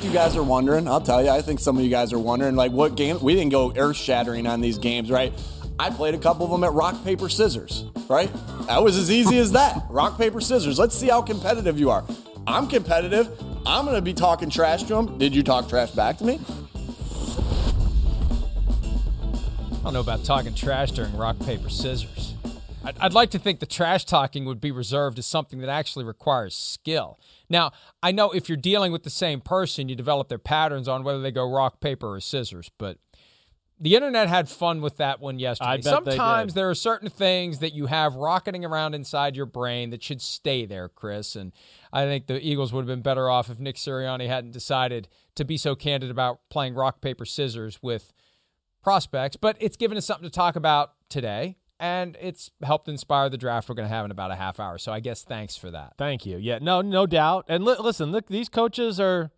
You 0.00 0.12
guys 0.12 0.36
are 0.36 0.44
wondering, 0.44 0.86
I'll 0.86 1.00
tell 1.00 1.24
you, 1.24 1.30
I 1.30 1.42
think 1.42 1.58
some 1.58 1.76
of 1.76 1.82
you 1.82 1.90
guys 1.90 2.12
are 2.12 2.20
wondering, 2.20 2.54
like, 2.54 2.70
what 2.70 2.94
game? 2.94 3.18
We 3.20 3.34
didn't 3.34 3.50
go 3.50 3.72
earth 3.76 3.96
shattering 3.96 4.46
on 4.46 4.60
these 4.60 4.78
games, 4.78 5.10
right? 5.10 5.32
I 5.76 5.90
played 5.90 6.14
a 6.14 6.18
couple 6.18 6.44
of 6.44 6.52
them 6.52 6.62
at 6.62 6.72
rock, 6.72 7.02
paper, 7.02 7.28
scissors, 7.28 7.84
right? 8.08 8.30
That 8.68 8.82
was 8.82 8.96
as 8.96 9.10
easy 9.10 9.38
as 9.38 9.52
that. 9.52 9.82
Rock, 9.90 10.16
paper, 10.16 10.40
scissors. 10.40 10.78
Let's 10.78 10.96
see 10.96 11.08
how 11.08 11.20
competitive 11.22 11.80
you 11.80 11.90
are. 11.90 12.04
I'm 12.46 12.68
competitive. 12.68 13.28
I'm 13.66 13.84
going 13.84 13.96
to 13.96 14.02
be 14.02 14.14
talking 14.14 14.50
trash 14.50 14.84
to 14.84 14.96
him. 14.96 15.18
Did 15.18 15.34
you 15.34 15.42
talk 15.42 15.68
trash 15.68 15.90
back 15.90 16.18
to 16.18 16.24
me? 16.24 16.40
I 19.72 19.82
don't 19.82 19.94
know 19.94 20.00
about 20.00 20.24
talking 20.24 20.54
trash 20.54 20.92
during 20.92 21.16
rock, 21.16 21.38
paper, 21.40 21.68
scissors. 21.68 22.34
I'd, 22.84 22.98
I'd 22.98 23.12
like 23.14 23.30
to 23.30 23.38
think 23.38 23.60
the 23.60 23.66
trash 23.66 24.04
talking 24.04 24.44
would 24.44 24.60
be 24.60 24.70
reserved 24.70 25.18
as 25.18 25.26
something 25.26 25.60
that 25.60 25.68
actually 25.68 26.04
requires 26.04 26.54
skill. 26.54 27.18
Now, 27.48 27.72
I 28.02 28.12
know 28.12 28.30
if 28.30 28.48
you're 28.48 28.56
dealing 28.56 28.92
with 28.92 29.02
the 29.02 29.10
same 29.10 29.40
person, 29.40 29.88
you 29.88 29.94
develop 29.94 30.28
their 30.28 30.38
patterns 30.38 30.88
on 30.88 31.04
whether 31.04 31.20
they 31.20 31.30
go 31.32 31.50
rock, 31.50 31.80
paper, 31.80 32.14
or 32.14 32.20
scissors, 32.20 32.70
but 32.78 32.98
the 33.80 33.94
internet 33.94 34.28
had 34.28 34.48
fun 34.48 34.80
with 34.80 34.96
that 34.96 35.20
one 35.20 35.38
yesterday. 35.38 35.80
Sometimes 35.82 36.54
there 36.54 36.68
are 36.68 36.74
certain 36.74 37.08
things 37.08 37.60
that 37.60 37.72
you 37.72 37.86
have 37.86 38.16
rocketing 38.16 38.64
around 38.64 38.94
inside 38.94 39.36
your 39.36 39.46
brain 39.46 39.90
that 39.90 40.02
should 40.02 40.20
stay 40.20 40.66
there, 40.66 40.88
Chris. 40.88 41.36
And 41.36 41.52
I 41.92 42.04
think 42.04 42.26
the 42.26 42.44
Eagles 42.44 42.72
would 42.72 42.80
have 42.80 42.88
been 42.88 43.02
better 43.02 43.30
off 43.30 43.50
if 43.50 43.60
Nick 43.60 43.76
Sirianni 43.76 44.26
hadn't 44.26 44.50
decided 44.50 45.08
to 45.36 45.44
be 45.44 45.56
so 45.56 45.76
candid 45.76 46.10
about 46.10 46.40
playing 46.50 46.74
rock, 46.74 47.00
paper, 47.00 47.24
scissors 47.24 47.78
with 47.80 48.12
prospects. 48.82 49.36
But 49.36 49.56
it's 49.60 49.76
given 49.76 49.96
us 49.96 50.04
something 50.04 50.28
to 50.28 50.34
talk 50.34 50.56
about 50.56 50.94
today. 51.08 51.56
And 51.80 52.16
it's 52.20 52.50
helped 52.62 52.88
inspire 52.88 53.28
the 53.28 53.38
draft 53.38 53.68
we're 53.68 53.76
going 53.76 53.88
to 53.88 53.94
have 53.94 54.04
in 54.04 54.10
about 54.10 54.32
a 54.32 54.36
half 54.36 54.58
hour. 54.58 54.78
So 54.78 54.92
I 54.92 55.00
guess 55.00 55.22
thanks 55.22 55.56
for 55.56 55.70
that. 55.70 55.94
Thank 55.96 56.26
you. 56.26 56.36
Yeah, 56.36 56.58
no, 56.60 56.80
no 56.80 57.06
doubt. 57.06 57.44
And 57.48 57.64
li- 57.64 57.76
listen, 57.78 58.10
look, 58.10 58.26
these 58.28 58.48
coaches 58.48 58.98
are 58.98 59.30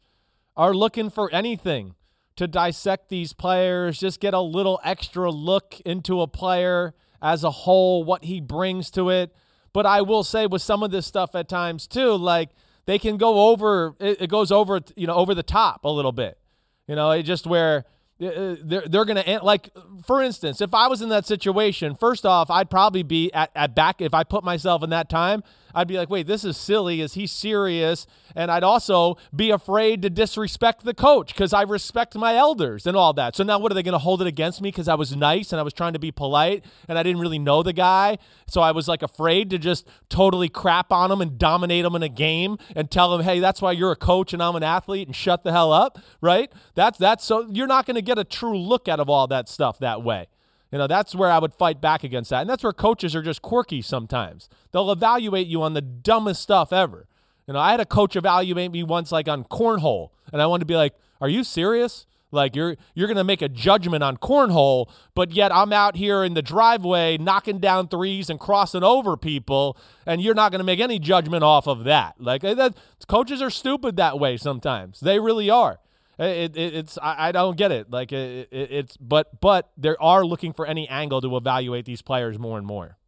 are 0.56 0.74
looking 0.74 1.10
for 1.10 1.32
anything 1.32 1.94
to 2.36 2.46
dissect 2.46 3.08
these 3.08 3.32
players, 3.32 4.00
just 4.00 4.20
get 4.20 4.34
a 4.34 4.40
little 4.40 4.80
extra 4.82 5.30
look 5.30 5.78
into 5.84 6.22
a 6.22 6.26
player 6.26 6.94
as 7.20 7.44
a 7.44 7.50
whole, 7.50 8.02
what 8.02 8.24
he 8.24 8.40
brings 8.40 8.90
to 8.90 9.10
it. 9.10 9.34
But 9.72 9.86
I 9.86 10.02
will 10.02 10.24
say 10.24 10.46
with 10.46 10.62
some 10.62 10.82
of 10.82 10.90
this 10.90 11.06
stuff 11.06 11.34
at 11.34 11.48
times 11.48 11.86
too, 11.86 12.14
like 12.14 12.50
they 12.86 12.98
can 12.98 13.18
go 13.18 13.50
over, 13.50 13.94
it, 14.00 14.22
it 14.22 14.30
goes 14.30 14.50
over, 14.50 14.80
you 14.96 15.06
know, 15.06 15.14
over 15.14 15.34
the 15.34 15.42
top 15.42 15.84
a 15.84 15.90
little 15.90 16.12
bit. 16.12 16.38
You 16.86 16.96
know, 16.96 17.10
it 17.10 17.22
just 17.24 17.46
where 17.46 17.84
Uh, 18.20 18.26
uh, 18.26 18.56
they're, 18.62 18.86
they're 18.86 19.04
going 19.06 19.22
to 19.22 19.41
like 19.42 19.70
for 20.04 20.20
instance 20.20 20.60
if 20.60 20.75
i 20.75 20.86
was 20.86 21.00
in 21.00 21.08
that 21.08 21.25
situation 21.26 21.94
first 21.94 22.26
off 22.26 22.50
i'd 22.50 22.69
probably 22.69 23.03
be 23.03 23.32
at, 23.32 23.50
at 23.54 23.75
back 23.75 24.03
if 24.03 24.12
i 24.12 24.22
put 24.22 24.44
myself 24.44 24.82
in 24.82 24.91
that 24.91 25.08
time 25.08 25.42
I'd 25.75 25.88
be 25.88 25.97
like, 25.97 26.10
wait, 26.10 26.26
this 26.26 26.44
is 26.44 26.56
silly. 26.56 27.00
Is 27.00 27.14
he 27.14 27.26
serious? 27.26 28.06
And 28.34 28.50
I'd 28.50 28.64
also 28.64 29.16
be 29.34 29.50
afraid 29.50 30.03
to 30.03 30.10
disrespect 30.10 30.84
the 30.84 30.94
coach 30.94 31.34
because 31.34 31.53
I 31.53 31.62
respect 31.62 32.14
my 32.14 32.36
elders 32.36 32.86
and 32.86 32.97
all 32.97 33.12
that. 33.14 33.36
So 33.36 33.44
now 33.44 33.58
what 33.58 33.72
are 33.72 33.75
they 33.75 33.82
going 33.82 33.92
to 33.92 33.98
hold 33.98 34.20
it 34.22 34.28
against 34.28 34.60
me 34.60 34.69
because 34.69 34.88
I 34.88 34.94
was 34.94 35.14
nice 35.14 35.53
and 35.53 35.60
I 35.60 35.62
was 35.62 35.72
trying 35.72 35.92
to 35.94 35.98
be 35.98 36.10
polite 36.10 36.64
and 36.88 36.98
I 36.98 37.03
didn't 37.03 37.20
really 37.20 37.38
know 37.38 37.62
the 37.62 37.72
guy? 37.72 38.19
So 38.47 38.60
I 38.60 38.72
was 38.72 38.88
like 38.88 39.03
afraid 39.03 39.50
to 39.50 39.58
just 39.58 39.86
totally 40.08 40.48
crap 40.48 40.92
on 40.92 41.10
him 41.10 41.20
and 41.20 41.38
dominate 41.38 41.84
him 41.84 41.94
in 41.94 42.02
a 42.02 42.08
game 42.08 42.58
and 42.75 42.91
tell 42.91 43.14
him, 43.14 43.22
hey, 43.22 43.41
that's 43.41 43.62
why 43.62 43.72
you're 43.72 43.92
a 43.92 43.97
coach 43.97 44.32
and 44.32 44.42
I'm 44.42 44.56
an 44.56 44.62
athlete 44.62 45.08
and 45.08 45.14
shut 45.14 45.44
the 45.44 45.52
hell 45.52 45.72
up, 45.72 45.98
right? 46.20 46.52
That's 46.75 46.98
that's 46.98 47.25
so 47.25 47.47
you're 47.50 47.66
not 47.66 47.87
going 47.87 47.97
to 47.97 48.02
get 48.02 48.19
a 48.19 48.25
true 48.25 48.58
look 48.58 48.88
out 48.88 49.00
of 49.00 49.08
all 49.08 49.26
that 49.28 49.48
stuff 49.48 49.78
that 49.78 50.02
way. 50.02 50.28
You 50.70 50.78
know, 50.78 50.86
that's 50.86 51.14
where 51.14 51.31
I 51.31 51.38
would 51.38 51.54
fight 51.54 51.81
back 51.81 52.04
against 52.04 52.31
that. 52.31 52.42
And 52.42 52.50
that's 52.50 52.62
where 52.62 52.72
coaches 52.72 53.16
are 53.16 53.22
just 53.22 53.42
quirky 53.42 53.82
sometimes. 53.82 54.48
They'll 54.72 54.92
evaluate 54.92 55.48
you 55.48 55.62
on 55.62 55.75
the 55.75 55.81
dumbest 55.81 56.42
stuff 56.42 56.72
ever. 56.72 57.06
You 57.47 57.54
know, 57.54 57.60
I 57.60 57.72
had 57.72 57.81
a 57.81 57.86
coach 57.86 58.14
evaluate 58.14 58.70
me 58.70 58.84
once 58.84 59.10
like 59.10 59.26
on 59.26 59.44
cornhole, 59.44 60.10
and 60.32 60.41
I 60.41 60.47
wanted 60.47 60.60
to 60.60 60.66
be 60.66 60.76
like, 60.76 60.94
"Are 61.20 61.28
you 61.28 61.42
serious? 61.42 62.06
Like 62.32 62.54
you're 62.54 62.76
you're 62.94 63.08
going 63.08 63.16
to 63.16 63.25
make 63.25 63.42
a 63.42 63.48
judgment 63.48 64.04
on 64.04 64.16
cornhole, 64.16 64.88
but 65.14 65.32
yet 65.32 65.53
I'm 65.53 65.72
out 65.72 65.97
here 65.97 66.22
in 66.22 66.34
the 66.34 66.42
driveway 66.42 67.19
knocking 67.19 67.58
down 67.58 67.88
threes 67.88 68.31
and 68.31 68.38
crossing 68.38 68.84
over 68.84 69.16
people, 69.16 69.76
and 70.06 70.20
you're 70.22 70.34
not 70.34 70.52
going 70.52 70.60
to 70.60 70.64
make 70.64 70.81
any 70.81 70.98
judgment 70.98 71.42
off 71.42 71.66
of 71.66 71.84
that. 71.84 72.20
Like 72.20 72.44
eh, 72.44 72.54
that, 72.54 72.76
coaches 73.08 73.42
are 73.42 73.50
stupid 73.50 73.97
that 73.97 74.19
way 74.19 74.37
sometimes. 74.37 75.00
They 75.00 75.19
really 75.19 75.50
are. 75.50 75.81
It, 76.20 76.56
it, 76.56 76.75
it's 76.75 76.98
I, 76.98 77.28
I, 77.28 77.32
don't 77.32 77.56
get 77.56 77.72
it. 77.72 77.91
Like 77.91 78.12
it, 78.12 78.48
it's 78.53 78.97
but 78.98 79.41
but 79.41 79.70
they 79.78 79.97
are 79.98 80.25
looking 80.25 80.53
for 80.53 80.66
any 80.66 80.86
angle 80.88 81.22
to 81.22 81.36
evaluate 81.36 81.86
these 81.86 82.03
players 82.03 82.38
more 82.38 82.58
and 82.58 82.66
more. 82.66 82.98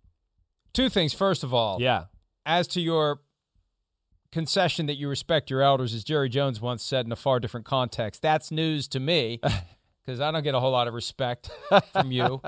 Two 0.72 0.88
things. 0.88 1.12
First 1.12 1.44
of 1.44 1.52
all, 1.52 1.80
yeah. 1.80 2.04
As 2.46 2.66
to 2.68 2.80
your 2.80 3.20
concession 4.32 4.86
that 4.86 4.94
you 4.94 5.08
respect 5.08 5.50
your 5.50 5.60
elders, 5.60 5.94
as 5.94 6.04
Jerry 6.04 6.30
Jones 6.30 6.60
once 6.60 6.82
said 6.82 7.04
in 7.04 7.12
a 7.12 7.16
far 7.16 7.38
different 7.38 7.66
context, 7.66 8.22
that's 8.22 8.50
news 8.50 8.88
to 8.88 8.98
me. 8.98 9.40
because 10.04 10.20
I 10.20 10.30
don't 10.30 10.42
get 10.42 10.54
a 10.54 10.60
whole 10.60 10.72
lot 10.72 10.88
of 10.88 10.94
respect 10.94 11.50
from 11.92 12.10
you. 12.10 12.40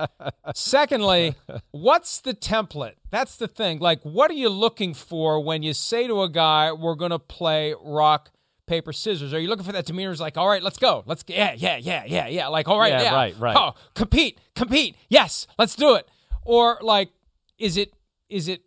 Secondly, 0.53 1.35
what's 1.71 2.19
the 2.19 2.33
template? 2.33 2.95
That's 3.11 3.37
the 3.37 3.47
thing. 3.47 3.79
Like, 3.79 4.01
what 4.03 4.29
are 4.29 4.35
you 4.35 4.49
looking 4.49 4.93
for 4.93 5.39
when 5.41 5.63
you 5.63 5.73
say 5.73 6.07
to 6.07 6.23
a 6.23 6.29
guy, 6.29 6.73
we're 6.73 6.95
going 6.95 7.11
to 7.11 7.19
play 7.19 7.73
rock, 7.81 8.31
paper, 8.67 8.93
scissors? 8.93 9.33
Are 9.33 9.39
you 9.39 9.47
looking 9.47 9.65
for 9.65 9.71
that 9.71 9.85
demeanor? 9.85 10.11
Is 10.11 10.21
like, 10.21 10.37
all 10.37 10.47
right, 10.47 10.63
let's 10.63 10.77
go. 10.77 11.03
Let's 11.05 11.23
yeah, 11.27 11.53
yeah, 11.57 11.77
yeah, 11.77 12.03
yeah, 12.05 12.27
yeah. 12.27 12.47
Like, 12.47 12.67
all 12.67 12.79
right, 12.79 12.91
yeah, 12.91 13.01
yeah. 13.03 13.15
right, 13.15 13.35
right. 13.39 13.55
Oh, 13.57 13.73
compete, 13.93 14.39
compete. 14.55 14.95
Yes, 15.09 15.47
let's 15.57 15.75
do 15.75 15.95
it. 15.95 16.07
Or 16.43 16.77
like, 16.81 17.09
is 17.57 17.77
it 17.77 17.93
is 18.29 18.47
it 18.47 18.61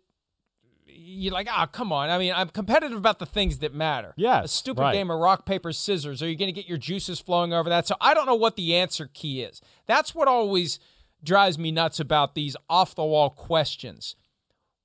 you're 1.09 1.33
like, 1.33 1.47
ah, 1.49 1.63
oh, 1.63 1.67
come 1.67 1.91
on. 1.91 2.09
I 2.09 2.17
mean, 2.17 2.33
I'm 2.35 2.49
competitive 2.49 2.97
about 2.97 3.19
the 3.19 3.25
things 3.25 3.59
that 3.59 3.73
matter. 3.73 4.13
Yeah. 4.15 4.43
A 4.43 4.47
stupid 4.47 4.81
right. 4.81 4.93
game 4.93 5.09
of 5.09 5.19
rock, 5.19 5.45
paper, 5.45 5.71
scissors. 5.71 6.21
Are 6.21 6.29
you 6.29 6.35
going 6.35 6.53
to 6.53 6.53
get 6.53 6.67
your 6.67 6.77
juices 6.77 7.19
flowing 7.19 7.53
over 7.53 7.69
that? 7.69 7.87
So 7.87 7.95
I 7.99 8.13
don't 8.13 8.25
know 8.25 8.35
what 8.35 8.55
the 8.55 8.75
answer 8.75 9.09
key 9.13 9.41
is. 9.41 9.61
That's 9.87 10.13
what 10.13 10.27
always 10.27 10.79
drives 11.23 11.57
me 11.57 11.71
nuts 11.71 11.99
about 11.99 12.35
these 12.35 12.55
off 12.69 12.95
the 12.95 13.03
wall 13.03 13.29
questions. 13.29 14.15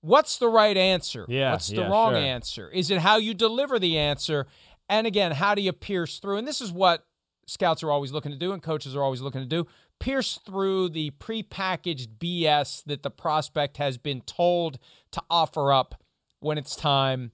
What's 0.00 0.36
the 0.36 0.48
right 0.48 0.76
answer? 0.76 1.24
Yeah. 1.28 1.52
What's 1.52 1.68
the 1.68 1.76
yeah, 1.76 1.88
wrong 1.88 2.12
sure. 2.12 2.20
answer? 2.20 2.70
Is 2.70 2.90
it 2.90 2.98
how 2.98 3.16
you 3.16 3.34
deliver 3.34 3.78
the 3.78 3.98
answer? 3.98 4.46
And 4.88 5.06
again, 5.06 5.32
how 5.32 5.54
do 5.54 5.62
you 5.62 5.72
pierce 5.72 6.18
through? 6.18 6.36
And 6.36 6.46
this 6.46 6.60
is 6.60 6.72
what 6.72 7.06
scouts 7.46 7.82
are 7.82 7.90
always 7.90 8.12
looking 8.12 8.32
to 8.32 8.38
do 8.38 8.52
and 8.52 8.62
coaches 8.62 8.96
are 8.96 9.02
always 9.02 9.20
looking 9.20 9.42
to 9.42 9.46
do 9.46 9.66
pierce 10.00 10.38
through 10.44 10.88
the 10.88 11.10
prepackaged 11.12 12.18
BS 12.18 12.84
that 12.84 13.02
the 13.02 13.10
prospect 13.10 13.76
has 13.76 13.96
been 13.96 14.20
told 14.22 14.78
to 15.12 15.22
offer 15.30 15.72
up 15.72 16.02
when 16.40 16.58
it's 16.58 16.76
time 16.76 17.32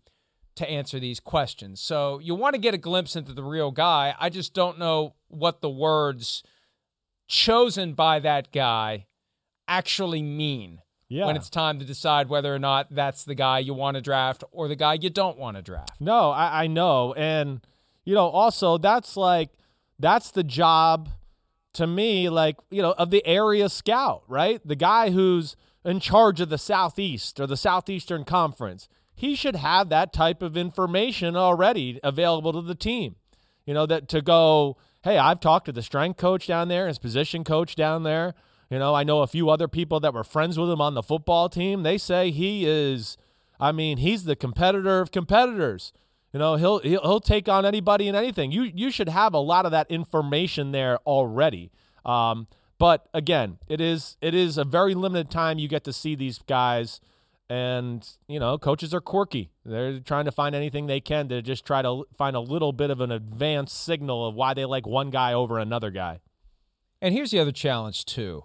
to 0.57 0.69
answer 0.69 1.01
these 1.01 1.21
questions. 1.21 1.81
So 1.81 2.19
you 2.19 2.35
want 2.35 2.55
to 2.55 2.61
get 2.61 2.75
a 2.75 2.79
glimpse 2.79 3.17
into 3.17 3.33
the 3.33 3.43
real 3.43 3.71
guy. 3.71 4.15
I 4.19 4.29
just 4.29 4.55
don't 4.55 4.79
know 4.79 5.15
what 5.29 5.61
the 5.61 5.71
words 5.71 6.43
chosen 7.29 7.95
by 7.95 8.19
that 8.21 8.53
guy 8.53 9.07
actually 9.67 10.23
mean 10.23 10.81
Yeah. 11.11 11.27
when 11.27 11.35
it's 11.35 11.51
time 11.51 11.81
to 11.81 11.85
decide 11.85 12.29
whether 12.29 12.55
or 12.55 12.61
not 12.61 12.87
that's 12.91 13.25
the 13.25 13.35
guy 13.35 13.59
you 13.59 13.75
want 13.75 13.97
to 13.97 14.01
draft 14.01 14.45
or 14.53 14.69
the 14.69 14.77
guy 14.77 14.95
you 14.95 15.11
don't 15.11 15.37
want 15.37 15.57
to 15.57 15.63
draft? 15.63 16.01
No, 16.01 16.31
I, 16.31 16.63
I 16.63 16.67
know. 16.69 17.13
And, 17.15 17.61
you 18.05 18.15
know, 18.15 18.29
also 18.29 18.79
that's 18.79 19.17
like, 19.17 19.51
that's 19.99 20.31
the 20.31 20.45
job 20.45 21.09
to 21.73 21.87
me, 21.87 22.29
like, 22.29 22.57
you 22.71 22.81
know, 22.81 22.93
of 22.93 23.11
the 23.11 23.27
area 23.27 23.69
scout, 23.69 24.23
right? 24.29 24.61
The 24.65 24.77
guy 24.77 25.11
who's 25.11 25.57
in 25.85 25.99
charge 25.99 26.41
of 26.41 26.49
the 26.49 26.59
Southeast 26.59 27.41
or 27.41 27.47
the 27.47 27.57
Southeastern 27.57 28.25
Conference. 28.25 28.89
He 29.15 29.35
should 29.35 29.57
have 29.57 29.89
that 29.89 30.13
type 30.13 30.43
of 30.43 30.57
information 30.57 31.37
already 31.37 32.01
available 32.03 32.53
to 32.53 32.63
the 32.63 32.75
team. 32.75 33.17
You 33.67 33.75
know, 33.75 33.87
that 33.87 34.09
to 34.09 34.23
go, 34.23 34.77
hey, 35.03 35.19
I've 35.19 35.41
talked 35.41 35.67
to 35.67 35.73
the 35.73 35.83
strength 35.83 36.19
coach 36.19 36.47
down 36.47 36.69
there, 36.69 36.89
his 36.89 36.99
position 36.99 37.45
coach 37.45 37.75
down 37.75 38.03
there. 38.03 38.35
You 38.71 38.79
know, 38.79 38.95
I 38.95 39.03
know 39.03 39.23
a 39.23 39.27
few 39.27 39.51
other 39.51 39.67
people 39.67 39.99
that 40.01 40.15
were 40.15 40.23
friends 40.23 40.57
with 40.57 40.71
him 40.71 40.81
on 40.81 40.95
the 40.95 41.03
football 41.03 41.49
team. 41.49 41.83
They 41.83 41.99
say 41.99 42.31
he 42.31 42.65
is, 42.65 43.17
I 43.59 43.73
mean, 43.73 43.99
he's 43.99 44.25
the 44.25 44.37
competitor 44.37 45.01
of 45.01 45.11
competitors. 45.11 45.93
You 46.33 46.39
know, 46.39 46.55
he'll 46.55 46.79
he'll, 46.79 47.19
take 47.19 47.49
on 47.49 47.67
anybody 47.67 48.07
and 48.07 48.17
anything. 48.17 48.53
You 48.53 48.63
you 48.63 48.93
should 48.93 49.09
have 49.09 49.35
a 49.35 49.39
lot 49.39 49.67
of 49.67 49.73
that 49.73 49.91
information 49.91 50.71
there 50.71 50.99
already. 50.99 51.73
Um, 52.05 52.47
but 52.79 53.09
again, 53.13 53.59
it 53.67 53.81
is 53.81 54.17
it 54.21 54.33
is 54.33 54.57
a 54.57 54.65
very 54.65 54.95
limited 54.95 55.29
time 55.29 55.59
you 55.59 55.67
get 55.67 55.83
to 55.85 55.93
see 55.93 56.15
these 56.15 56.39
guys, 56.39 57.01
and 57.49 58.09
you 58.29 58.39
know, 58.39 58.57
coaches 58.59 58.95
are 58.95 59.01
quirky. 59.01 59.51
They're 59.65 59.99
trying 59.99 60.27
to 60.27 60.31
find 60.31 60.55
anything 60.55 60.87
they 60.87 61.01
can 61.01 61.29
to 61.31 61.43
just 61.43 61.67
try 61.67 61.83
to 61.83 62.05
find 62.17 62.37
a 62.37 62.41
little 62.41 62.73
bit 62.73 62.91
of 62.91 63.01
an 63.01 63.11
advanced 63.11 63.83
signal 63.83 64.29
of 64.29 64.37
why 64.37 64.55
they 64.55 64.65
like 64.65 64.87
one 64.87 65.11
guy 65.11 65.33
over 65.33 65.59
another 65.59 65.91
guy. 65.91 66.21
And 67.03 67.13
here's 67.13 67.33
the 67.33 67.41
other 67.41 67.51
challenge, 67.53 68.05
too. 68.05 68.45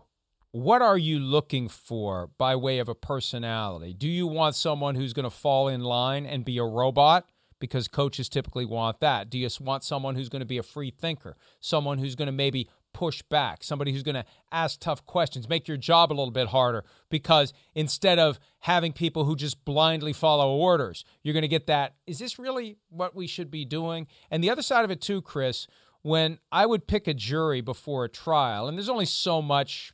What 0.55 0.81
are 0.81 0.97
you 0.97 1.19
looking 1.19 1.67
for 1.67 2.29
by 2.37 2.55
way 2.55 2.79
of 2.79 2.87
a 2.87 2.95
personality? 2.95 3.93
Do 3.93 4.07
you 4.07 4.25
want 4.25 4.55
someone 4.55 4.95
who's 4.95 5.11
going 5.11 5.25
to 5.25 5.29
fall 5.29 5.67
in 5.67 5.81
line 5.81 6.25
and 6.25 6.45
be 6.45 6.59
a 6.59 6.63
robot? 6.63 7.27
Because 7.59 7.89
coaches 7.89 8.29
typically 8.29 8.63
want 8.63 9.01
that. 9.01 9.29
Do 9.29 9.37
you 9.37 9.49
want 9.59 9.83
someone 9.83 10.15
who's 10.15 10.29
going 10.29 10.39
to 10.39 10.45
be 10.45 10.57
a 10.57 10.63
free 10.63 10.91
thinker? 10.91 11.35
Someone 11.59 11.97
who's 11.97 12.15
going 12.15 12.27
to 12.27 12.31
maybe 12.31 12.69
push 12.93 13.21
back? 13.23 13.65
Somebody 13.65 13.91
who's 13.91 14.01
going 14.01 14.15
to 14.15 14.23
ask 14.49 14.79
tough 14.79 15.05
questions, 15.05 15.49
make 15.49 15.67
your 15.67 15.75
job 15.75 16.09
a 16.09 16.15
little 16.15 16.31
bit 16.31 16.47
harder? 16.47 16.85
Because 17.09 17.51
instead 17.73 18.17
of 18.17 18.39
having 18.59 18.93
people 18.93 19.25
who 19.25 19.35
just 19.35 19.65
blindly 19.65 20.13
follow 20.13 20.55
orders, 20.55 21.03
you're 21.21 21.33
going 21.33 21.41
to 21.41 21.49
get 21.49 21.67
that. 21.67 21.95
Is 22.07 22.19
this 22.19 22.39
really 22.39 22.77
what 22.87 23.13
we 23.13 23.27
should 23.27 23.51
be 23.51 23.65
doing? 23.65 24.07
And 24.31 24.41
the 24.41 24.51
other 24.51 24.61
side 24.61 24.85
of 24.85 24.91
it, 24.91 25.01
too, 25.01 25.21
Chris, 25.21 25.67
when 26.01 26.39
I 26.49 26.65
would 26.65 26.87
pick 26.87 27.09
a 27.09 27.13
jury 27.13 27.59
before 27.59 28.05
a 28.05 28.09
trial, 28.09 28.69
and 28.69 28.77
there's 28.77 28.87
only 28.87 29.03
so 29.03 29.41
much 29.41 29.91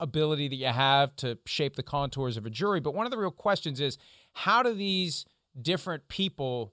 ability 0.00 0.48
that 0.48 0.56
you 0.56 0.66
have 0.66 1.14
to 1.16 1.38
shape 1.46 1.76
the 1.76 1.82
contours 1.82 2.36
of 2.36 2.46
a 2.46 2.50
jury, 2.50 2.80
but 2.80 2.94
one 2.94 3.06
of 3.06 3.12
the 3.12 3.18
real 3.18 3.30
questions 3.30 3.80
is 3.80 3.98
how 4.32 4.62
do 4.62 4.74
these 4.74 5.24
different 5.60 6.08
people 6.08 6.72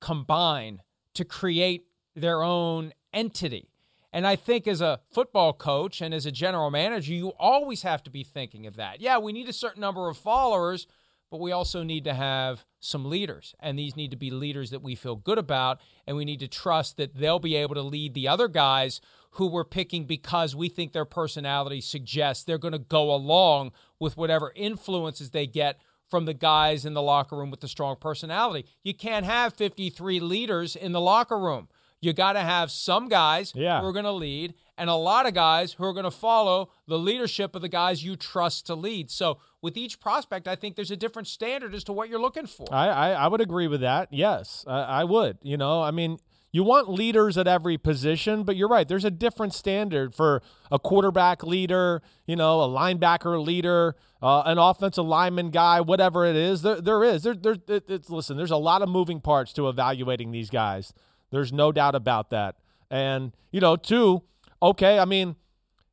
combine 0.00 0.82
to 1.14 1.24
create 1.24 1.86
their 2.14 2.42
own 2.42 2.92
entity? 3.12 3.70
And 4.12 4.26
I 4.26 4.36
think 4.36 4.68
as 4.68 4.80
a 4.80 5.00
football 5.10 5.52
coach 5.52 6.00
and 6.00 6.14
as 6.14 6.24
a 6.24 6.30
general 6.30 6.70
manager, 6.70 7.12
you 7.12 7.32
always 7.38 7.82
have 7.82 8.02
to 8.04 8.10
be 8.10 8.22
thinking 8.22 8.66
of 8.66 8.76
that. 8.76 9.00
Yeah, 9.00 9.18
we 9.18 9.32
need 9.32 9.48
a 9.48 9.52
certain 9.52 9.80
number 9.80 10.08
of 10.08 10.16
followers, 10.16 10.86
but 11.32 11.40
we 11.40 11.50
also 11.50 11.82
need 11.82 12.04
to 12.04 12.14
have 12.14 12.64
some 12.78 13.10
leaders. 13.10 13.56
And 13.58 13.76
these 13.76 13.96
need 13.96 14.12
to 14.12 14.16
be 14.16 14.30
leaders 14.30 14.70
that 14.70 14.82
we 14.82 14.94
feel 14.94 15.16
good 15.16 15.38
about. 15.38 15.80
And 16.06 16.16
we 16.16 16.24
need 16.24 16.38
to 16.40 16.48
trust 16.48 16.96
that 16.96 17.16
they'll 17.16 17.40
be 17.40 17.56
able 17.56 17.74
to 17.74 17.82
lead 17.82 18.14
the 18.14 18.28
other 18.28 18.46
guys 18.46 19.00
who 19.34 19.46
we're 19.46 19.64
picking 19.64 20.04
because 20.04 20.54
we 20.56 20.68
think 20.68 20.92
their 20.92 21.04
personality 21.04 21.80
suggests 21.80 22.44
they're 22.44 22.58
going 22.58 22.72
to 22.72 22.78
go 22.78 23.12
along 23.14 23.72
with 23.98 24.16
whatever 24.16 24.52
influences 24.54 25.30
they 25.30 25.46
get 25.46 25.78
from 26.08 26.24
the 26.26 26.34
guys 26.34 26.84
in 26.84 26.94
the 26.94 27.02
locker 27.02 27.36
room 27.36 27.50
with 27.50 27.60
the 27.60 27.68
strong 27.68 27.96
personality. 28.00 28.66
You 28.82 28.94
can't 28.94 29.24
have 29.26 29.54
53 29.54 30.20
leaders 30.20 30.76
in 30.76 30.92
the 30.92 31.00
locker 31.00 31.38
room. 31.38 31.68
You 32.00 32.12
got 32.12 32.34
to 32.34 32.40
have 32.40 32.70
some 32.70 33.08
guys 33.08 33.52
Yeah. 33.56 33.80
who 33.80 33.86
are 33.86 33.92
going 33.92 34.04
to 34.04 34.12
lead 34.12 34.54
and 34.76 34.90
a 34.90 34.94
lot 34.94 35.26
of 35.26 35.32
guys 35.32 35.72
who 35.72 35.84
are 35.84 35.92
going 35.94 36.04
to 36.04 36.10
follow 36.10 36.70
the 36.86 36.98
leadership 36.98 37.54
of 37.56 37.62
the 37.62 37.68
guys 37.68 38.04
you 38.04 38.14
trust 38.16 38.66
to 38.66 38.74
lead. 38.74 39.10
So, 39.10 39.38
with 39.62 39.76
each 39.78 39.98
prospect, 40.00 40.46
I 40.46 40.54
think 40.56 40.76
there's 40.76 40.90
a 40.90 40.96
different 40.96 41.26
standard 41.28 41.74
as 41.74 41.82
to 41.84 41.92
what 41.94 42.10
you're 42.10 42.20
looking 42.20 42.46
for. 42.46 42.66
I, 42.70 42.88
I, 42.88 43.10
I 43.12 43.28
would 43.28 43.40
agree 43.40 43.66
with 43.68 43.80
that. 43.80 44.08
Yes, 44.12 44.64
I, 44.68 44.80
I 44.82 45.04
would. 45.04 45.38
You 45.42 45.56
know, 45.56 45.80
I 45.82 45.90
mean, 45.92 46.18
you 46.54 46.62
want 46.62 46.88
leaders 46.88 47.36
at 47.36 47.48
every 47.48 47.76
position, 47.76 48.44
but 48.44 48.54
you're 48.54 48.68
right. 48.68 48.86
There's 48.86 49.04
a 49.04 49.10
different 49.10 49.54
standard 49.54 50.14
for 50.14 50.40
a 50.70 50.78
quarterback 50.78 51.42
leader, 51.42 52.00
you 52.28 52.36
know, 52.36 52.62
a 52.62 52.68
linebacker 52.68 53.44
leader, 53.44 53.96
uh, 54.22 54.44
an 54.46 54.58
offensive 54.58 55.04
lineman 55.04 55.50
guy, 55.50 55.80
whatever 55.80 56.24
it 56.24 56.36
is. 56.36 56.62
There, 56.62 56.80
there 56.80 57.02
is. 57.02 57.24
There, 57.24 57.34
there. 57.34 57.56
It, 57.66 57.90
it's 57.90 58.08
listen. 58.08 58.36
There's 58.36 58.52
a 58.52 58.56
lot 58.56 58.82
of 58.82 58.88
moving 58.88 59.20
parts 59.20 59.52
to 59.54 59.68
evaluating 59.68 60.30
these 60.30 60.48
guys. 60.48 60.92
There's 61.32 61.52
no 61.52 61.72
doubt 61.72 61.96
about 61.96 62.30
that. 62.30 62.54
And 62.88 63.32
you 63.50 63.60
know, 63.60 63.74
two. 63.74 64.22
Okay, 64.62 65.00
I 65.00 65.06
mean, 65.06 65.34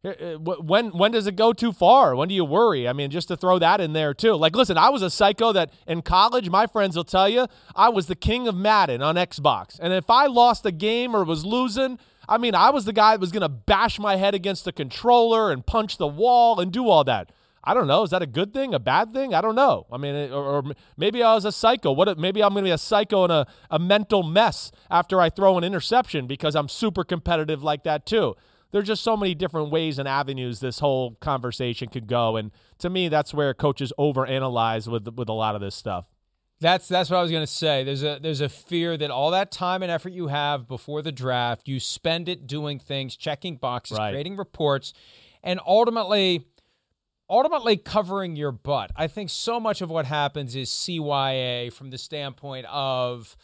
Uh, 0.03 0.09
uh, 0.09 0.37
when 0.37 0.89
when 0.89 1.11
does 1.11 1.27
it 1.27 1.35
go 1.35 1.53
too 1.53 1.71
far? 1.71 2.15
When 2.15 2.27
do 2.27 2.33
you 2.33 2.43
worry? 2.43 2.87
I 2.87 2.93
mean, 2.93 3.11
just 3.11 3.27
to 3.27 3.37
throw 3.37 3.59
that 3.59 3.79
in 3.79 3.93
there 3.93 4.15
too. 4.15 4.33
Like, 4.33 4.55
listen, 4.55 4.75
I 4.75 4.89
was 4.89 5.03
a 5.03 5.11
psycho 5.11 5.53
that 5.53 5.71
in 5.85 6.01
college, 6.01 6.49
my 6.49 6.65
friends 6.65 6.95
will 6.95 7.03
tell 7.03 7.29
you, 7.29 7.45
I 7.75 7.89
was 7.89 8.07
the 8.07 8.15
king 8.15 8.47
of 8.47 8.55
Madden 8.55 9.03
on 9.03 9.15
Xbox, 9.15 9.77
and 9.79 9.93
if 9.93 10.09
I 10.09 10.25
lost 10.25 10.65
a 10.65 10.71
game 10.71 11.15
or 11.15 11.23
was 11.23 11.45
losing, 11.45 11.99
I 12.27 12.39
mean, 12.39 12.55
I 12.55 12.71
was 12.71 12.85
the 12.85 12.93
guy 12.93 13.13
that 13.13 13.19
was 13.21 13.31
gonna 13.31 13.49
bash 13.49 13.99
my 13.99 14.15
head 14.15 14.33
against 14.33 14.65
the 14.65 14.71
controller 14.71 15.51
and 15.51 15.63
punch 15.63 15.97
the 15.97 16.07
wall 16.07 16.59
and 16.59 16.71
do 16.71 16.89
all 16.89 17.03
that. 17.03 17.31
I 17.63 17.75
don't 17.75 17.85
know. 17.85 18.01
Is 18.01 18.09
that 18.09 18.23
a 18.23 18.27
good 18.27 18.53
thing? 18.53 18.73
A 18.73 18.79
bad 18.79 19.13
thing? 19.13 19.35
I 19.35 19.41
don't 19.41 19.53
know. 19.53 19.85
I 19.91 19.97
mean, 19.97 20.31
or, 20.31 20.43
or 20.43 20.63
maybe 20.97 21.21
I 21.21 21.35
was 21.35 21.45
a 21.45 21.51
psycho. 21.51 21.91
What? 21.91 22.17
Maybe 22.17 22.41
I'm 22.41 22.53
going 22.53 22.63
to 22.63 22.69
be 22.69 22.71
a 22.71 22.77
psycho 22.79 23.23
and 23.25 23.31
a, 23.31 23.45
a 23.69 23.77
mental 23.77 24.23
mess 24.23 24.71
after 24.89 25.21
I 25.21 25.29
throw 25.29 25.59
an 25.59 25.63
interception 25.63 26.25
because 26.25 26.55
I'm 26.55 26.67
super 26.67 27.03
competitive 27.03 27.61
like 27.61 27.83
that 27.83 28.07
too. 28.07 28.35
There's 28.71 28.87
just 28.87 29.03
so 29.03 29.17
many 29.17 29.35
different 29.35 29.69
ways 29.69 29.99
and 29.99 30.07
avenues 30.07 30.59
this 30.59 30.79
whole 30.79 31.15
conversation 31.15 31.89
could 31.89 32.07
go, 32.07 32.37
and 32.37 32.51
to 32.79 32.89
me, 32.89 33.09
that's 33.09 33.33
where 33.33 33.53
coaches 33.53 33.91
overanalyze 33.99 34.87
with 34.87 35.07
with 35.09 35.29
a 35.29 35.33
lot 35.33 35.55
of 35.55 35.61
this 35.61 35.75
stuff. 35.75 36.05
That's 36.59 36.87
that's 36.87 37.09
what 37.09 37.17
I 37.17 37.21
was 37.21 37.31
going 37.31 37.43
to 37.43 37.51
say. 37.51 37.83
There's 37.83 38.03
a 38.03 38.19
there's 38.21 38.41
a 38.41 38.47
fear 38.49 38.95
that 38.97 39.09
all 39.11 39.31
that 39.31 39.51
time 39.51 39.81
and 39.81 39.91
effort 39.91 40.13
you 40.13 40.27
have 40.27 40.67
before 40.67 41.01
the 41.01 41.11
draft, 41.11 41.67
you 41.67 41.79
spend 41.79 42.29
it 42.29 42.45
doing 42.47 42.77
things, 42.79 43.15
checking 43.15 43.57
boxes, 43.57 43.97
Right. 43.97 44.11
creating 44.11 44.37
reports, 44.37 44.93
and 45.43 45.59
ultimately 45.65 46.45
ultimately 47.29 47.77
covering 47.77 48.35
your 48.35 48.51
butt. 48.51 48.91
I 48.95 49.07
think 49.07 49.29
so 49.29 49.59
much 49.59 49.81
of 49.81 49.89
what 49.89 50.05
happens 50.05 50.55
is 50.55 50.69
CYA 50.69 51.71
from 51.73 51.89
the 51.89 51.97
standpoint 51.97 52.65
of 52.69 53.35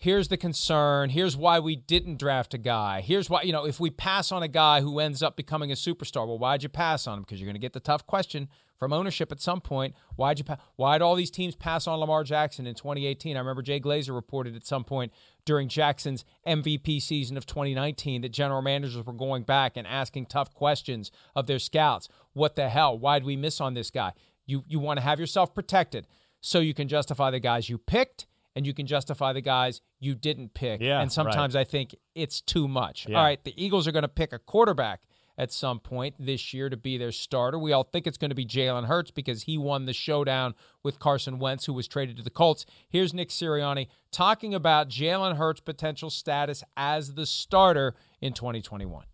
here's 0.00 0.28
the 0.28 0.36
concern, 0.38 1.10
here's 1.10 1.36
why 1.36 1.60
we 1.60 1.76
didn't 1.76 2.18
draft 2.18 2.54
a 2.54 2.58
guy. 2.58 3.02
Here's 3.02 3.28
why, 3.28 3.42
you 3.42 3.52
know, 3.52 3.66
if 3.66 3.78
we 3.78 3.90
pass 3.90 4.32
on 4.32 4.42
a 4.42 4.48
guy 4.48 4.80
who 4.80 4.98
ends 4.98 5.22
up 5.22 5.36
becoming 5.36 5.70
a 5.70 5.74
superstar, 5.74 6.26
well, 6.26 6.38
why'd 6.38 6.62
you 6.62 6.70
pass 6.70 7.06
on 7.06 7.18
him? 7.18 7.22
Because 7.22 7.38
you're 7.38 7.46
going 7.46 7.54
to 7.54 7.60
get 7.60 7.74
the 7.74 7.80
tough 7.80 8.06
question 8.06 8.48
from 8.78 8.94
ownership 8.94 9.30
at 9.30 9.42
some 9.42 9.60
point. 9.60 9.94
Why'd 10.16 10.38
you 10.38 10.44
pa- 10.46 10.56
why'd 10.76 11.02
all 11.02 11.14
these 11.14 11.30
teams 11.30 11.54
pass 11.54 11.86
on 11.86 12.00
Lamar 12.00 12.24
Jackson 12.24 12.66
in 12.66 12.74
2018? 12.74 13.36
I 13.36 13.40
remember 13.40 13.60
Jay 13.60 13.78
Glazer 13.78 14.14
reported 14.14 14.56
at 14.56 14.66
some 14.66 14.84
point 14.84 15.12
during 15.44 15.68
Jackson's 15.68 16.24
MVP 16.46 17.02
season 17.02 17.36
of 17.36 17.44
2019 17.44 18.22
that 18.22 18.30
general 18.30 18.62
managers 18.62 19.04
were 19.04 19.12
going 19.12 19.42
back 19.42 19.76
and 19.76 19.86
asking 19.86 20.26
tough 20.26 20.54
questions 20.54 21.12
of 21.36 21.46
their 21.46 21.58
scouts. 21.58 22.08
What 22.32 22.56
the 22.56 22.70
hell? 22.70 22.98
Why'd 22.98 23.24
we 23.24 23.36
miss 23.36 23.60
on 23.60 23.74
this 23.74 23.90
guy? 23.90 24.14
You 24.46 24.64
you 24.66 24.78
want 24.78 24.96
to 24.96 25.04
have 25.04 25.20
yourself 25.20 25.54
protected 25.54 26.06
so 26.40 26.58
you 26.58 26.72
can 26.72 26.88
justify 26.88 27.30
the 27.30 27.38
guys 27.38 27.68
you 27.68 27.76
picked 27.76 28.26
and 28.54 28.66
you 28.66 28.74
can 28.74 28.86
justify 28.86 29.32
the 29.32 29.40
guys 29.40 29.80
you 29.98 30.14
didn't 30.14 30.54
pick. 30.54 30.80
Yeah, 30.80 31.00
and 31.00 31.10
sometimes 31.10 31.56
I 31.56 31.64
think 31.64 31.94
it's 32.14 32.40
too 32.40 32.68
much. 32.68 33.06
Yeah. 33.08 33.18
All 33.18 33.24
right, 33.24 33.42
the 33.42 33.54
Eagles 33.62 33.86
are 33.86 33.92
going 33.92 34.02
to 34.02 34.08
pick 34.08 34.32
a 34.32 34.38
quarterback 34.38 35.02
at 35.38 35.50
some 35.50 35.80
point 35.80 36.14
this 36.18 36.52
year 36.52 36.68
to 36.68 36.76
be 36.76 36.98
their 36.98 37.12
starter. 37.12 37.58
We 37.58 37.72
all 37.72 37.84
think 37.84 38.06
it's 38.06 38.18
going 38.18 38.30
to 38.30 38.34
be 38.34 38.44
Jalen 38.44 38.86
Hurts 38.86 39.10
because 39.10 39.44
he 39.44 39.56
won 39.56 39.86
the 39.86 39.94
showdown 39.94 40.54
with 40.82 40.98
Carson 40.98 41.38
Wentz, 41.38 41.64
who 41.64 41.72
was 41.72 41.88
traded 41.88 42.18
to 42.18 42.22
the 42.22 42.30
Colts. 42.30 42.66
Here's 42.90 43.14
Nick 43.14 43.30
Sirianni 43.30 43.86
talking 44.10 44.54
about 44.54 44.90
Jalen 44.90 45.36
Hurts' 45.36 45.60
potential 45.60 46.10
status 46.10 46.62
as 46.76 47.14
the 47.14 47.24
starter 47.24 47.94
in 48.20 48.34
2021. 48.34 49.04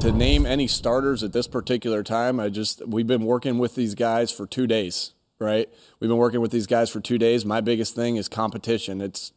to 0.00 0.12
name 0.12 0.46
any 0.46 0.66
starters 0.66 1.22
at 1.22 1.32
this 1.32 1.46
particular 1.46 2.02
time, 2.02 2.40
I 2.40 2.48
just 2.48 2.86
we've 2.86 3.06
been 3.06 3.24
working 3.24 3.58
with 3.58 3.74
these 3.74 3.94
guys 3.94 4.32
for 4.32 4.46
two 4.46 4.66
days, 4.66 5.12
right? 5.42 5.68
We've 6.00 6.08
been 6.08 6.18
working 6.18 6.40
with 6.40 6.52
these 6.52 6.66
guys 6.66 6.90
for 6.90 7.00
two 7.00 7.18
days. 7.18 7.44
My 7.44 7.60
biggest 7.60 7.94
thing 7.94 8.16
is 8.16 8.28
competition. 8.28 9.00
It's 9.00 9.32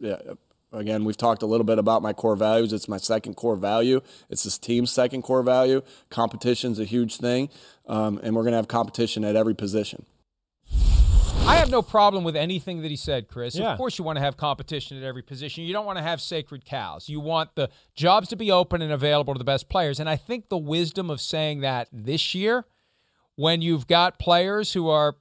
again, 0.72 1.06
we've 1.06 1.18
talked 1.18 1.42
a 1.42 1.46
little 1.46 1.66
bit 1.66 1.80
about 1.80 2.02
my 2.02 2.14
core 2.14 2.36
values. 2.36 2.74
It's 2.74 2.88
my 2.88 2.98
second 2.98 3.36
core 3.36 3.56
value. 3.56 4.02
It's 4.30 4.44
this 4.44 4.58
team's 4.58 4.92
second 4.92 5.24
core 5.24 5.44
value. 5.44 5.82
Competition's 6.10 6.80
a 6.80 6.86
huge 6.86 7.18
thing, 7.18 7.50
um, 7.88 8.20
and 8.24 8.36
we're 8.36 8.44
gonna 8.44 8.58
have 8.58 8.68
competition 8.68 9.24
at 9.24 9.36
every 9.36 9.56
position. 9.56 10.06
I 11.48 11.58
have 11.58 11.70
no 11.70 11.84
problem 11.84 12.24
with 12.24 12.36
anything 12.36 12.82
that 12.82 12.90
he 12.90 12.98
said, 12.98 13.28
Chris. 13.28 13.56
Yeah. 13.56 13.72
Of 13.72 13.78
course, 13.78 14.00
you 14.00 14.04
want 14.04 14.18
to 14.18 14.22
have 14.22 14.36
competition 14.36 14.98
at 14.98 15.04
every 15.04 15.22
position. 15.22 15.64
You 15.64 15.74
don't 15.74 15.86
want 15.86 16.00
to 16.00 16.04
have 16.04 16.20
sacred 16.20 16.66
cows. 16.66 17.08
You 17.08 17.20
want 17.20 17.54
the 17.54 17.70
jobs 17.94 18.30
to 18.30 18.36
be 18.36 18.52
open 18.52 18.82
and 18.82 18.92
available 18.92 19.36
to 19.36 19.38
the 19.38 19.46
best 19.46 19.70
players. 19.70 20.00
And 20.00 20.10
I 20.10 20.16
think 20.16 20.50
the 20.50 20.58
wisdom 20.58 21.12
of 21.12 21.22
saying 21.22 21.62
that 21.62 21.88
this 21.92 22.34
year, 22.34 22.66
when 23.36 23.62
you've 23.62 23.86
got 23.86 24.18
players 24.18 24.74
who 24.74 24.90
are 24.90 25.18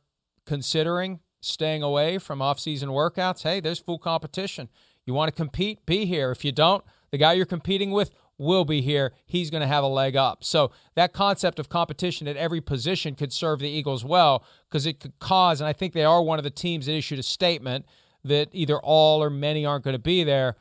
considering 0.46 1.20
staying 1.40 1.82
away 1.82 2.18
from 2.18 2.40
off-season 2.40 2.88
workouts, 2.90 3.42
hey, 3.42 3.60
there's 3.60 3.78
full 3.78 3.98
competition. 3.98 4.68
You 5.06 5.14
want 5.14 5.28
to 5.28 5.36
compete, 5.36 5.84
be 5.84 6.06
here. 6.06 6.30
If 6.30 6.44
you 6.44 6.52
don't, 6.52 6.84
the 7.10 7.18
guy 7.18 7.34
you're 7.34 7.46
competing 7.46 7.90
with 7.90 8.10
will 8.38 8.64
be 8.64 8.80
here. 8.80 9.12
He's 9.26 9.50
going 9.50 9.60
to 9.60 9.66
have 9.66 9.84
a 9.84 9.88
leg 9.88 10.16
up. 10.16 10.42
So 10.42 10.72
that 10.94 11.12
concept 11.12 11.58
of 11.58 11.68
competition 11.68 12.26
at 12.26 12.36
every 12.36 12.60
position 12.60 13.14
could 13.14 13.32
serve 13.32 13.60
the 13.60 13.68
Eagles 13.68 14.04
well 14.04 14.44
because 14.68 14.86
it 14.86 15.00
could 15.00 15.18
cause, 15.18 15.60
and 15.60 15.68
I 15.68 15.72
think 15.72 15.92
they 15.92 16.04
are 16.04 16.22
one 16.22 16.38
of 16.38 16.44
the 16.44 16.50
teams 16.50 16.86
that 16.86 16.94
issued 16.94 17.18
a 17.18 17.22
statement 17.22 17.84
that 18.24 18.48
either 18.52 18.78
all 18.78 19.22
or 19.22 19.30
many 19.30 19.64
aren't 19.66 19.84
going 19.84 19.94
to 19.94 20.02
be 20.02 20.24
there. 20.24 20.56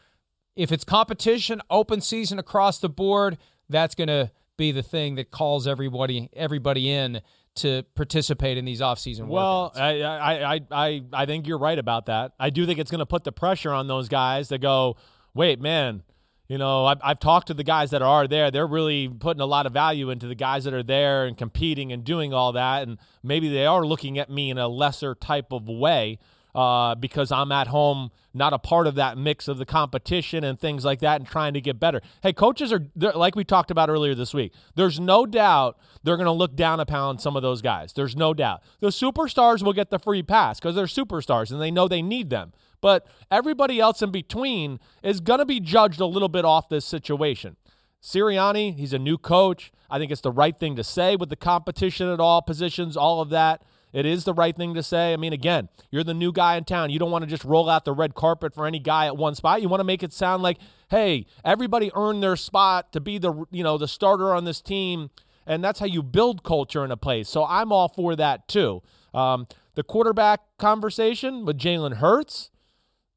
If 0.55 0.71
it's 0.71 0.83
competition, 0.83 1.61
open 1.69 2.01
season 2.01 2.37
across 2.37 2.77
the 2.77 2.89
board, 2.89 3.37
that's 3.69 3.95
going 3.95 4.09
to 4.09 4.31
be 4.55 4.71
the 4.71 4.83
thing 4.83 5.15
that 5.15 5.31
calls 5.31 5.65
everybody 5.65 6.29
everybody 6.33 6.91
in 6.91 7.21
to 7.55 7.83
participate 7.95 8.57
in 8.57 8.65
these 8.65 8.81
offseason 8.81 9.27
Well, 9.27 9.71
workouts. 9.75 9.79
I, 9.79 10.55
I, 10.55 10.61
I, 10.71 11.01
I 11.13 11.25
think 11.25 11.47
you're 11.47 11.59
right 11.59 11.77
about 11.77 12.07
that. 12.07 12.33
I 12.39 12.49
do 12.49 12.65
think 12.65 12.79
it's 12.79 12.91
going 12.91 12.99
to 12.99 13.05
put 13.05 13.23
the 13.23 13.31
pressure 13.31 13.71
on 13.71 13.87
those 13.87 14.09
guys 14.09 14.47
to 14.47 14.57
go, 14.57 14.97
wait, 15.33 15.61
man, 15.61 16.03
you 16.47 16.57
know, 16.57 16.85
I've, 16.85 16.99
I've 17.03 17.19
talked 17.19 17.47
to 17.47 17.53
the 17.53 17.63
guys 17.63 17.91
that 17.91 18.01
are 18.01 18.27
there. 18.27 18.51
They're 18.51 18.67
really 18.67 19.07
putting 19.07 19.41
a 19.41 19.45
lot 19.45 19.65
of 19.65 19.73
value 19.73 20.09
into 20.09 20.27
the 20.27 20.35
guys 20.35 20.65
that 20.65 20.73
are 20.73 20.83
there 20.83 21.25
and 21.25 21.37
competing 21.37 21.91
and 21.91 22.03
doing 22.03 22.33
all 22.33 22.51
that. 22.53 22.87
And 22.87 22.97
maybe 23.23 23.49
they 23.49 23.65
are 23.65 23.85
looking 23.85 24.19
at 24.19 24.29
me 24.29 24.49
in 24.49 24.57
a 24.57 24.67
lesser 24.67 25.15
type 25.15 25.51
of 25.51 25.67
way 25.67 26.19
uh, 26.55 26.95
because 26.95 27.31
I'm 27.31 27.51
at 27.51 27.67
home, 27.67 28.11
not 28.33 28.53
a 28.53 28.59
part 28.59 28.87
of 28.87 28.95
that 28.95 29.17
mix 29.17 29.47
of 29.47 29.57
the 29.57 29.65
competition 29.65 30.43
and 30.43 30.59
things 30.59 30.85
like 30.85 30.99
that, 30.99 31.19
and 31.19 31.27
trying 31.27 31.53
to 31.53 31.61
get 31.61 31.79
better. 31.79 32.01
Hey, 32.21 32.33
coaches 32.33 32.71
are 32.71 32.85
like 32.95 33.35
we 33.35 33.43
talked 33.43 33.71
about 33.71 33.89
earlier 33.89 34.15
this 34.15 34.33
week. 34.33 34.53
There's 34.75 34.99
no 34.99 35.25
doubt 35.25 35.77
they're 36.03 36.17
going 36.17 36.25
to 36.25 36.31
look 36.31 36.55
down 36.55 36.79
upon 36.79 37.19
some 37.19 37.35
of 37.35 37.41
those 37.41 37.61
guys. 37.61 37.93
There's 37.93 38.15
no 38.15 38.33
doubt. 38.33 38.61
The 38.79 38.87
superstars 38.87 39.63
will 39.63 39.73
get 39.73 39.89
the 39.89 39.99
free 39.99 40.23
pass 40.23 40.59
because 40.59 40.75
they're 40.75 40.85
superstars 40.85 41.51
and 41.51 41.61
they 41.61 41.71
know 41.71 41.87
they 41.87 42.01
need 42.01 42.29
them. 42.29 42.53
But 42.81 43.07
everybody 43.31 43.79
else 43.79 44.01
in 44.01 44.11
between 44.11 44.79
is 45.01 45.21
going 45.21 45.39
to 45.39 45.45
be 45.45 45.59
judged 45.61 46.01
a 46.01 46.05
little 46.05 46.27
bit 46.27 46.43
off 46.43 46.67
this 46.67 46.85
situation. 46.85 47.55
Sirianni, 48.01 48.75
he's 48.75 48.91
a 48.91 48.99
new 48.99 49.17
coach. 49.17 49.71
I 49.89 49.97
think 49.97 50.11
it's 50.11 50.21
the 50.21 50.31
right 50.31 50.57
thing 50.57 50.75
to 50.75 50.83
say 50.83 51.15
with 51.15 51.29
the 51.29 51.37
competition 51.37 52.09
at 52.09 52.19
all 52.19 52.41
positions, 52.41 52.97
all 52.97 53.21
of 53.21 53.29
that. 53.29 53.63
It 53.93 54.07
is 54.07 54.23
the 54.23 54.33
right 54.33 54.55
thing 54.55 54.73
to 54.73 54.81
say. 54.81 55.13
I 55.13 55.17
mean, 55.17 55.33
again, 55.33 55.69
you're 55.91 56.03
the 56.03 56.15
new 56.15 56.31
guy 56.31 56.57
in 56.57 56.63
town. 56.63 56.89
You 56.89 56.97
don't 56.97 57.11
want 57.11 57.23
to 57.23 57.29
just 57.29 57.45
roll 57.45 57.69
out 57.69 57.85
the 57.85 57.93
red 57.93 58.15
carpet 58.15 58.53
for 58.53 58.65
any 58.65 58.79
guy 58.79 59.05
at 59.05 59.15
one 59.15 59.35
spot. 59.35 59.61
You 59.61 59.69
want 59.69 59.81
to 59.81 59.85
make 59.85 60.01
it 60.01 60.11
sound 60.11 60.41
like, 60.41 60.57
hey, 60.89 61.27
everybody 61.45 61.91
earned 61.95 62.23
their 62.23 62.35
spot 62.35 62.91
to 62.93 62.99
be 62.99 63.19
the 63.19 63.45
you 63.51 63.63
know 63.63 63.77
the 63.77 63.87
starter 63.87 64.33
on 64.33 64.45
this 64.45 64.61
team, 64.61 65.11
and 65.45 65.63
that's 65.63 65.79
how 65.79 65.85
you 65.85 66.01
build 66.01 66.43
culture 66.43 66.83
in 66.83 66.91
a 66.91 66.97
place. 66.97 67.29
So 67.29 67.45
I'm 67.45 67.71
all 67.71 67.87
for 67.87 68.15
that 68.15 68.47
too. 68.47 68.81
Um, 69.13 69.47
the 69.75 69.83
quarterback 69.83 70.41
conversation 70.57 71.45
with 71.45 71.59
Jalen 71.59 71.97
Hurts. 71.97 72.49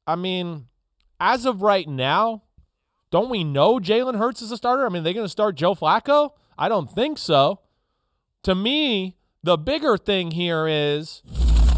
I 0.06 0.14
mean, 0.14 0.66
as 1.18 1.47
of 1.47 1.62
right 1.62 1.88
now, 1.88 2.42
don't 3.11 3.30
we 3.30 3.45
know 3.45 3.78
Jalen 3.78 4.18
Hurts 4.18 4.42
is 4.42 4.52
a 4.52 4.56
starter? 4.56 4.85
I 4.85 4.90
mean, 4.90 5.00
are 5.00 5.04
they 5.04 5.14
going 5.14 5.25
to 5.25 5.30
start 5.30 5.56
Joe 5.56 5.75
Flacco? 5.75 6.33
I 6.59 6.68
don't 6.68 6.90
think 6.90 7.18
so. 7.18 7.61
To 8.42 8.54
me, 8.54 9.16
the 9.46 9.56
bigger 9.56 9.96
thing 9.96 10.32
here 10.32 10.66
is 10.66 11.22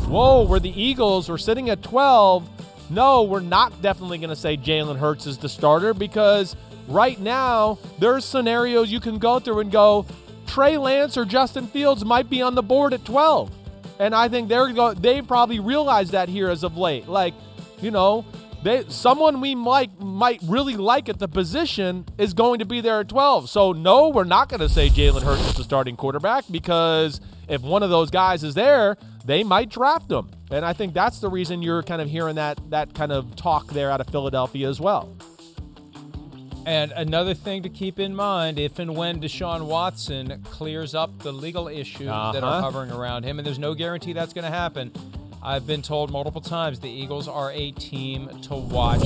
whoa, 0.08 0.42
we're 0.44 0.58
the 0.58 0.82
Eagles. 0.82 1.28
We're 1.28 1.37
sitting 1.37 1.68
at 1.68 1.82
12. 1.82 2.90
No, 2.90 3.25
we're 3.25 3.40
not 3.40 3.82
definitely 3.82 4.16
going 4.16 4.30
to 4.30 4.37
say 4.37 4.56
Jalen 4.56 4.96
Hurts 4.96 5.26
is 5.26 5.37
the 5.37 5.50
starter 5.50 5.92
because 5.92 6.56
right 6.88 7.20
now, 7.20 7.78
there's 7.98 8.25
scenarios 8.25 8.90
you 8.90 9.00
can 9.00 9.18
go 9.18 9.38
through 9.38 9.60
and 9.60 9.70
go, 9.70 10.06
Trey 10.46 10.78
Lance 10.78 11.18
or 11.18 11.26
Justin 11.26 11.66
Fields 11.66 12.06
might 12.06 12.30
be 12.30 12.40
on 12.40 12.54
the 12.54 12.62
board 12.62 12.94
at 12.94 13.04
12. 13.04 13.54
And 13.98 14.14
I 14.14 14.28
think 14.28 14.48
they're 14.48 14.72
go 14.72 14.94
they 14.94 15.20
probably 15.20 15.60
realized 15.60 16.12
that 16.12 16.30
here 16.30 16.48
as 16.48 16.64
of 16.64 16.78
late. 16.78 17.06
Like, 17.06 17.34
you 17.82 17.90
know, 17.90 18.25
they 18.62 18.84
someone 18.88 19.40
we 19.40 19.54
might 19.54 19.98
might 20.00 20.40
really 20.44 20.76
like 20.76 21.08
at 21.08 21.18
the 21.18 21.28
position 21.28 22.04
is 22.18 22.34
going 22.34 22.58
to 22.58 22.64
be 22.64 22.80
there 22.80 23.00
at 23.00 23.08
12. 23.08 23.48
So 23.48 23.72
no, 23.72 24.08
we're 24.08 24.24
not 24.24 24.48
going 24.48 24.60
to 24.60 24.68
say 24.68 24.88
Jalen 24.88 25.22
Hurts 25.22 25.46
is 25.48 25.54
the 25.54 25.64
starting 25.64 25.96
quarterback 25.96 26.44
because 26.50 27.20
if 27.48 27.62
one 27.62 27.82
of 27.82 27.90
those 27.90 28.10
guys 28.10 28.42
is 28.44 28.54
there, 28.54 28.96
they 29.24 29.44
might 29.44 29.68
draft 29.70 30.10
him. 30.10 30.30
And 30.50 30.64
I 30.64 30.72
think 30.72 30.92
that's 30.94 31.20
the 31.20 31.28
reason 31.30 31.62
you're 31.62 31.82
kind 31.82 32.02
of 32.02 32.08
hearing 32.08 32.34
that 32.36 32.58
that 32.70 32.94
kind 32.94 33.12
of 33.12 33.36
talk 33.36 33.68
there 33.68 33.90
out 33.90 34.00
of 34.00 34.08
Philadelphia 34.08 34.68
as 34.68 34.80
well. 34.80 35.16
And 36.66 36.92
another 36.92 37.32
thing 37.32 37.62
to 37.62 37.70
keep 37.70 37.98
in 37.98 38.14
mind 38.14 38.58
if 38.58 38.78
and 38.78 38.94
when 38.94 39.20
Deshaun 39.22 39.62
Watson 39.66 40.42
clears 40.50 40.94
up 40.94 41.18
the 41.22 41.32
legal 41.32 41.66
issues 41.68 42.08
that 42.08 42.10
are 42.10 42.36
Uh-huh. 42.42 42.60
hovering 42.60 42.90
around 42.90 43.24
him, 43.24 43.38
and 43.38 43.46
there's 43.46 43.58
no 43.58 43.72
guarantee 43.74 44.12
that's 44.12 44.34
going 44.34 44.44
to 44.44 44.50
happen. 44.50 44.92
I've 45.42 45.66
been 45.66 45.83
told 45.83 46.11
multiple 46.11 46.40
times 46.40 46.80
the 46.80 46.90
Eagles 46.90 47.28
are 47.28 47.52
a 47.52 47.71
team 47.73 48.28
to 48.42 48.54
watch 48.57 49.02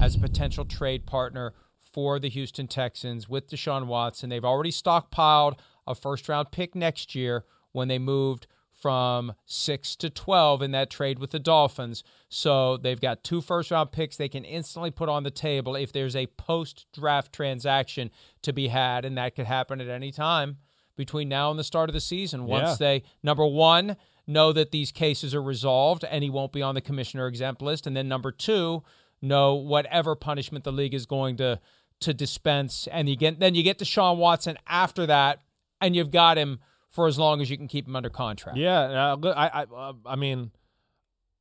as 0.00 0.14
a 0.14 0.18
potential 0.18 0.64
trade 0.64 1.06
partner 1.06 1.52
for 1.92 2.18
the 2.18 2.28
Houston 2.28 2.68
Texans 2.68 3.28
with 3.28 3.48
Deshaun 3.48 3.86
Watson. 3.86 4.28
They've 4.30 4.44
already 4.44 4.70
stockpiled 4.70 5.58
a 5.86 5.94
first 5.94 6.28
round 6.28 6.52
pick 6.52 6.74
next 6.74 7.14
year 7.14 7.44
when 7.72 7.88
they 7.88 7.98
moved 7.98 8.46
from 8.72 9.34
6 9.46 9.96
to 9.96 10.08
12 10.10 10.62
in 10.62 10.70
that 10.72 10.90
trade 10.90 11.18
with 11.18 11.30
the 11.30 11.38
Dolphins. 11.38 12.02
So 12.28 12.76
they've 12.76 13.00
got 13.00 13.24
two 13.24 13.40
first 13.40 13.70
round 13.70 13.90
picks 13.90 14.16
they 14.16 14.28
can 14.28 14.44
instantly 14.44 14.90
put 14.90 15.08
on 15.08 15.22
the 15.22 15.30
table 15.30 15.76
if 15.76 15.92
there's 15.92 16.16
a 16.16 16.26
post 16.26 16.86
draft 16.92 17.32
transaction 17.32 18.10
to 18.42 18.52
be 18.52 18.68
had, 18.68 19.04
and 19.04 19.18
that 19.18 19.34
could 19.34 19.46
happen 19.46 19.80
at 19.80 19.88
any 19.88 20.12
time 20.12 20.58
between 20.96 21.28
now 21.28 21.50
and 21.50 21.58
the 21.58 21.64
start 21.64 21.88
of 21.88 21.94
the 21.94 22.00
season. 22.00 22.44
Once 22.44 22.70
Yeah. 22.70 22.76
they, 22.78 23.02
number 23.22 23.46
one, 23.46 23.96
know 24.26 24.52
that 24.52 24.70
these 24.70 24.92
cases 24.92 25.34
are 25.34 25.42
resolved 25.42 26.04
and 26.04 26.22
he 26.22 26.30
won't 26.30 26.52
be 26.52 26.62
on 26.62 26.74
the 26.74 26.80
commissioner 26.80 27.26
exempt 27.26 27.62
list, 27.62 27.86
and 27.86 27.96
then 27.96 28.08
number 28.08 28.32
two, 28.32 28.82
know 29.22 29.54
whatever 29.54 30.14
punishment 30.14 30.64
the 30.64 30.72
league 30.72 30.94
is 30.94 31.06
going 31.06 31.36
to 31.36 31.60
to 32.00 32.14
dispense, 32.14 32.88
and 32.90 33.08
you 33.08 33.16
get 33.16 33.40
then 33.40 33.54
you 33.54 33.62
get 33.62 33.78
Deshaun 33.78 34.16
Watson 34.16 34.56
after 34.66 35.06
that, 35.06 35.40
and 35.80 35.94
you've 35.94 36.10
got 36.10 36.38
him 36.38 36.60
for 36.90 37.06
as 37.06 37.18
long 37.18 37.40
as 37.40 37.50
you 37.50 37.56
can 37.56 37.68
keep 37.68 37.86
him 37.86 37.94
under 37.94 38.10
contract. 38.10 38.58
Yeah, 38.58 39.14
I, 39.22 39.46
I, 39.46 39.62
uh, 39.64 39.92
I 40.06 40.16
mean, 40.16 40.50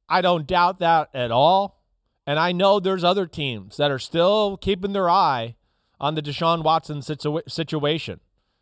I 0.08 0.22
don't 0.22 0.46
doubt 0.46 0.80
that 0.80 1.10
at 1.14 1.32
all. 1.32 1.80
And 2.30 2.38
I 2.38 2.52
know 2.52 2.80
there's 2.80 3.04
other 3.04 3.26
teams 3.26 3.78
that 3.78 3.90
are 3.90 3.98
still 3.98 4.58
keeping 4.58 4.94
their 4.94 5.10
eye 5.10 5.56
on 6.00 6.14
the 6.14 6.22
Deshaun 6.22 6.64
Watson 6.64 7.00
situa- 7.00 7.50
situation. 7.50 8.20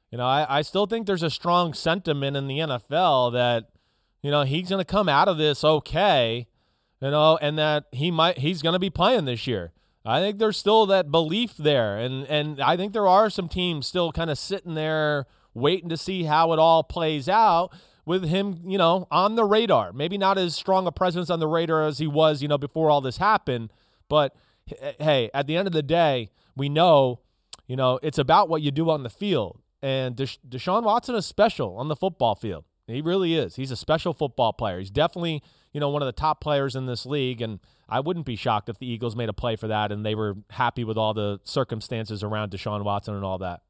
You 0.09 0.19
know, 0.19 0.25
I, 0.25 0.59
I 0.59 0.61
still 0.61 0.85
think 0.85 1.05
there's 1.05 1.23
a 1.23 1.29
strong 1.29 1.73
sentiment 1.73 2.37
in 2.37 2.47
the 2.47 2.59
NFL 2.59 3.33
that, 3.33 3.65
you 4.21 4.31
know, 4.31 4.43
he's 4.43 4.69
going 4.69 4.83
to 4.83 4.85
come 4.85 5.09
out 5.09 5.27
of 5.27 5.37
this 5.37 5.63
okay, 5.63 6.47
you 7.01 7.11
know, 7.11 7.37
and 7.41 7.57
that 7.57 7.85
he 7.91 8.11
might 8.11 8.39
he's 8.39 8.61
going 8.61 8.73
to 8.73 8.79
be 8.79 8.89
playing 8.89 9.25
this 9.25 9.47
year. 9.47 9.71
I 10.05 10.21
think 10.21 10.39
there's 10.39 10.57
still 10.57 10.85
that 10.85 11.11
belief 11.11 11.57
there, 11.57 11.97
and 11.97 12.25
and 12.27 12.61
I 12.61 12.77
think 12.77 12.93
there 12.93 13.07
are 13.07 13.29
some 13.29 13.47
teams 13.47 13.87
still 13.87 14.11
kind 14.11 14.29
of 14.29 14.37
sitting 14.37 14.75
there 14.75 15.25
waiting 15.53 15.89
to 15.89 15.97
see 15.97 16.23
how 16.23 16.53
it 16.53 16.59
all 16.59 16.83
plays 16.83 17.27
out 17.27 17.73
with 18.05 18.23
him, 18.23 18.61
you 18.65 18.77
know, 18.77 19.07
on 19.11 19.35
the 19.35 19.43
radar. 19.43 19.91
Maybe 19.91 20.17
not 20.17 20.37
as 20.37 20.55
strong 20.55 20.87
a 20.87 20.91
presence 20.91 21.29
on 21.29 21.39
the 21.39 21.47
radar 21.47 21.83
as 21.83 21.97
he 21.97 22.07
was, 22.07 22.41
you 22.41 22.47
know, 22.47 22.57
before 22.57 22.89
all 22.89 23.01
this 23.01 23.17
happened, 23.17 23.71
but 24.07 24.33
hey, 24.99 25.29
at 25.33 25.47
the 25.47 25.57
end 25.57 25.67
of 25.67 25.73
the 25.73 25.83
day, 25.83 26.29
we 26.55 26.69
know, 26.69 27.19
you 27.67 27.75
know, 27.75 27.99
it's 28.01 28.17
about 28.17 28.49
what 28.49 28.61
you 28.61 28.71
do 28.71 28.89
on 28.89 29.03
the 29.03 29.09
field. 29.09 29.59
And 29.81 30.15
Desha- 30.15 30.39
Deshaun 30.47 30.83
Watson 30.83 31.15
is 31.15 31.25
special 31.25 31.75
on 31.77 31.87
the 31.87 31.95
football 31.95 32.35
field. 32.35 32.65
He 32.87 33.01
really 33.01 33.35
is. 33.35 33.55
He's 33.55 33.71
a 33.71 33.75
special 33.75 34.13
football 34.13 34.53
player. 34.53 34.79
He's 34.79 34.89
definitely, 34.89 35.43
you 35.73 35.79
know, 35.79 35.89
one 35.89 36.01
of 36.01 36.05
the 36.05 36.13
top 36.13 36.39
players 36.39 36.75
in 36.75 36.85
this 36.85 37.05
league. 37.05 37.41
And 37.41 37.59
I 37.89 37.99
wouldn't 37.99 38.25
be 38.25 38.37
shocked 38.37 38.69
if 38.69 38.79
the 38.79 38.87
Eagles 38.87 39.15
made 39.15 39.29
a 39.29 39.33
play 39.33 39.57
for 39.57 39.67
that 39.67 39.91
and 39.91 40.05
they 40.05 40.15
were 40.15 40.35
happy 40.51 40.83
with 40.85 40.97
all 40.97 41.13
the 41.13 41.39
circumstances 41.43 42.23
around 42.23 42.51
Deshaun 42.51 42.83
Watson 42.83 43.13
and 43.13 43.25
all 43.25 43.37
that. 43.39 43.61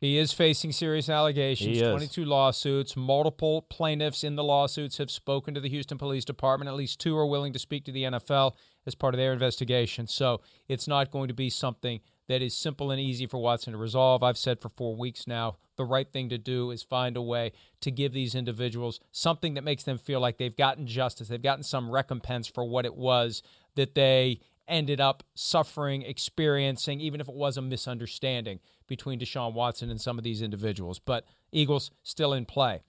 He 0.00 0.18
is 0.18 0.32
facing 0.32 0.72
serious 0.72 1.08
allegations, 1.08 1.76
He 1.76 1.80
is. 1.80 1.88
22 1.88 2.24
lawsuits. 2.24 2.96
Multiple 2.96 3.62
plaintiffs 3.62 4.24
in 4.24 4.34
the 4.34 4.42
lawsuits 4.42 4.98
have 4.98 5.12
spoken 5.12 5.54
to 5.54 5.60
the 5.60 5.68
Houston 5.68 5.96
Police 5.96 6.24
Department. 6.24 6.68
At 6.68 6.74
least 6.74 6.98
two 6.98 7.16
are 7.16 7.24
willing 7.24 7.52
to 7.52 7.60
speak 7.60 7.84
to 7.84 7.92
the 7.92 8.02
NFL 8.02 8.56
as 8.84 8.96
part 8.96 9.14
of 9.14 9.18
their 9.18 9.32
investigation. 9.32 10.08
So 10.08 10.40
it's 10.66 10.88
not 10.88 11.12
going 11.12 11.28
to 11.28 11.34
be 11.34 11.48
something 11.50 12.00
that 12.28 12.42
is 12.42 12.56
simple 12.56 12.90
and 12.90 13.00
easy 13.00 13.26
for 13.26 13.38
Watson 13.38 13.72
to 13.72 13.78
resolve. 13.78 14.22
I've 14.22 14.38
said 14.38 14.60
for 14.60 14.68
four 14.68 14.96
weeks 14.96 15.26
now 15.26 15.56
the 15.76 15.84
right 15.84 16.10
thing 16.10 16.28
to 16.28 16.38
do 16.38 16.70
is 16.70 16.82
find 16.82 17.16
a 17.16 17.22
way 17.22 17.52
to 17.80 17.90
give 17.90 18.12
these 18.12 18.34
individuals 18.34 19.00
something 19.10 19.54
that 19.54 19.64
makes 19.64 19.84
them 19.84 19.98
feel 19.98 20.20
like 20.20 20.38
they've 20.38 20.56
gotten 20.56 20.86
justice, 20.86 21.28
they've 21.28 21.42
gotten 21.42 21.64
some 21.64 21.90
recompense 21.90 22.46
for 22.46 22.64
what 22.64 22.84
it 22.84 22.94
was 22.94 23.42
that 23.74 23.94
they 23.94 24.40
ended 24.68 25.00
up 25.00 25.22
suffering, 25.34 26.02
experiencing, 26.02 27.00
even 27.00 27.20
if 27.20 27.28
it 27.28 27.34
was 27.34 27.56
a 27.56 27.62
misunderstanding 27.62 28.60
between 28.86 29.18
Deshaun 29.18 29.54
Watson 29.54 29.90
and 29.90 30.00
some 30.00 30.18
of 30.18 30.24
these 30.24 30.42
individuals. 30.42 30.98
But 30.98 31.24
Eagles 31.50 31.90
still 32.02 32.32
in 32.32 32.46
play. 32.46 32.80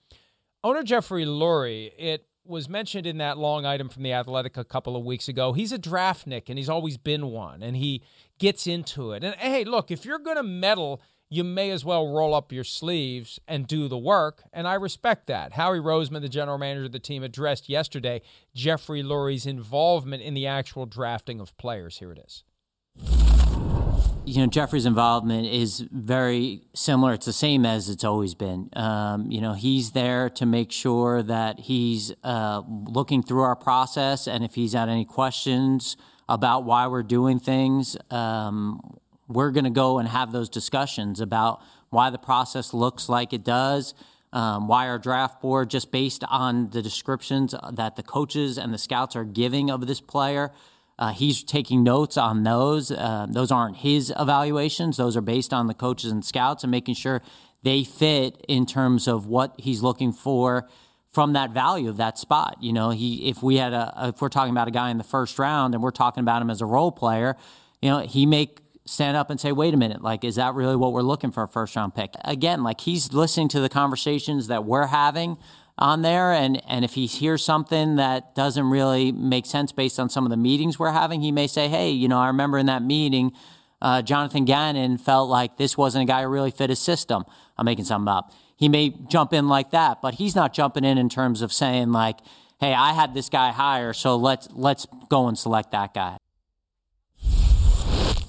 Owner 0.62 0.82
Jeffrey 0.82 1.24
Lurie, 1.24 1.92
it 1.98 2.26
was 2.46 2.68
mentioned 2.68 3.06
in 3.06 3.18
that 3.18 3.38
long 3.38 3.64
item 3.64 3.88
from 3.88 4.02
the 4.02 4.12
Athletic 4.12 4.56
a 4.56 4.64
couple 4.64 4.96
of 4.96 5.04
weeks 5.04 5.28
ago. 5.28 5.52
He's 5.52 5.72
a 5.72 5.78
draftnik, 5.78 6.48
and 6.48 6.58
he's 6.58 6.68
always 6.68 6.96
been 6.96 7.26
one, 7.26 7.62
and 7.62 7.76
he 7.76 8.02
gets 8.38 8.66
into 8.66 9.12
it. 9.12 9.24
And 9.24 9.34
hey, 9.36 9.64
look, 9.64 9.90
if 9.90 10.04
you're 10.04 10.18
going 10.18 10.36
to 10.36 10.42
meddle, 10.42 11.00
you 11.30 11.42
may 11.42 11.70
as 11.70 11.84
well 11.84 12.12
roll 12.12 12.34
up 12.34 12.52
your 12.52 12.64
sleeves 12.64 13.40
and 13.48 13.66
do 13.66 13.88
the 13.88 13.98
work, 13.98 14.44
and 14.52 14.68
I 14.68 14.74
respect 14.74 15.26
that. 15.28 15.52
Howie 15.52 15.78
Roseman, 15.78 16.20
the 16.20 16.28
general 16.28 16.58
manager 16.58 16.86
of 16.86 16.92
the 16.92 16.98
team, 16.98 17.22
addressed 17.22 17.68
yesterday 17.68 18.22
Jeffrey 18.54 19.02
Lurie's 19.02 19.46
involvement 19.46 20.22
in 20.22 20.34
the 20.34 20.46
actual 20.46 20.86
drafting 20.86 21.40
of 21.40 21.56
players. 21.56 21.98
Here 21.98 22.12
it 22.12 22.18
is 22.24 22.44
you 24.26 24.40
know, 24.40 24.46
Jeffrey's 24.46 24.86
involvement 24.86 25.46
is 25.46 25.80
very 25.92 26.62
similar. 26.74 27.12
It's 27.12 27.26
the 27.26 27.32
same 27.32 27.66
as 27.66 27.88
it's 27.88 28.04
always 28.04 28.34
been. 28.34 28.70
Um, 28.74 29.30
you 29.30 29.40
know, 29.40 29.52
he's 29.52 29.90
there 29.90 30.30
to 30.30 30.46
make 30.46 30.72
sure 30.72 31.22
that 31.22 31.60
he's 31.60 32.12
uh, 32.24 32.62
looking 32.68 33.22
through 33.22 33.42
our 33.42 33.56
process, 33.56 34.26
and 34.26 34.42
if 34.42 34.54
he's 34.54 34.72
had 34.72 34.88
any 34.88 35.04
questions 35.04 35.96
about 36.28 36.64
why 36.64 36.86
we're 36.86 37.02
doing 37.02 37.38
things, 37.38 37.96
um, 38.10 38.98
we're 39.28 39.50
going 39.50 39.64
to 39.64 39.70
go 39.70 39.98
and 39.98 40.08
have 40.08 40.32
those 40.32 40.48
discussions 40.48 41.20
about 41.20 41.60
why 41.90 42.08
the 42.08 42.18
process 42.18 42.72
looks 42.72 43.08
like 43.08 43.32
it 43.32 43.44
does. 43.44 43.94
Um, 44.32 44.66
why 44.66 44.88
our 44.88 44.98
draft 44.98 45.40
board, 45.40 45.70
just 45.70 45.92
based 45.92 46.24
on 46.28 46.70
the 46.70 46.82
descriptions 46.82 47.54
that 47.72 47.94
the 47.94 48.02
coaches 48.02 48.58
and 48.58 48.74
the 48.74 48.78
scouts 48.78 49.14
are 49.14 49.22
giving 49.22 49.70
of 49.70 49.86
this 49.86 50.00
player, 50.00 50.50
uh, 50.98 51.12
he's 51.12 51.42
taking 51.42 51.82
notes 51.82 52.16
on 52.16 52.44
those. 52.44 52.90
Uh, 52.90 53.26
those 53.28 53.50
aren't 53.50 53.78
his 53.78 54.12
evaluations; 54.18 54.96
those 54.96 55.16
are 55.16 55.22
based 55.22 55.52
on 55.52 55.66
the 55.66 55.74
coaches 55.74 56.10
and 56.12 56.24
scouts, 56.24 56.64
and 56.64 56.70
making 56.70 56.94
sure 56.94 57.20
they 57.62 57.82
fit 57.82 58.44
in 58.48 58.66
terms 58.66 59.08
of 59.08 59.26
what 59.26 59.54
he's 59.58 59.82
looking 59.82 60.12
for 60.12 60.68
from 61.10 61.32
that 61.32 61.50
value 61.50 61.88
of 61.88 61.96
that 61.96 62.18
spot. 62.18 62.58
You 62.60 62.72
know, 62.72 62.90
he 62.90 63.28
if 63.28 63.42
we 63.42 63.56
had 63.56 63.72
a 63.72 64.12
if 64.14 64.20
we're 64.20 64.28
talking 64.28 64.52
about 64.52 64.68
a 64.68 64.72
guy 64.72 64.90
in 64.90 64.98
the 64.98 65.04
first 65.04 65.38
round 65.38 65.74
and 65.74 65.82
we're 65.82 65.90
talking 65.90 66.20
about 66.22 66.42
him 66.42 66.50
as 66.50 66.60
a 66.60 66.66
role 66.66 66.92
player, 66.92 67.36
you 67.80 67.88
know, 67.88 68.00
he 68.00 68.26
may 68.26 68.50
stand 68.84 69.16
up 69.16 69.30
and 69.30 69.40
say, 69.40 69.50
"Wait 69.50 69.74
a 69.74 69.76
minute, 69.76 70.02
like 70.02 70.24
is 70.24 70.36
that 70.36 70.54
really 70.54 70.76
what 70.76 70.92
we're 70.92 71.02
looking 71.02 71.30
for 71.30 71.42
a 71.42 71.48
first 71.48 71.74
round 71.74 71.94
pick?" 71.94 72.14
Again, 72.24 72.62
like 72.62 72.80
he's 72.82 73.12
listening 73.12 73.48
to 73.48 73.60
the 73.60 73.68
conversations 73.68 74.48
that 74.48 74.64
we're 74.64 74.86
having 74.86 75.38
on 75.78 76.02
there. 76.02 76.32
And, 76.32 76.62
and 76.68 76.84
if 76.84 76.94
he 76.94 77.06
hears 77.06 77.44
something 77.44 77.96
that 77.96 78.34
doesn't 78.34 78.68
really 78.68 79.12
make 79.12 79.46
sense 79.46 79.72
based 79.72 79.98
on 79.98 80.08
some 80.08 80.24
of 80.24 80.30
the 80.30 80.36
meetings 80.36 80.78
we're 80.78 80.92
having, 80.92 81.20
he 81.20 81.32
may 81.32 81.46
say, 81.46 81.68
hey, 81.68 81.90
you 81.90 82.08
know, 82.08 82.18
I 82.18 82.28
remember 82.28 82.58
in 82.58 82.66
that 82.66 82.82
meeting, 82.82 83.32
uh, 83.82 84.02
Jonathan 84.02 84.44
Gannon 84.44 84.98
felt 84.98 85.28
like 85.28 85.56
this 85.56 85.76
wasn't 85.76 86.04
a 86.04 86.06
guy 86.06 86.22
who 86.22 86.28
really 86.28 86.50
fit 86.50 86.70
his 86.70 86.78
system. 86.78 87.24
I'm 87.58 87.64
making 87.64 87.84
something 87.84 88.08
up. 88.08 88.32
He 88.56 88.68
may 88.68 88.90
jump 89.08 89.32
in 89.32 89.48
like 89.48 89.70
that, 89.72 90.00
but 90.00 90.14
he's 90.14 90.34
not 90.34 90.54
jumping 90.54 90.84
in 90.84 90.96
in 90.96 91.08
terms 91.08 91.42
of 91.42 91.52
saying 91.52 91.92
like, 91.92 92.20
"Hey, 92.60 92.72
I 92.72 92.92
had 92.92 93.12
this 93.12 93.28
guy 93.28 93.50
higher, 93.50 93.92
so 93.92 94.16
let's 94.16 94.48
let's 94.52 94.86
go 95.08 95.26
and 95.26 95.36
select 95.36 95.72
that 95.72 95.92
guy." 95.92 96.16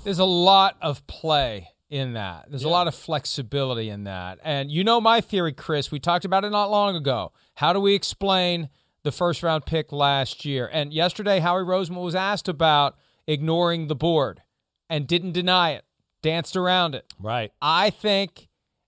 There's 0.03 0.19
a 0.19 0.25
lot 0.25 0.77
of 0.81 1.05
play 1.07 1.69
in 1.89 2.13
that. 2.13 2.45
There's 2.49 2.63
yeah. 2.63 2.69
a 2.69 2.71
lot 2.71 2.87
of 2.87 2.95
flexibility 2.95 3.89
in 3.89 4.05
that. 4.05 4.39
And 4.43 4.71
you 4.71 4.83
know 4.83 4.99
my 4.99 5.21
theory, 5.21 5.53
Chris. 5.53 5.91
We 5.91 5.99
talked 5.99 6.25
about 6.25 6.43
it 6.43 6.49
not 6.49 6.71
long 6.71 6.95
ago. 6.95 7.31
How 7.55 7.73
do 7.73 7.79
we 7.79 7.93
explain 7.93 8.69
the 9.03 9.11
first 9.11 9.43
round 9.43 9.65
pick 9.65 9.91
last 9.91 10.45
year? 10.45 10.69
And 10.71 10.93
yesterday, 10.93 11.39
Howie 11.39 11.63
Roseman 11.63 12.03
was 12.03 12.15
asked 12.15 12.47
about 12.47 12.97
ignoring 13.27 13.87
the 13.87 13.95
board 13.95 14.41
and 14.89 15.07
didn't 15.07 15.33
deny 15.33 15.71
it, 15.71 15.85
danced 16.21 16.55
around 16.55 16.95
it. 16.95 17.05
Right. 17.19 17.51
I 17.61 17.89
think 17.89 18.47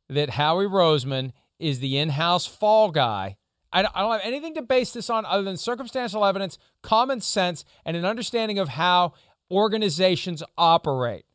that 0.09 0.31
Howie 0.31 0.65
Roseman 0.65 1.31
is 1.59 1.79
the 1.79 1.97
in 1.97 2.09
house 2.09 2.45
fall 2.45 2.91
guy. 2.91 3.37
I 3.71 3.81
don't, 3.81 3.95
I 3.95 4.01
don't 4.01 4.11
have 4.13 4.21
anything 4.23 4.55
to 4.55 4.61
base 4.61 4.93
this 4.93 5.09
on 5.09 5.25
other 5.25 5.43
than 5.43 5.57
circumstantial 5.57 6.23
evidence, 6.23 6.57
common 6.81 7.19
sense, 7.19 7.65
and 7.85 7.97
an 7.97 8.05
understanding 8.05 8.59
of 8.59 8.69
how 8.69 9.13
organizations 9.51 10.41
operate. 10.57 11.25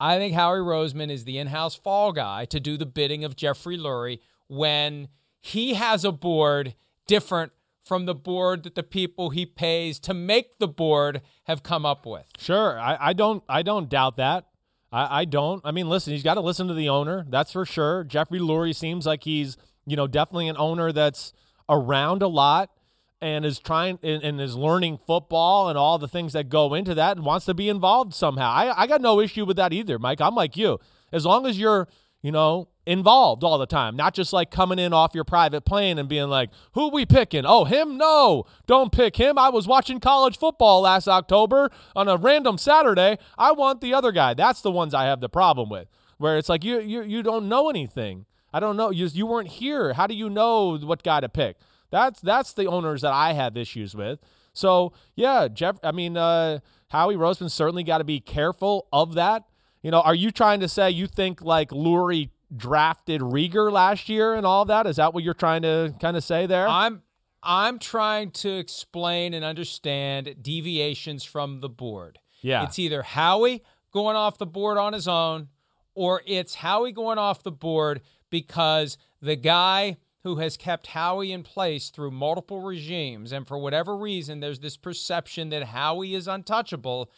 I 0.00 0.18
think 0.18 0.34
Howie 0.34 0.58
Roseman 0.58 1.10
is 1.10 1.24
the 1.24 1.38
in 1.38 1.48
house 1.48 1.74
fall 1.74 2.12
guy 2.12 2.44
to 2.46 2.60
do 2.60 2.76
the 2.76 2.86
bidding 2.86 3.24
of 3.24 3.36
Jeffrey 3.36 3.78
Lurie 3.78 4.20
when 4.48 5.08
he 5.40 5.74
has 5.74 6.04
a 6.04 6.12
board 6.12 6.74
different 7.06 7.52
from 7.84 8.06
the 8.06 8.14
board 8.14 8.62
that 8.62 8.74
the 8.74 8.82
people 8.82 9.30
he 9.30 9.44
pays 9.44 9.98
to 10.00 10.14
make 10.14 10.58
the 10.58 10.68
board 10.68 11.20
have 11.44 11.62
come 11.62 11.84
up 11.84 12.06
with. 12.06 12.26
Sure. 12.38 12.78
I, 12.78 12.96
I 13.00 13.12
don't 13.12 13.42
I 13.48 13.62
don't 13.62 13.88
doubt 13.88 14.16
that. 14.16 14.46
I, 14.90 15.20
I 15.20 15.24
don't. 15.24 15.60
I 15.64 15.70
mean, 15.70 15.88
listen, 15.88 16.12
he's 16.12 16.22
got 16.22 16.34
to 16.34 16.40
listen 16.40 16.68
to 16.68 16.74
the 16.74 16.88
owner. 16.88 17.26
That's 17.28 17.52
for 17.52 17.66
sure. 17.66 18.04
Jeffrey 18.04 18.38
Lurie 18.38 18.74
seems 18.74 19.06
like 19.06 19.24
he's, 19.24 19.56
you 19.86 19.96
know, 19.96 20.06
definitely 20.06 20.48
an 20.48 20.56
owner 20.56 20.92
that's 20.92 21.32
around 21.68 22.22
a 22.22 22.28
lot 22.28 22.70
and 23.20 23.44
is 23.44 23.58
trying 23.58 23.98
and, 24.02 24.22
and, 24.22 24.40
is 24.40 24.56
learning 24.56 24.98
football 25.06 25.68
and 25.68 25.78
all 25.78 25.98
the 25.98 26.08
things 26.08 26.32
that 26.34 26.48
go 26.48 26.74
into 26.74 26.94
that 26.94 27.16
and 27.16 27.24
wants 27.24 27.46
to 27.46 27.54
be 27.54 27.68
involved 27.68 28.14
somehow. 28.14 28.50
I, 28.50 28.82
I 28.82 28.86
got 28.86 29.00
no 29.00 29.20
issue 29.20 29.44
with 29.44 29.56
that 29.56 29.72
either, 29.72 29.98
Mike. 29.98 30.20
I'm 30.20 30.34
like 30.34 30.56
you. 30.56 30.78
As 31.12 31.24
long 31.24 31.46
as 31.46 31.58
you're, 31.58 31.88
you 32.22 32.32
know, 32.32 32.68
involved 32.86 33.44
all 33.44 33.58
the 33.58 33.66
time, 33.66 33.96
not 33.96 34.14
just 34.14 34.32
like 34.32 34.50
coming 34.50 34.78
in 34.78 34.92
off 34.92 35.14
your 35.14 35.24
private 35.24 35.62
plane 35.62 35.98
and 35.98 36.08
being 36.08 36.28
like, 36.28 36.50
who 36.72 36.90
we 36.90 37.06
picking? 37.06 37.44
Oh, 37.46 37.64
him? 37.64 37.96
No, 37.96 38.44
don't 38.66 38.92
pick 38.92 39.16
him. 39.16 39.38
I 39.38 39.48
was 39.48 39.66
watching 39.66 40.00
college 40.00 40.36
football 40.36 40.82
last 40.82 41.08
October 41.08 41.70
on 41.96 42.08
a 42.08 42.16
random 42.16 42.58
Saturday. 42.58 43.18
I 43.38 43.52
want 43.52 43.80
the 43.80 43.94
other 43.94 44.12
guy. 44.12 44.34
That's 44.34 44.60
the 44.60 44.70
ones 44.70 44.92
I 44.92 45.04
have 45.04 45.20
the 45.20 45.28
problem 45.28 45.70
with, 45.70 45.88
where 46.18 46.36
it's 46.36 46.48
like 46.48 46.64
you 46.64 46.80
you 46.80 47.02
you 47.02 47.22
don't 47.22 47.48
know 47.48 47.70
anything. 47.70 48.26
I 48.52 48.60
don't 48.60 48.76
know. 48.76 48.90
You 48.90 49.06
you 49.06 49.26
weren't 49.26 49.48
here. 49.48 49.94
How 49.94 50.06
do 50.06 50.14
you 50.14 50.28
know 50.28 50.76
what 50.78 51.02
guy 51.02 51.20
to 51.20 51.28
pick? 51.28 51.56
That's 51.90 52.20
that's 52.20 52.52
the 52.52 52.66
owners 52.66 53.02
that 53.02 53.12
I 53.12 53.32
have 53.32 53.56
issues 53.56 53.94
with. 53.94 54.20
So 54.52 54.92
yeah, 55.14 55.48
Jeff. 55.48 55.78
I 55.82 55.92
mean, 55.92 56.16
uh, 56.16 56.60
Howie 56.88 57.16
Roseman 57.16 57.50
certainly 57.50 57.84
got 57.84 57.98
to 57.98 58.04
be 58.04 58.20
careful 58.20 58.86
of 58.92 59.14
that. 59.14 59.44
You 59.82 59.90
know, 59.90 60.00
are 60.00 60.14
you 60.14 60.30
trying 60.30 60.60
to 60.60 60.68
say 60.68 60.90
you 60.90 61.06
think 61.06 61.42
like 61.42 61.70
Lurie 61.70 62.30
drafted 62.56 63.20
Reagor 63.20 63.70
last 63.70 64.08
year 64.08 64.34
and 64.34 64.46
all 64.46 64.62
of 64.62 64.68
that? 64.68 64.86
Is 64.86 64.96
that 64.96 65.12
what 65.12 65.24
you're 65.24 65.34
trying 65.34 65.62
to 65.62 65.92
kind 66.00 66.16
of 66.16 66.24
say 66.24 66.46
there? 66.46 66.66
I'm 66.68 67.02
I'm 67.42 67.78
trying 67.78 68.30
to 68.30 68.56
explain 68.56 69.34
and 69.34 69.44
understand 69.44 70.36
deviations 70.40 71.24
from 71.24 71.60
the 71.60 71.68
board. 71.68 72.18
Yeah, 72.40 72.64
it's 72.64 72.78
either 72.78 73.02
Howie 73.02 73.62
going 73.92 74.16
off 74.16 74.38
the 74.38 74.46
board 74.46 74.78
on 74.78 74.92
his 74.92 75.06
own, 75.06 75.48
or 75.94 76.22
it's 76.26 76.56
Howie 76.56 76.92
going 76.92 77.18
off 77.18 77.42
the 77.42 77.52
board 77.52 78.00
because 78.30 78.96
the 79.20 79.36
guy 79.36 79.96
who 80.24 80.36
has 80.36 80.56
kept 80.56 80.88
Howie 80.88 81.32
in 81.32 81.42
place 81.42 81.90
through 81.90 82.10
multiple 82.10 82.62
regimes. 82.62 83.30
And 83.30 83.46
for 83.46 83.58
whatever 83.58 83.96
reason, 83.96 84.40
there's 84.40 84.58
this 84.58 84.78
perception 84.78 85.50
that 85.50 85.64
Howie 85.64 86.14
is 86.14 86.26
untouchable, 86.26 87.10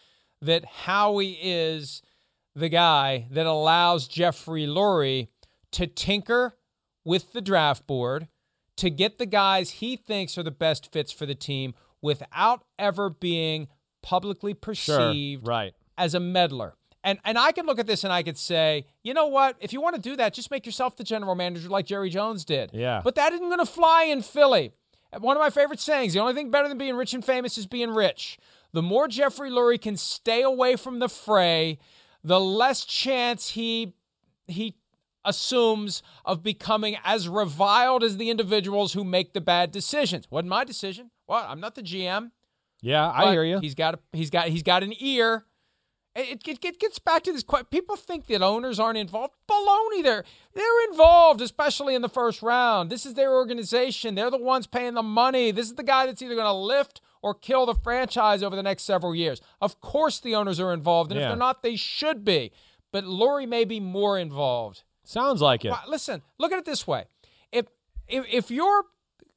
that 0.43 0.65
Howie 0.65 1.39
is 1.41 2.03
the 2.55 2.69
guy 2.69 3.29
that 3.31 3.47
allows 3.47 4.09
Jeffrey 4.09 4.67
Lurie 4.67 5.29
to 5.73 5.87
tinker 5.87 6.57
with 7.05 7.33
the 7.33 7.41
draft 7.41 7.87
board, 7.87 8.29
to 8.77 8.91
get 8.91 9.19
the 9.19 9.27
guys 9.27 9.71
he 9.71 9.97
thinks 9.97 10.37
are 10.37 10.43
the 10.43 10.51
best 10.51 10.93
fits 10.93 11.13
for 11.13 11.27
the 11.27 11.35
team 11.35 11.75
without 12.03 12.65
ever 12.79 13.09
being 13.09 13.69
publicly 14.03 14.53
perceived 14.53 15.45
sure, 15.45 15.51
right. 15.51 15.75
as 15.97 16.15
a 16.15 16.21
meddler. 16.21 16.75
And 17.07 17.21
and 17.25 17.39
I 17.39 17.53
can 17.53 17.67
look 17.67 17.79
at 17.79 17.87
this 17.87 18.03
and 18.03 18.13
I 18.13 18.25
could 18.25 18.37
say, 18.37 18.85
you 19.05 19.15
know 19.15 19.29
what? 19.29 19.57
If 19.61 19.73
you 19.73 19.81
want 19.81 19.95
to 19.95 20.03
do 20.03 20.17
that, 20.17 20.35
just 20.35 20.51
make 20.51 20.67
yourself 20.67 20.97
the 20.97 21.05
general 21.05 21.37
manager 21.37 21.69
like 21.69 21.87
Jerry 21.87 22.11
Jones 22.11 22.45
did. 22.45 22.71
Yeah. 22.75 23.01
But 23.03 23.15
that 23.15 23.33
isn't 23.33 23.47
going 23.47 23.61
to 23.61 23.65
fly 23.65 24.05
in 24.05 24.23
Philly. 24.23 24.73
One 25.17 25.37
of 25.37 25.41
my 25.41 25.51
favorite 25.51 25.79
sayings: 25.79 26.15
the 26.15 26.19
only 26.19 26.35
thing 26.35 26.51
better 26.51 26.69
than 26.69 26.79
being 26.79 26.97
rich 26.97 27.15
and 27.15 27.25
famous 27.25 27.57
is 27.57 27.67
being 27.67 27.91
rich. 27.91 28.39
The 28.73 28.83
more 28.83 29.07
Jeffrey 29.07 29.51
Lurie 29.51 29.81
can 29.81 29.97
stay 29.97 30.43
away 30.43 30.75
from 30.75 30.99
the 30.99 31.09
fray, 31.09 31.79
the 32.25 32.41
less 32.41 32.85
chance 32.85 33.51
he 33.51 33.95
he 34.49 34.75
assumes 35.25 36.03
of 36.25 36.43
becoming 36.43 36.97
as 37.05 37.29
reviled 37.29 38.03
as 38.03 38.17
the 38.17 38.31
individuals 38.31 38.95
who 38.95 39.05
make 39.05 39.33
the 39.33 39.41
bad 39.41 39.71
decisions. 39.71 40.29
Wasn't 40.29 40.49
my 40.49 40.65
decision. 40.65 41.13
Well, 41.29 41.47
I'm 41.49 41.61
not 41.61 41.77
the 41.77 41.83
GM. 41.83 42.33
Yeah, 42.83 43.09
I 43.09 43.31
hear 43.31 43.45
you. 43.45 43.61
He's 43.61 43.77
got 43.77 43.95
a, 43.95 43.99
he's 44.13 44.31
got 44.31 44.49
he's 44.49 44.65
got 44.65 44.83
an 44.83 44.93
ear 44.99 45.45
it, 46.17 46.49
it, 46.49 46.65
it, 46.65 46.81
gets 46.81 46.99
back 46.99 47.23
to 47.25 47.33
this. 47.33 47.43
Quite 47.43 47.71
people 47.71 47.97
think 47.97 48.27
that 48.27 48.43
owners 48.43 48.81
aren't 48.81 48.99
involved. 48.99 49.35
Baloney. 49.49 50.03
They're 50.03 50.25
they're 50.55 50.91
involved, 50.91 51.41
especially 51.41 51.95
in 51.95 52.03
the 52.03 52.09
first 52.09 52.43
round. 52.43 52.91
This 52.91 53.05
is 53.05 53.15
their 53.15 53.33
organization. 53.33 54.15
They're 54.15 54.31
the 54.31 54.39
ones 54.39 54.67
paying 54.67 54.95
the 54.95 55.03
money. 55.03 55.51
This 55.51 55.67
is 55.67 55.75
the 55.75 55.83
guy 55.83 56.07
that's 56.07 56.23
either 56.23 56.35
going 56.35 56.47
to 56.47 56.53
lift 56.53 57.01
or 57.23 57.35
kill 57.35 57.67
the 57.67 57.75
franchise 57.75 58.43
over 58.43 58.57
the 58.57 58.63
next 58.63 58.85
several 58.85 59.15
years. 59.15 59.41
Of 59.61 59.81
course, 59.81 60.19
the 60.19 60.35
owners 60.35 60.59
are 60.59 60.73
involved, 60.73 61.11
and 61.11 61.21
yeah. 61.21 61.27
if 61.27 61.31
they're 61.31 61.37
not, 61.37 61.63
they 61.63 61.77
should 61.77 62.25
be. 62.25 62.53
But 62.93 63.05
Lurie 63.05 63.49
may 63.49 63.65
be 63.65 63.81
more 63.81 64.19
involved. 64.19 64.85
Sounds 65.05 65.43
like 65.43 65.65
it. 65.65 65.75
Listen, 65.87 66.23
look 66.39 66.51
at 66.51 66.59
it 66.59 66.65
this 66.65 66.87
way: 66.87 67.05
if 67.53 67.67
if, 68.09 68.25
if 68.33 68.51
you're 68.51 68.85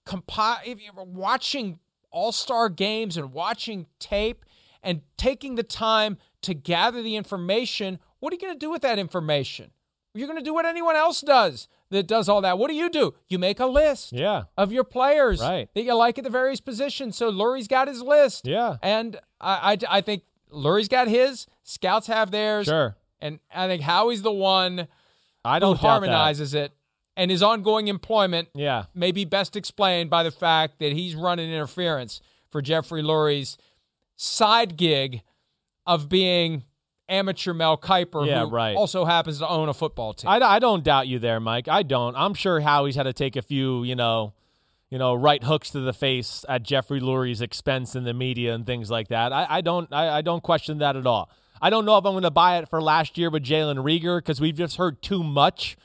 compi- 0.05 0.65
if 0.65 0.81
you're 0.81 1.03
watching 1.03 1.79
All 2.09 2.31
Star 2.31 2.69
games 2.69 3.17
and 3.17 3.33
watching 3.33 3.87
tape 3.99 4.45
and 4.81 5.01
taking 5.17 5.55
the 5.55 5.63
time 5.63 6.17
to 6.43 6.53
gather 6.53 7.01
the 7.01 7.15
information, 7.15 7.99
what 8.19 8.31
are 8.33 8.35
you 8.35 8.41
going 8.41 8.53
to 8.53 8.59
do 8.59 8.69
with 8.71 8.81
that 8.83 8.99
information? 8.99 9.71
You're 10.13 10.27
going 10.27 10.39
to 10.39 10.43
do 10.43 10.53
what 10.53 10.65
anyone 10.65 10.95
else 10.95 11.21
does 11.21 11.67
that 11.91 12.07
does 12.07 12.27
all 12.29 12.41
that. 12.41 12.57
What 12.57 12.69
do 12.69 12.75
you 12.75 12.89
do? 12.89 13.13
You 13.27 13.37
make 13.39 13.59
a 13.59 13.65
list 13.65 14.11
Yeah. 14.11 14.43
of 14.57 14.71
your 14.71 14.83
players 14.83 15.39
Right. 15.39 15.69
that 15.73 15.83
you 15.83 15.93
like 15.93 16.17
at 16.17 16.23
the 16.23 16.29
various 16.29 16.59
positions. 16.61 17.15
So 17.15 17.31
Lurie's 17.31 17.67
got 17.67 17.87
his 17.87 18.01
list. 18.01 18.45
Yeah. 18.47 18.77
And 18.81 19.17
I, 19.39 19.73
I, 19.73 19.97
I 19.97 20.01
think 20.01 20.23
Lurie's 20.51 20.87
got 20.87 21.07
his, 21.07 21.45
scouts 21.63 22.07
have 22.07 22.31
theirs. 22.31 22.65
Sure. 22.65 22.95
And 23.21 23.39
I 23.53 23.67
think 23.67 23.83
Howie's 23.83 24.21
the 24.23 24.31
one 24.31 24.87
I 25.45 25.59
don't 25.59 25.79
that. 25.79 25.87
harmonizes 25.87 26.53
it. 26.53 26.71
And 27.15 27.29
his 27.29 27.43
ongoing 27.43 27.87
employment 27.87 28.47
Yeah. 28.55 28.85
may 28.95 29.11
be 29.11 29.25
best 29.25 29.55
explained 29.55 30.09
by 30.09 30.23
the 30.23 30.31
fact 30.31 30.79
that 30.79 30.93
he's 30.93 31.15
running 31.15 31.51
interference 31.51 32.21
for 32.49 32.61
Jeffrey 32.61 33.03
Lurie's 33.03 33.57
side 34.15 34.75
gig 34.77 35.21
of 35.89 36.07
being 36.07 36.63
amateur 37.09 37.53
Mel 37.53 37.77
Kiper, 37.77 38.27
Yeah, 38.27 38.45
who 38.45 38.51
right. 38.51 38.75
also 38.75 39.03
happens 39.05 39.39
to 39.39 39.47
own 39.47 39.67
a 39.69 39.73
football 39.73 40.13
team. 40.13 40.29
I, 40.29 40.37
I 40.39 40.59
don't 40.59 40.83
doubt 40.83 41.07
you 41.07 41.17
there, 41.19 41.39
Mike. 41.39 41.67
I 41.67 41.81
don't. 41.83 42.15
I'm 42.15 42.35
sure 42.35 42.59
Howie's 42.59 42.95
had 42.95 43.03
to 43.03 43.13
take 43.13 43.35
a 43.35 43.41
few, 43.41 43.83
you 43.83 43.95
know, 43.95 44.33
you 44.91 44.97
know, 44.99 45.15
right 45.15 45.43
hooks 45.43 45.71
to 45.71 45.79
the 45.79 45.93
face 45.93 46.45
at 46.47 46.63
Jeffrey 46.63 46.99
Lurie's 46.99 47.41
expense 47.41 47.95
in 47.95 48.03
the 48.03 48.13
media 48.13 48.53
and 48.53 48.65
things 48.65 48.89
like 48.91 49.07
that. 49.09 49.33
I, 49.33 49.47
I 49.49 49.61
don't 49.61 49.91
I, 49.91 50.17
I 50.17 50.21
don't 50.21 50.41
question 50.43 50.77
that 50.79 50.95
at 50.95 51.05
all. 51.07 51.29
I 51.61 51.69
don't 51.69 51.85
know 51.85 51.97
if 51.97 52.05
I'm 52.05 52.13
going 52.13 52.23
to 52.23 52.31
buy 52.31 52.59
it 52.59 52.69
for 52.69 52.81
last 52.81 53.17
year 53.17 53.29
with 53.29 53.43
Jalen 53.43 53.77
Reagor 53.83 54.19
because 54.19 54.39
we've 54.39 54.55
just 54.55 54.77
heard 54.77 55.01
too 55.01 55.23
much 55.23 55.77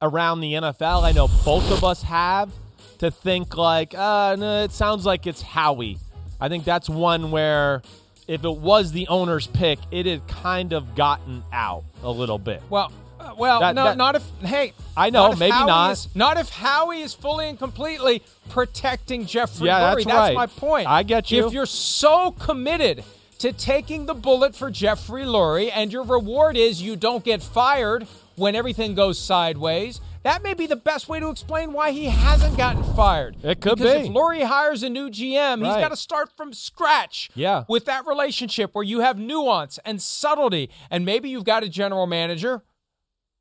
around 0.00 0.40
the 0.40 0.54
NFL. 0.54 1.02
I 1.02 1.12
know 1.12 1.28
both 1.44 1.70
of 1.70 1.84
us 1.84 2.02
have 2.04 2.50
to 2.98 3.10
think 3.10 3.56
like, 3.56 3.94
uh, 3.94 4.36
no, 4.38 4.62
it 4.64 4.72
sounds 4.72 5.04
like 5.04 5.26
it's 5.26 5.42
Howie. 5.42 5.98
I 6.40 6.48
think 6.48 6.64
that's 6.64 6.88
one 6.88 7.30
where 7.30 7.82
if 8.30 8.44
it 8.44 8.56
was 8.56 8.92
the 8.92 9.08
owner's 9.08 9.48
pick, 9.48 9.80
it 9.90 10.06
had 10.06 10.26
kind 10.28 10.72
of 10.72 10.94
gotten 10.94 11.42
out 11.52 11.82
a 12.04 12.10
little 12.10 12.38
bit. 12.38 12.62
Well, 12.70 12.92
uh, 13.18 13.32
well, 13.36 13.58
That- 13.58 13.74
no, 13.74 13.84
that- 13.84 13.96
not 13.96 14.14
if. 14.14 14.22
Hey, 14.40 14.72
I 14.96 15.10
know, 15.10 15.32
if 15.32 15.38
maybe 15.40 15.50
Howie 15.52 15.66
not. 15.66 15.92
Is, 15.92 16.08
not 16.14 16.36
if 16.38 16.48
Howie 16.48 17.00
is 17.00 17.12
fully 17.12 17.48
and 17.48 17.58
completely 17.58 18.22
protecting 18.48 19.26
Jeffrey 19.26 19.66
Yeah, 19.66 19.80
Lurie. 19.80 19.94
that's 19.96 20.04
That's 20.04 20.16
right. 20.16 20.34
my 20.34 20.46
point. 20.46 20.88
I 20.88 21.02
get 21.02 21.30
you. 21.32 21.46
If 21.46 21.52
you're 21.52 21.66
so 21.66 22.30
committed 22.30 23.02
to 23.38 23.52
taking 23.52 24.06
the 24.06 24.14
bullet 24.14 24.54
for 24.54 24.70
Jeffrey 24.70 25.24
Lurie, 25.24 25.70
and 25.74 25.92
your 25.92 26.04
reward 26.04 26.56
is 26.56 26.80
you 26.80 26.94
don't 26.94 27.24
get 27.24 27.42
fired 27.42 28.06
when 28.36 28.54
everything 28.54 28.94
goes 28.94 29.18
sideways. 29.18 30.00
That 30.22 30.42
may 30.42 30.52
be 30.54 30.66
the 30.66 30.76
best 30.76 31.08
way 31.08 31.18
to 31.18 31.28
explain 31.30 31.72
why 31.72 31.92
he 31.92 32.04
hasn't 32.06 32.56
gotten 32.58 32.82
fired. 32.94 33.36
It 33.42 33.60
could 33.60 33.78
because 33.78 34.02
be. 34.02 34.08
if 34.08 34.12
Lurie 34.14 34.44
hires 34.44 34.82
a 34.82 34.90
new 34.90 35.08
GM, 35.08 35.64
he's 35.64 35.74
got 35.76 35.88
to 35.88 35.96
start 35.96 36.30
from 36.36 36.52
scratch 36.52 37.30
Yeah. 37.34 37.64
with 37.68 37.86
that 37.86 38.06
relationship 38.06 38.74
where 38.74 38.84
you 38.84 39.00
have 39.00 39.18
nuance 39.18 39.78
and 39.84 40.00
subtlety. 40.00 40.68
And 40.90 41.06
maybe 41.06 41.30
you've 41.30 41.44
got 41.44 41.62
a 41.62 41.68
general 41.70 42.06
manager 42.06 42.62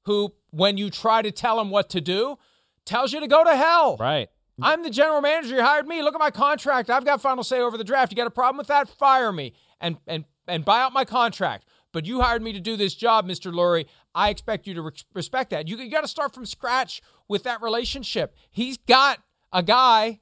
who, 0.05 0.33
when 0.51 0.77
you 0.77 0.89
try 0.89 1.21
to 1.21 1.31
tell 1.31 1.59
him 1.59 1.69
what 1.69 1.89
to 1.89 1.99
do, 2.01 2.37
tells 2.85 3.11
you 3.11 3.19
to 3.19 3.27
go 3.27 3.43
to 3.43 3.55
hell. 3.55 3.97
Right. 3.99 4.29
I'm 4.61 4.83
the 4.83 4.89
general 4.89 5.21
manager. 5.21 5.55
You 5.55 5.63
hired 5.63 5.87
me. 5.87 6.01
Look 6.01 6.15
at 6.15 6.19
my 6.19 6.31
contract. 6.31 6.89
I've 6.89 7.05
got 7.05 7.21
final 7.21 7.43
say 7.43 7.59
over 7.59 7.77
the 7.77 7.83
draft. 7.83 8.11
You 8.11 8.15
got 8.15 8.27
a 8.27 8.31
problem 8.31 8.57
with 8.57 8.67
that? 8.67 8.89
Fire 8.89 9.31
me 9.31 9.53
and 9.79 9.97
and 10.07 10.25
and 10.47 10.65
buy 10.65 10.81
out 10.81 10.91
my 10.91 11.05
contract. 11.05 11.65
But 11.91 12.05
you 12.05 12.21
hired 12.21 12.41
me 12.43 12.53
to 12.53 12.59
do 12.59 12.75
this 12.77 12.93
job, 12.93 13.27
Mr. 13.27 13.51
Lurie. 13.51 13.85
I 14.13 14.29
expect 14.29 14.67
you 14.67 14.73
to 14.75 14.81
re- 14.83 14.91
respect 15.13 15.49
that. 15.49 15.67
You, 15.67 15.77
you 15.77 15.89
got 15.89 16.01
to 16.01 16.07
start 16.07 16.33
from 16.33 16.45
scratch 16.45 17.01
with 17.27 17.43
that 17.43 17.61
relationship. 17.61 18.35
He's 18.51 18.77
got 18.77 19.19
a 19.51 19.63
guy. 19.63 20.19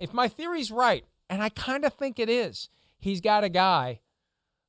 If 0.00 0.14
my 0.14 0.28
theory's 0.28 0.70
right, 0.70 1.04
and 1.28 1.42
I 1.42 1.48
kind 1.50 1.84
of 1.84 1.92
think 1.94 2.18
it 2.18 2.28
is, 2.28 2.68
he's 2.98 3.20
got 3.20 3.44
a 3.44 3.48
guy 3.48 4.00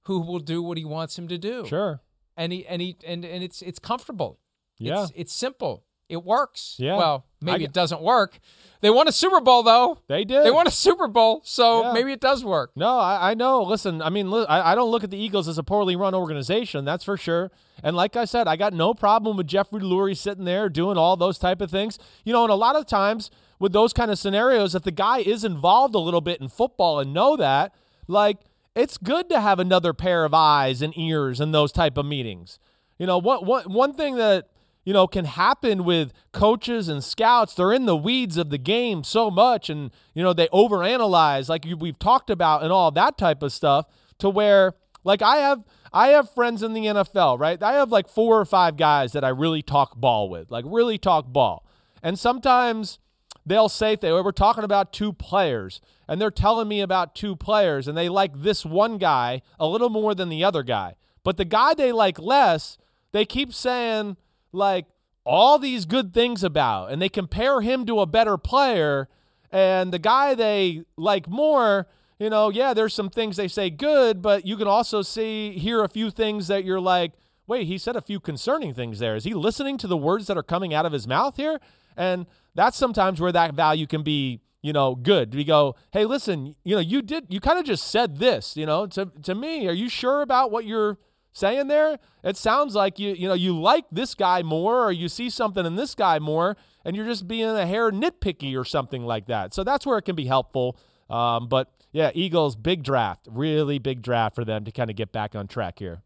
who 0.04 0.20
will 0.20 0.40
do 0.40 0.62
what 0.62 0.78
he 0.78 0.84
wants 0.86 1.18
him 1.18 1.28
to 1.30 1.38
do 1.38 1.66
Sure. 1.66 2.02
and 2.36 2.52
he 2.52 2.66
and 2.68 2.82
he 2.82 2.98
and, 3.06 3.24
and 3.24 3.42
it's 3.44 3.62
it's 3.62 3.80
comfortable. 3.80 4.38
Yeah. 4.78 5.04
It's, 5.04 5.12
it's 5.16 5.34
simple. 5.34 5.86
It 6.10 6.24
works. 6.24 6.76
Yeah. 6.78 6.98
Well, 6.98 7.26
maybe 7.42 7.60
get- 7.60 7.70
it 7.70 7.74
doesn't 7.74 8.02
work. 8.02 8.40
They 8.82 8.90
won 8.90 9.08
a 9.08 9.14
Super 9.14 9.40
Bowl 9.40 9.64
though. 9.64 9.98
They 10.10 10.26
did. 10.26 10.46
They 10.46 10.52
won 10.52 10.68
a 10.68 10.72
Super 10.72 11.08
Bowl, 11.08 11.42
so 11.46 11.84
Yeah. 11.84 11.94
maybe 11.94 12.12
it 12.12 12.20
does 12.20 12.44
work. 12.44 12.72
No, 12.76 12.98
I, 13.00 13.32
I 13.32 13.34
know. 13.34 13.64
Listen, 13.64 14.02
I 14.02 14.10
mean, 14.10 14.30
li- 14.30 14.46
I, 14.50 14.74
I 14.74 14.76
don't 14.76 14.92
look 14.92 15.06
at 15.06 15.10
the 15.10 15.18
Eagles 15.18 15.48
as 15.48 15.58
a 15.58 15.64
poorly 15.64 15.96
run 15.96 16.14
organization. 16.14 16.84
That's 16.84 17.06
for 17.06 17.16
sure. 17.16 17.50
And 17.82 17.96
like 17.96 18.18
I 18.18 18.26
said, 18.26 18.46
I 18.48 18.58
got 18.58 18.74
no 18.74 18.94
problem 18.94 19.38
with 19.38 19.48
Jeffrey 19.48 19.80
Lurie 19.80 20.18
sitting 20.18 20.44
there 20.44 20.68
doing 20.68 20.98
all 20.98 21.16
those 21.16 21.38
type 21.38 21.62
of 21.62 21.72
things. 21.72 21.98
You 22.26 22.34
know, 22.34 22.44
and 22.44 22.52
a 22.52 22.56
lot 22.56 22.76
of 22.76 22.86
times 22.86 23.32
with 23.58 23.72
those 23.72 23.94
kind 23.94 24.12
of 24.12 24.20
scenarios, 24.20 24.76
if 24.76 24.84
the 24.84 24.92
guy 24.92 25.20
is 25.20 25.46
involved 25.46 25.96
a 25.96 26.00
little 26.00 26.22
bit 26.22 26.42
in 26.42 26.50
football 26.50 27.00
and 27.00 27.14
know 27.14 27.38
that, 27.38 27.74
like 28.10 28.40
it's 28.76 28.98
good 28.98 29.30
to 29.30 29.40
have 29.40 29.60
another 29.60 29.94
pair 29.94 30.26
of 30.26 30.34
eyes 30.34 30.82
and 30.82 30.94
ears 30.98 31.40
in 31.40 31.54
those 31.54 31.72
type 31.72 31.98
of 31.98 32.06
meetings. 32.06 32.60
You 33.00 33.08
know, 33.08 33.18
one 33.18 33.46
one 33.46 33.64
one 33.72 33.94
thing 33.94 34.16
that 34.18 34.48
you 34.84 34.94
know 34.94 35.08
can 35.08 35.26
happen 35.26 35.84
with 35.84 36.14
coaches 36.32 36.90
and 36.90 37.04
scouts 37.04 37.54
they're 37.54 37.74
in 37.74 37.86
the 37.86 37.96
weeds 37.96 38.38
of 38.38 38.50
the 38.50 38.58
game 38.58 39.04
so 39.04 39.32
much 39.32 39.70
and 39.70 39.92
you 40.14 40.22
know 40.22 40.34
they 40.34 40.48
overanalyze 40.48 41.50
like 41.50 41.66
we've 41.80 42.00
talked 42.00 42.30
about 42.30 42.64
and 42.64 42.72
all 42.72 42.92
that 42.92 43.18
type 43.18 43.42
of 43.42 43.52
stuff 43.52 43.86
to 44.18 44.30
where 44.30 44.74
like 45.04 45.22
I 45.22 45.38
have 45.38 45.64
I 45.92 46.10
have 46.10 46.34
friends 46.34 46.64
in 46.64 46.74
the 46.74 46.86
NFL, 46.86 47.40
right? 47.40 47.62
I 47.62 47.74
have 47.74 47.92
like 47.92 48.08
four 48.08 48.40
or 48.40 48.46
five 48.46 48.78
guys 48.78 49.12
that 49.12 49.24
I 49.24 49.30
really 49.30 49.62
talk 49.62 49.96
ball 49.96 50.30
with, 50.30 50.50
like 50.50 50.66
really 50.68 50.98
talk 50.98 51.28
ball. 51.28 51.66
And 52.02 52.18
sometimes 52.18 53.00
they'll 53.46 53.70
say 53.70 53.96
they 53.96 54.12
we're 54.12 54.32
talking 54.32 54.64
about 54.64 54.94
two 54.94 55.14
players 55.14 55.82
and 56.08 56.20
they're 56.20 56.32
telling 56.32 56.68
me 56.68 56.82
about 56.82 57.16
two 57.16 57.36
players 57.36 57.88
and 57.88 57.98
they 57.98 58.10
like 58.10 58.32
this 58.42 58.66
one 58.66 58.98
guy 58.98 59.42
a 59.60 59.68
little 59.68 59.90
more 59.90 60.16
than 60.16 60.30
the 60.30 60.44
other 60.44 60.64
guy. 60.64 60.96
But 61.24 61.38
the 61.38 61.46
guy 61.46 61.74
they 61.74 61.92
like 61.92 62.20
less, 62.20 62.78
they 63.12 63.26
keep 63.26 63.54
saying 63.54 64.18
like 64.54 64.86
all 65.26 65.60
these 65.60 65.86
good 65.86 66.14
things 66.14 66.44
about 66.44 66.92
and 66.92 67.02
they 67.02 67.10
compare 67.10 67.62
him 67.62 67.86
to 67.86 68.00
a 68.00 68.06
better 68.06 68.38
player 68.38 69.08
and 69.52 69.94
the 69.94 70.00
guy 70.00 70.36
they 70.36 70.84
like 70.98 71.30
more 71.30 71.88
you 72.20 72.30
know 72.30 72.50
yeah 72.50 72.74
there's 72.74 72.94
some 72.94 73.10
things 73.10 73.38
they 73.38 73.48
say 73.48 73.70
good 73.70 74.22
but 74.22 74.46
you 74.46 74.58
can 74.58 74.68
also 74.68 75.02
see 75.02 75.58
hear 75.58 75.84
a 75.84 75.90
few 75.90 76.12
things 76.12 76.48
that 76.48 76.66
you're 76.66 76.80
like 76.80 77.14
wait 77.48 77.68
he 77.68 77.78
said 77.78 77.96
a 77.96 78.02
few 78.02 78.20
concerning 78.20 78.74
things 78.74 79.00
there. 79.00 79.16
Is 79.16 79.24
he 79.24 79.34
listening 79.34 79.78
to 79.80 79.88
the 79.88 79.98
words 79.98 80.28
that 80.28 80.38
are 80.38 80.44
coming 80.44 80.74
out 80.74 80.86
of 80.86 80.92
his 80.92 81.08
mouth 81.08 81.38
here? 81.38 81.60
And 81.96 82.26
that's 82.56 82.78
sometimes 82.78 83.20
where 83.22 83.32
that 83.32 83.54
value 83.54 83.88
can 83.88 84.04
be 84.04 84.42
you 84.62 84.74
know 84.74 84.96
good. 84.96 85.36
We 85.36 85.44
go 85.44 85.76
hey 85.92 86.06
listen 86.06 86.56
you 86.64 86.76
know 86.76 86.82
you 86.82 87.02
did 87.02 87.26
you 87.30 87.40
kind 87.40 87.60
of 87.60 87.66
just 87.66 87.88
said 87.88 88.18
this 88.18 88.56
you 88.56 88.66
know 88.66 88.88
to, 88.88 89.12
to 89.24 89.36
me 89.36 89.68
are 89.68 89.74
you 89.74 89.90
sure 89.90 90.22
about 90.22 90.52
what 90.52 90.66
you're 90.66 90.98
saying 91.34 91.68
there 91.68 91.98
it 92.24 92.38
sounds 92.38 92.76
like 92.76 92.98
you 93.00 93.14
you 93.14 93.28
know 93.28 93.34
you 93.34 93.60
like 93.60 93.86
this 93.92 94.14
guy 94.16 94.42
more 94.44 94.86
or 94.86 94.92
you 94.92 95.10
see 95.10 95.30
something 95.30 95.66
in 95.66 95.76
this 95.76 95.94
guy 95.96 96.20
more 96.20 96.56
and 96.86 96.96
you're 96.96 97.06
just 97.06 97.28
being 97.28 97.50
a 97.50 97.66
hair 97.66 97.92
nitpicky 97.92 98.56
or 98.58 98.64
something 98.64 99.04
like 99.04 99.26
that 99.26 99.54
so 99.54 99.64
that's 99.64 99.86
where 99.86 99.98
it 99.98 100.04
can 100.04 100.16
be 100.16 100.26
helpful 100.26 100.78
um, 101.10 101.48
but 101.48 101.70
yeah 101.92 102.12
eagles 102.14 102.56
big 102.56 102.84
draft 102.84 103.28
really 103.32 103.80
big 103.80 104.02
draft 104.02 104.36
for 104.36 104.46
them 104.46 104.64
to 104.64 104.72
kind 104.72 104.90
of 104.90 104.96
get 104.96 105.12
back 105.12 105.36
on 105.36 105.48
track 105.48 105.80
here 105.80 106.02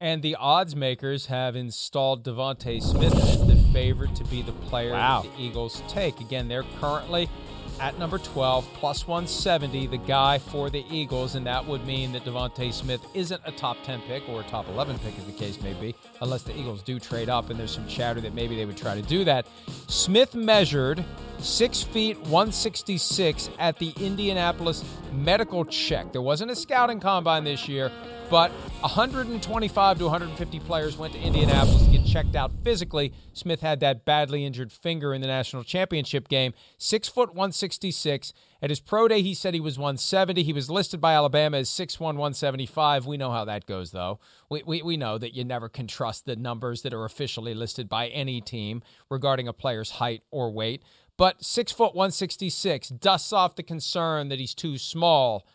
And 0.00 0.22
the 0.22 0.34
odds 0.36 0.74
makers 0.74 1.26
have 1.26 1.54
installed 1.54 2.24
DeVonta 2.24 2.82
Smith 2.82 3.14
as 3.14 3.46
the 3.46 3.56
favorite 3.70 4.14
to 4.16 4.24
be 4.24 4.40
the 4.40 4.52
player 4.52 4.92
Wow. 4.92 5.20
that 5.22 5.36
the 5.36 5.42
Eagles 5.42 5.82
take. 5.88 6.20
Again, 6.20 6.48
they're 6.48 6.64
currently 6.80 7.28
at 7.80 7.98
number 7.98 8.18
12, 8.18 8.68
plus 8.74 9.08
170, 9.08 9.86
the 9.86 9.96
guy 9.96 10.38
for 10.38 10.68
the 10.68 10.84
Eagles, 10.90 11.34
and 11.34 11.46
that 11.46 11.66
would 11.66 11.86
mean 11.86 12.12
that 12.12 12.24
DeVonta 12.24 12.72
Smith 12.72 13.04
isn't 13.14 13.40
a 13.46 13.52
top 13.52 13.78
10 13.84 14.02
pick 14.02 14.28
or 14.28 14.42
a 14.42 14.44
top 14.44 14.68
11 14.68 14.98
pick, 14.98 15.18
as 15.18 15.24
the 15.24 15.32
case 15.32 15.60
may 15.62 15.72
be, 15.72 15.94
unless 16.20 16.42
the 16.42 16.56
Eagles 16.56 16.82
do 16.82 17.00
trade 17.00 17.28
up, 17.28 17.50
and 17.50 17.58
there's 17.58 17.72
some 17.72 17.88
chatter 17.88 18.20
that 18.20 18.34
maybe 18.34 18.54
they 18.54 18.66
would 18.66 18.76
try 18.76 18.94
to 18.94 19.02
do 19.02 19.24
that. 19.24 19.46
Smith 19.88 20.34
measured 20.34 21.02
6 21.38 21.82
feet 21.84 22.18
166 22.20 23.50
at 23.58 23.78
the 23.78 23.94
Indianapolis 23.98 24.84
Medical 25.12 25.64
Check. 25.64 26.12
There 26.12 26.22
wasn't 26.22 26.50
a 26.50 26.56
scouting 26.56 27.00
combine 27.00 27.44
this 27.44 27.66
year, 27.66 27.90
but 28.30 28.52
125 28.80 29.98
to 29.98 30.04
150 30.04 30.60
players 30.60 30.96
went 30.96 31.12
to 31.12 31.20
Indianapolis 31.20 31.84
to 31.84 31.90
get 31.90 32.06
checked 32.06 32.36
out 32.36 32.52
physically. 32.62 33.12
Smith 33.32 33.60
had 33.60 33.80
that 33.80 34.04
badly 34.04 34.46
injured 34.46 34.70
finger 34.70 35.12
in 35.12 35.20
the 35.20 35.26
national 35.26 35.64
championship 35.64 36.28
game. 36.28 36.54
Six 36.78 37.08
foot 37.08 37.30
166. 37.30 38.32
At 38.62 38.70
his 38.70 38.78
pro 38.78 39.08
day, 39.08 39.22
he 39.22 39.34
said 39.34 39.52
he 39.52 39.60
was 39.60 39.78
170. 39.78 40.42
He 40.44 40.52
was 40.52 40.70
listed 40.70 41.00
by 41.00 41.14
Alabama 41.14 41.58
as 41.58 41.68
6'1", 41.70 42.00
175. 42.00 43.06
We 43.06 43.16
know 43.16 43.30
how 43.30 43.44
that 43.46 43.66
goes, 43.66 43.90
though. 43.90 44.20
We, 44.48 44.62
we, 44.64 44.82
we 44.82 44.96
know 44.96 45.18
that 45.18 45.34
you 45.34 45.44
never 45.44 45.68
can 45.68 45.86
trust 45.86 46.24
the 46.24 46.36
numbers 46.36 46.82
that 46.82 46.94
are 46.94 47.04
officially 47.04 47.54
listed 47.54 47.88
by 47.88 48.08
any 48.08 48.40
team 48.40 48.82
regarding 49.10 49.48
a 49.48 49.52
player's 49.52 49.92
height 49.92 50.22
or 50.30 50.52
weight. 50.52 50.82
But 51.16 51.44
six 51.44 51.72
foot 51.72 51.94
166 51.94 52.88
dusts 52.90 53.32
off 53.32 53.56
the 53.56 53.62
concern 53.62 54.28
that 54.28 54.38
he's 54.38 54.54
too 54.54 54.78
small. 54.78 55.46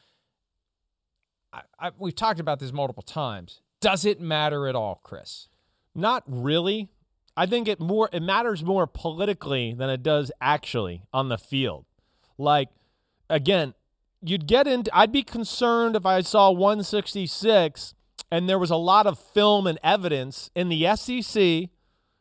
I, 1.56 1.88
I, 1.88 1.92
we've 1.98 2.16
talked 2.16 2.40
about 2.40 2.60
this 2.60 2.74
multiple 2.74 3.04
times. 3.04 3.62
Does 3.80 4.06
it 4.06 4.20
matter 4.20 4.68
at 4.68 4.76
all, 4.76 5.00
Chris? 5.04 5.48
Not 5.94 6.24
really. 6.28 6.90
I 7.38 7.46
think 7.46 7.68
it 7.68 7.80
more 7.80 8.10
it 8.12 8.22
matters 8.22 8.64
more 8.64 8.88
politically 8.88 9.74
than 9.74 9.90
it 9.90 10.04
does 10.04 10.32
actually 10.40 11.04
on 11.14 11.30
the 11.30 11.38
field. 11.38 11.86
Like 12.38 12.70
again, 13.30 13.74
you'd 14.22 14.48
get 14.48 14.68
into 14.68 14.90
I'd 14.94 15.12
be 15.12 15.24
concerned 15.24 15.96
if 15.96 16.06
I 16.06 16.22
saw 16.22 16.52
166 16.52 17.94
and 18.32 18.50
there 18.50 18.60
was 18.60 18.72
a 18.72 18.76
lot 18.76 19.06
of 19.06 19.20
film 19.20 19.68
and 19.68 19.78
evidence 19.84 20.50
in 20.56 20.70
the 20.70 20.96
SEC 20.96 21.70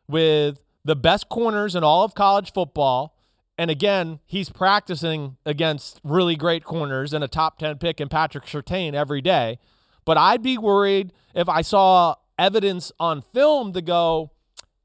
with 0.09 0.61
the 0.85 0.97
best 0.97 1.29
corners 1.29 1.75
in 1.75 1.83
all 1.83 2.05
of 2.05 2.15
college 2.15 2.53
football. 2.53 3.14
And 3.57 3.71
again, 3.71 4.19
he's 4.27 4.49
practicing 4.49 5.37
against 5.47 6.01
really 6.03 6.35
great 6.35 6.65
corners 6.65 7.13
and 7.13 7.23
a 7.23 7.29
top 7.29 7.59
10 7.59 7.79
pick 7.79 8.01
in 8.01 8.09
Patrick 8.09 8.45
Surtain 8.45 8.95
every 8.95 9.21
day. 9.21 9.59
But 10.05 10.19
I'd 10.19 10.43
be 10.43 10.59
worried 10.59 11.13
if 11.35 11.49
I 11.49 11.63
saw 11.63 12.17
evidence 12.39 12.91
on 12.99 13.23
film 13.23 13.73
to 13.73 13.81
go, 13.81 14.33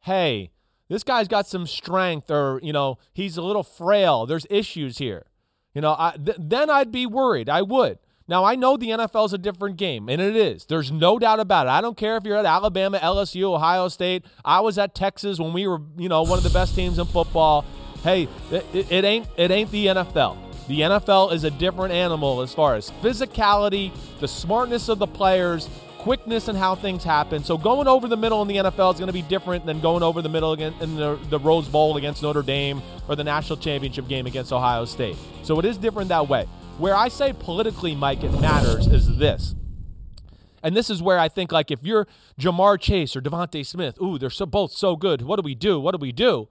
hey, 0.01 0.51
this 0.87 1.03
guy's 1.03 1.27
got 1.27 1.47
some 1.47 1.65
strength 1.65 2.29
or, 2.29 2.59
you 2.63 2.73
know, 2.73 2.99
he's 3.13 3.37
a 3.37 3.41
little 3.41 3.63
frail. 3.63 4.25
There's 4.25 4.45
issues 4.49 4.99
here. 4.99 5.25
You 5.73 5.81
know, 5.81 5.95
I, 5.97 6.15
th- 6.23 6.37
then 6.39 6.69
I'd 6.69 6.91
be 6.91 7.05
worried. 7.05 7.49
I 7.49 7.61
would. 7.61 7.99
Now, 8.27 8.43
I 8.43 8.55
know 8.55 8.77
the 8.77 8.89
NFL 8.89 9.25
is 9.25 9.33
a 9.33 9.39
different 9.39 9.77
game, 9.77 10.07
and 10.07 10.21
it 10.21 10.35
is. 10.35 10.65
There's 10.65 10.91
no 10.91 11.17
doubt 11.17 11.39
about 11.39 11.65
it. 11.65 11.71
I 11.71 11.81
don't 11.81 11.97
care 11.97 12.15
if 12.15 12.25
you're 12.25 12.37
at 12.37 12.45
Alabama, 12.45 12.99
LSU, 12.99 13.55
Ohio 13.55 13.87
State. 13.87 14.23
I 14.45 14.59
was 14.59 14.77
at 14.77 14.93
Texas 14.93 15.39
when 15.39 15.51
we 15.51 15.67
were, 15.67 15.81
you 15.97 16.09
know, 16.09 16.21
one 16.21 16.37
of 16.37 16.43
the 16.43 16.51
best 16.51 16.75
teams 16.75 16.99
in 16.99 17.07
football. 17.07 17.65
Hey, 18.03 18.27
it, 18.51 18.65
it 18.73 19.05
ain't 19.05 19.27
it 19.37 19.51
ain't 19.51 19.71
the 19.71 19.87
NFL. 19.87 20.37
The 20.67 20.81
NFL 20.81 21.33
is 21.33 21.43
a 21.43 21.51
different 21.51 21.93
animal 21.93 22.41
as 22.41 22.53
far 22.53 22.75
as 22.75 22.91
physicality, 23.01 23.91
the 24.19 24.27
smartness 24.27 24.87
of 24.87 24.99
the 24.99 25.07
players, 25.07 25.67
quickness 25.97 26.47
and 26.47 26.57
how 26.57 26.75
things 26.75 27.03
happen. 27.03 27.43
So 27.43 27.57
going 27.57 27.87
over 27.87 28.07
the 28.07 28.17
middle 28.17 28.41
in 28.41 28.47
the 28.47 28.57
NFL 28.57 28.93
is 28.93 28.99
going 28.99 29.07
to 29.07 29.13
be 29.13 29.21
different 29.21 29.65
than 29.65 29.81
going 29.81 30.03
over 30.03 30.21
the 30.21 30.29
middle 30.29 30.53
again 30.53 30.73
in 30.79 30.95
the, 30.95 31.19
the 31.29 31.39
Rose 31.39 31.67
Bowl 31.67 31.97
against 31.97 32.23
Notre 32.23 32.41
Dame 32.41 32.81
or 33.07 33.15
the 33.15 33.23
national 33.23 33.57
championship 33.57 34.07
game 34.07 34.25
against 34.25 34.53
Ohio 34.53 34.85
State. 34.85 35.17
So 35.43 35.59
it 35.59 35.65
is 35.65 35.77
different 35.77 36.09
that 36.09 36.29
way. 36.29 36.45
Where 36.77 36.95
I 36.95 37.09
say 37.09 37.33
politically, 37.33 37.95
Mike, 37.95 38.23
it 38.23 38.31
matters 38.39 38.87
is 38.87 39.17
this. 39.17 39.55
And 40.63 40.75
this 40.75 40.89
is 40.89 41.01
where 41.01 41.19
I 41.19 41.29
think, 41.29 41.51
like, 41.51 41.71
if 41.71 41.83
you're 41.83 42.07
Ja'Marr 42.39 42.79
Chase 42.79 43.15
or 43.15 43.21
DeVonta 43.21 43.65
Smith, 43.65 43.99
ooh, 44.01 44.17
they're 44.17 44.29
so 44.29 44.45
both 44.45 44.71
so 44.71 44.95
good. 44.95 45.21
What 45.21 45.37
do 45.37 45.41
we 45.41 45.55
do? 45.55 45.79
What 45.79 45.91
do 45.91 45.97
we 45.97 46.11
do? 46.11 46.47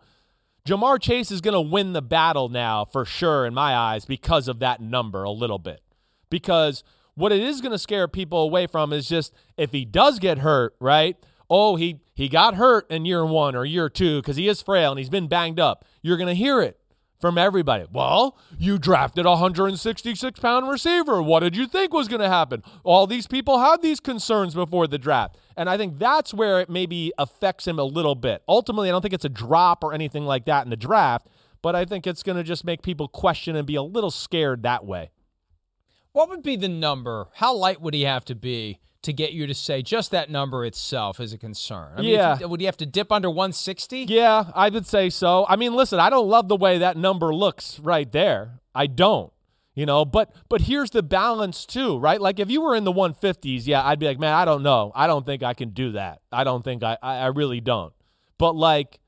Ja'Marr 0.68 1.00
Chase 1.00 1.30
is 1.30 1.40
going 1.40 1.54
to 1.54 1.60
win 1.62 1.94
the 1.94 2.02
battle 2.02 2.50
now 2.50 2.84
for 2.84 3.06
sure, 3.06 3.46
in 3.46 3.54
my 3.54 3.74
eyes, 3.74 4.04
because 4.04 4.48
of 4.48 4.58
that 4.58 4.82
number 4.82 5.22
a 5.22 5.30
little 5.30 5.58
bit. 5.58 5.80
Because 6.28 6.84
what 7.14 7.32
it 7.32 7.40
is 7.40 7.62
going 7.62 7.72
to 7.72 7.78
scare 7.78 8.06
people 8.06 8.42
away 8.42 8.66
from 8.66 8.92
is 8.92 9.08
just 9.08 9.32
if 9.56 9.72
he 9.72 9.86
does 9.86 10.18
get 10.18 10.38
hurt, 10.38 10.76
right? 10.78 11.16
Oh, 11.48 11.76
he 11.76 12.00
he 12.14 12.28
got 12.28 12.56
hurt 12.56 12.90
in 12.90 13.06
year 13.06 13.24
one 13.24 13.56
or 13.56 13.64
year 13.64 13.88
two 13.88 14.20
because 14.20 14.36
he 14.36 14.46
is 14.46 14.60
frail 14.60 14.92
and 14.92 14.98
he's 14.98 15.08
been 15.08 15.26
banged 15.26 15.58
up. 15.58 15.86
You're 16.02 16.18
going 16.18 16.28
to 16.28 16.34
hear 16.34 16.60
it 16.60 16.78
from 17.18 17.38
everybody. 17.38 17.86
Well, 17.90 18.36
you 18.58 18.78
drafted 18.78 19.24
a 19.24 19.30
166 19.30 20.38
pound 20.38 20.68
receiver. 20.68 21.22
What 21.22 21.40
did 21.40 21.56
you 21.56 21.66
think 21.66 21.94
was 21.94 22.08
going 22.08 22.20
to 22.20 22.28
happen? 22.28 22.62
All 22.84 23.06
these 23.06 23.26
people 23.26 23.58
had 23.58 23.80
these 23.80 24.00
concerns 24.00 24.54
before 24.54 24.86
the 24.86 24.98
draft. 24.98 25.38
And 25.58 25.68
I 25.68 25.76
think 25.76 25.98
that's 25.98 26.32
where 26.32 26.60
it 26.60 26.70
maybe 26.70 27.12
affects 27.18 27.66
him 27.66 27.80
a 27.80 27.84
little 27.84 28.14
bit. 28.14 28.42
Ultimately, 28.48 28.88
I 28.88 28.92
don't 28.92 29.02
think 29.02 29.12
it's 29.12 29.24
a 29.24 29.28
drop 29.28 29.82
or 29.82 29.92
anything 29.92 30.24
like 30.24 30.44
that 30.44 30.64
in 30.64 30.70
the 30.70 30.76
draft, 30.76 31.26
but 31.62 31.74
I 31.74 31.84
think 31.84 32.06
it's 32.06 32.22
going 32.22 32.38
to 32.38 32.44
just 32.44 32.64
make 32.64 32.80
people 32.80 33.08
question 33.08 33.56
and 33.56 33.66
be 33.66 33.74
a 33.74 33.82
little 33.82 34.12
scared 34.12 34.62
that 34.62 34.86
way. 34.86 35.10
What 36.12 36.28
would 36.30 36.44
be 36.44 36.54
the 36.54 36.68
number? 36.68 37.26
How 37.34 37.54
light 37.54 37.80
would 37.80 37.92
he 37.92 38.02
have 38.02 38.24
to 38.26 38.36
be 38.36 38.78
to 39.02 39.12
get 39.12 39.32
you 39.32 39.48
to 39.48 39.54
say 39.54 39.82
just 39.82 40.12
that 40.12 40.30
number 40.30 40.64
itself 40.64 41.18
is 41.18 41.32
a 41.32 41.38
concern? 41.38 41.90
I 41.96 42.02
mean, 42.02 42.10
yeah. 42.10 42.44
would 42.44 42.60
he 42.60 42.66
have 42.66 42.76
to 42.76 42.86
dip 42.86 43.10
under 43.10 43.28
160? 43.28 44.04
Yeah, 44.04 44.52
I 44.54 44.68
would 44.68 44.86
say 44.86 45.10
so. 45.10 45.44
I 45.48 45.56
mean, 45.56 45.74
listen, 45.74 45.98
I 45.98 46.08
don't 46.08 46.28
love 46.28 46.46
the 46.46 46.56
way 46.56 46.78
that 46.78 46.96
number 46.96 47.34
looks 47.34 47.80
right 47.80 48.10
there. 48.12 48.60
I 48.76 48.86
don't. 48.86 49.32
You 49.78 49.86
know, 49.86 50.04
but 50.04 50.32
but 50.48 50.62
here's 50.62 50.90
the 50.90 51.04
balance 51.04 51.64
too, 51.64 52.00
right? 52.00 52.20
Like 52.20 52.40
if 52.40 52.50
you 52.50 52.62
were 52.62 52.74
in 52.74 52.82
the 52.82 52.92
150s, 52.92 53.64
yeah, 53.64 53.86
I'd 53.86 54.00
be 54.00 54.06
like, 54.06 54.18
man, 54.18 54.34
I 54.34 54.44
don't 54.44 54.64
know. 54.64 54.90
I 54.92 55.06
don't 55.06 55.24
think 55.24 55.44
I 55.44 55.54
can 55.54 55.70
do 55.70 55.92
that. 55.92 56.20
I 56.32 56.42
don't 56.42 56.64
think 56.64 56.82
I 56.82 56.98
I, 57.00 57.18
I 57.18 57.26
really 57.26 57.60
don't. 57.60 57.92
But 58.38 58.56
like, 58.56 58.98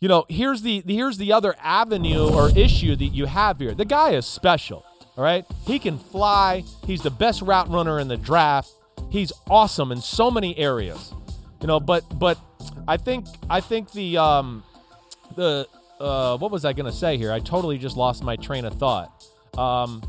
you 0.00 0.08
know, 0.08 0.26
here's 0.28 0.62
the 0.62 0.82
here's 0.84 1.16
the 1.16 1.32
other 1.32 1.54
avenue 1.62 2.28
or 2.28 2.50
issue 2.58 2.96
that 2.96 3.04
you 3.04 3.26
have 3.26 3.60
here. 3.60 3.72
The 3.72 3.84
guy 3.84 4.10
is 4.10 4.26
special. 4.26 4.84
All 5.16 5.22
right. 5.22 5.44
He 5.64 5.78
can 5.78 5.96
fly. 5.96 6.64
He's 6.88 7.02
the 7.02 7.12
best 7.12 7.40
route 7.40 7.70
runner 7.70 8.00
in 8.00 8.08
the 8.08 8.16
draft. 8.16 8.68
He's 9.10 9.32
awesome 9.48 9.92
in 9.92 10.00
so 10.00 10.28
many 10.28 10.58
areas. 10.58 11.14
You 11.60 11.68
know, 11.68 11.78
but 11.78 12.02
but 12.18 12.36
I 12.88 12.96
think 12.96 13.26
I 13.48 13.60
think 13.60 13.92
the 13.92 14.18
um 14.18 14.64
the 15.36 15.68
uh 16.00 16.36
what 16.38 16.50
was 16.50 16.64
I 16.64 16.72
gonna 16.72 16.90
say 16.90 17.16
here? 17.16 17.30
I 17.30 17.38
totally 17.38 17.78
just 17.78 17.96
lost 17.96 18.24
my 18.24 18.34
train 18.34 18.64
of 18.64 18.74
thought. 18.74 19.12
Um 19.58 20.02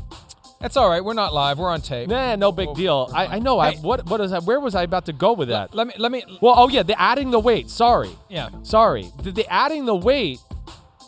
That's 0.60 0.76
all 0.76 0.88
right. 0.88 1.04
We're 1.04 1.14
not 1.14 1.34
live. 1.34 1.58
We're 1.58 1.70
on 1.70 1.80
tape. 1.80 2.08
Nah, 2.08 2.36
no 2.36 2.52
big 2.52 2.72
deal. 2.74 3.10
I, 3.12 3.26
I 3.26 3.38
know. 3.40 3.58
I 3.58 3.74
what 3.76 4.06
what 4.08 4.20
is 4.20 4.30
that? 4.30 4.44
Where 4.44 4.60
was 4.60 4.74
I 4.74 4.84
about 4.84 5.06
to 5.06 5.12
go 5.12 5.32
with 5.32 5.48
that? 5.48 5.74
Let 5.74 5.88
me 5.88 5.94
let 5.98 6.12
me 6.12 6.22
Well, 6.40 6.54
oh 6.56 6.68
yeah, 6.68 6.82
the 6.84 7.00
adding 7.00 7.30
the 7.32 7.40
weight. 7.40 7.68
Sorry, 7.68 8.10
yeah. 8.28 8.50
sorry. 8.62 9.10
The, 9.22 9.32
the 9.32 9.52
adding 9.52 9.86
the 9.86 9.96
weight, 9.96 10.38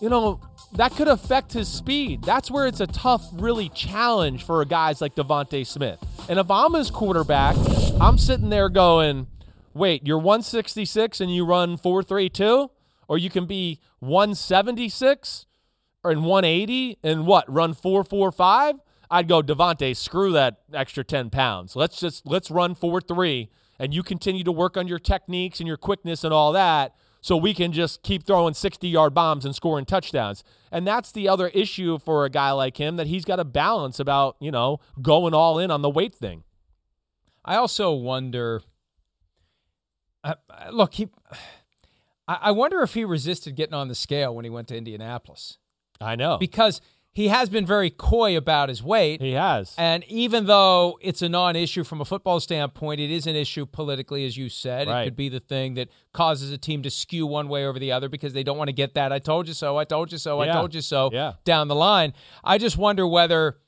you 0.03 0.09
know, 0.09 0.41
that 0.73 0.91
could 0.97 1.07
affect 1.07 1.53
his 1.53 1.69
speed. 1.69 2.25
That's 2.25 2.51
where 2.51 2.67
it's 2.67 2.81
a 2.81 2.89
tough, 2.89 3.25
really 3.35 3.69
challenge 3.69 4.43
for 4.45 4.65
guys 4.65 5.01
like 5.01 5.15
DeVonta 5.15 5.65
Smith. 5.65 6.01
And 6.29 6.41
if 6.41 6.51
I'm 6.51 6.73
his 6.73 6.91
quarterback, 6.91 7.55
I'm 8.01 8.19
sitting 8.19 8.49
there 8.51 8.69
going, 8.69 9.29
"Wait, 9.73 10.05
you're 10.05 10.19
166 10.19 11.21
and 11.21 11.33
you 11.33 11.45
run 11.47 11.77
432, 11.77 12.71
or 13.07 13.19
you 13.19 13.31
can 13.31 13.47
be 13.47 13.79
176 14.01 15.47
or 16.05 16.13
in 16.13 16.23
180 16.23 16.99
and 17.03 17.27
what 17.27 17.53
run 17.53 17.75
445." 17.75 18.77
I'd 19.11 19.29
go 19.29 19.43
DeVonta, 19.43 19.97
screw 19.97 20.33
that 20.33 20.63
extra 20.73 21.05
10 21.05 21.31
pounds. 21.31 21.77
Let's 21.77 22.01
just 22.01 22.27
let's 22.27 22.51
run 22.51 22.75
4-3 22.75 23.49
and 23.79 23.95
you 23.95 24.03
continue 24.03 24.45
to 24.45 24.53
work 24.53 24.77
on 24.77 24.89
your 24.89 24.99
techniques 24.99 25.61
and 25.61 25.67
your 25.67 25.77
quickness 25.77 26.25
and 26.25 26.33
all 26.33 26.53
that 26.53 26.95
so 27.21 27.37
we 27.37 27.55
can 27.55 27.73
just 27.73 28.03
keep 28.03 28.27
throwing 28.27 28.55
60-yard 28.55 29.15
bombs 29.15 29.45
and 29.45 29.55
scoring 29.55 29.85
touchdowns. 29.85 30.45
And 30.71 30.87
that's 30.87 31.11
the 31.11 31.29
other 31.29 31.49
issue 31.49 31.99
for 31.99 32.25
a 32.25 32.31
guy 32.31 32.51
like 32.53 32.77
him 32.77 32.97
that 32.97 33.07
he's 33.07 33.25
got 33.25 33.37
to 33.37 33.45
balance 33.45 33.99
about, 33.99 34.37
you 34.41 34.51
know, 34.51 34.81
going 35.01 35.33
all 35.33 35.59
in 35.59 35.71
on 35.71 35.81
the 35.81 35.89
weight 35.89 36.15
thing. 36.15 36.45
I 37.45 37.57
also 37.57 37.93
wonder. 37.93 38.63
I- 40.23 40.37
look, 40.71 40.95
he. 40.95 41.09
I 42.27 42.53
wonder 42.53 42.81
if 42.81 42.95
he 42.95 43.05
resisted 43.05 43.55
getting 43.55 43.75
on 43.75 43.89
the 43.89 43.95
scale 43.95 44.35
when 44.35 44.47
he 44.47 44.51
went 44.51 44.69
to 44.69 44.77
Indianapolis 44.77 45.59
I 46.01 46.17
know. 46.17 46.39
because 46.39 46.81
he 47.13 47.29
has 47.29 47.49
been 47.49 47.65
very 47.65 47.91
coy 47.91 48.37
about 48.37 48.69
his 48.69 48.83
weight. 48.83 49.21
he 49.21 49.33
has. 49.33 49.73
And 49.79 50.03
even 50.09 50.47
though 50.47 50.99
it's 51.01 51.23
a 51.23 51.29
non 51.29 51.55
issue 51.55 51.85
from 51.85 52.01
a 52.01 52.05
football 52.05 52.41
standpoint, 52.41 53.01
it 53.01 53.09
is 53.11 53.29
an 53.29 53.37
issue 53.37 53.67
politically, 53.67 54.27
as 54.27 54.37
you 54.37 54.49
said. 54.49 54.89
Right. 54.89 55.03
It 55.03 55.05
could 55.05 55.17
be 55.17 55.29
the 55.29 55.39
thing 55.39 55.75
that 55.75 55.91
causes 56.13 56.51
a 56.51 56.59
team 56.59 56.83
to 56.83 56.91
skew 56.91 57.25
one 57.27 57.49
way 57.49 57.67
over 57.67 57.79
the 57.79 57.93
other 57.93 58.09
because 58.09 58.33
they 58.33 58.43
don't 58.43 58.59
want 58.59 58.67
to 58.69 58.73
get 58.75 58.95
that 58.95 59.13
I 59.13 59.21
told 59.21 59.47
you 59.47 59.55
so, 59.55 59.77
I 59.79 59.85
told 59.85 60.11
you 60.11 60.19
so, 60.19 60.43
Yeah. 60.43 60.51
I 60.51 60.53
told 60.55 60.75
you 60.75 60.81
so 60.81 61.11
Yeah. 61.13 61.35
down 61.45 61.69
the 61.69 61.77
line. 61.77 62.15
I 62.43 62.59
just 62.59 62.77
wonder 62.77 63.07
whether 63.07 63.59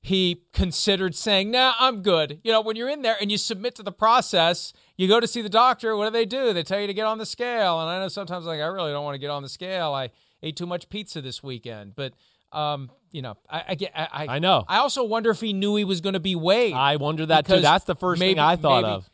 he 0.00 0.42
considered 0.52 1.14
saying, 1.14 1.50
nah, 1.50 1.72
I'm 1.78 2.02
good. 2.02 2.40
You 2.44 2.52
know, 2.52 2.60
when 2.60 2.76
you're 2.76 2.90
in 2.90 3.02
there 3.02 3.16
and 3.20 3.30
you 3.30 3.38
submit 3.38 3.74
to 3.76 3.82
the 3.82 3.92
process, 3.92 4.72
you 4.96 5.08
go 5.08 5.18
to 5.20 5.26
see 5.26 5.40
the 5.42 5.48
doctor, 5.48 5.96
what 5.96 6.04
do 6.06 6.10
they 6.10 6.26
do? 6.26 6.52
They 6.52 6.62
tell 6.62 6.80
you 6.80 6.86
to 6.86 6.94
get 6.94 7.06
on 7.06 7.16
the 7.18 7.24
scale. 7.26 7.80
And 7.80 7.88
I 7.90 7.98
know 7.98 8.08
sometimes, 8.08 8.44
like, 8.46 8.60
I 8.60 8.66
really 8.66 8.92
don't 8.92 9.04
want 9.04 9.14
to 9.14 9.18
get 9.18 9.30
on 9.30 9.42
the 9.42 9.48
scale. 9.48 9.92
I 9.94 10.10
ate 10.44 10.56
too 10.56 10.66
much 10.66 10.88
pizza 10.88 11.20
this 11.20 11.42
weekend. 11.42 11.96
But, 11.96 12.12
um, 12.52 12.90
you 13.10 13.22
know, 13.22 13.36
I, 13.48 13.64
I 13.68 13.74
get, 13.74 13.92
I, 13.94 14.26
I, 14.28 14.38
know. 14.38 14.64
I 14.68 14.78
also 14.78 15.02
wonder 15.04 15.30
if 15.30 15.40
he 15.40 15.52
knew 15.52 15.76
he 15.76 15.84
was 15.84 16.00
going 16.00 16.12
to 16.12 16.20
be 16.20 16.36
weighed. 16.36 16.74
I 16.74 16.96
wonder 16.96 17.26
that 17.26 17.46
too. 17.46 17.60
That's 17.60 17.84
the 17.84 17.96
first 17.96 18.20
maybe- 18.20 18.34
thing 18.34 18.40
I 18.40 18.56
thought 18.56 18.84
of. 18.84 19.10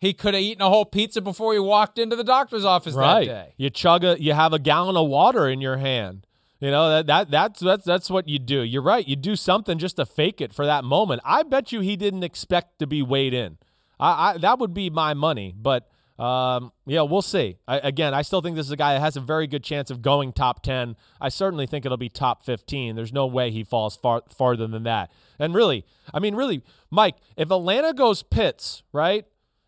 He 0.00 0.12
could 0.12 0.34
have 0.34 0.42
eaten 0.44 0.62
a 0.62 0.68
whole 0.68 0.84
pizza 0.84 1.20
before 1.20 1.54
he 1.54 1.58
walked 1.58 1.98
into 1.98 2.14
the 2.14 2.22
doctor's 2.22 2.64
office 2.64 2.94
right. 2.94 3.26
that 3.26 3.46
day. 3.48 3.54
You 3.56 3.68
chug 3.68 4.04
a 4.04 4.16
you 4.22 4.32
have 4.32 4.52
a 4.52 4.60
gallon 4.60 4.96
of 4.96 5.08
water 5.08 5.48
in 5.48 5.60
your 5.60 5.76
hand. 5.76 6.24
You 6.60 6.70
know 6.70 6.88
that, 6.90 7.06
that 7.08 7.30
that's 7.32 7.58
that's 7.58 7.84
that's 7.84 8.08
what 8.08 8.28
you 8.28 8.38
do. 8.38 8.62
You're 8.62 8.82
right. 8.82 9.06
You 9.06 9.16
do 9.16 9.34
something 9.34 9.76
just 9.76 9.96
to 9.96 10.06
fake 10.06 10.40
it 10.40 10.52
for 10.54 10.66
that 10.66 10.84
moment. 10.84 11.22
I 11.24 11.42
bet 11.42 11.72
you 11.72 11.80
he 11.80 11.96
didn't 11.96 12.22
expect 12.22 12.78
to 12.78 12.86
be 12.86 13.02
weighed 13.02 13.34
in. 13.34 13.58
I, 13.98 14.34
I 14.34 14.38
that 14.38 14.60
would 14.60 14.72
be 14.72 14.88
my 14.88 15.14
money, 15.14 15.52
but 15.56 15.88
um, 16.18 16.72
yeah, 16.86 17.02
we'll 17.02 17.22
see. 17.22 17.58
I, 17.68 17.78
again, 17.78 18.12
I 18.12 18.22
still 18.22 18.40
think 18.40 18.56
this 18.56 18.66
is 18.66 18.72
a 18.72 18.76
guy 18.76 18.94
that 18.94 19.00
has 19.00 19.16
a 19.16 19.20
very 19.20 19.46
good 19.46 19.62
chance 19.62 19.90
of 19.90 20.02
going 20.02 20.32
top 20.32 20.62
ten. 20.62 20.96
I 21.20 21.28
certainly 21.28 21.66
think 21.66 21.86
it'll 21.86 21.96
be 21.96 22.08
top 22.08 22.44
fifteen. 22.44 22.96
There's 22.96 23.12
no 23.12 23.26
way 23.26 23.50
he 23.50 23.62
falls 23.62 23.96
far 23.96 24.22
farther 24.28 24.66
than 24.66 24.82
that. 24.82 25.12
And 25.38 25.54
really, 25.54 25.84
I 26.12 26.18
mean, 26.18 26.34
really, 26.34 26.62
Mike, 26.90 27.16
if 27.36 27.50
Atlanta 27.50 27.92
goes 27.92 28.22
Pitts, 28.22 28.82
right, 28.92 29.26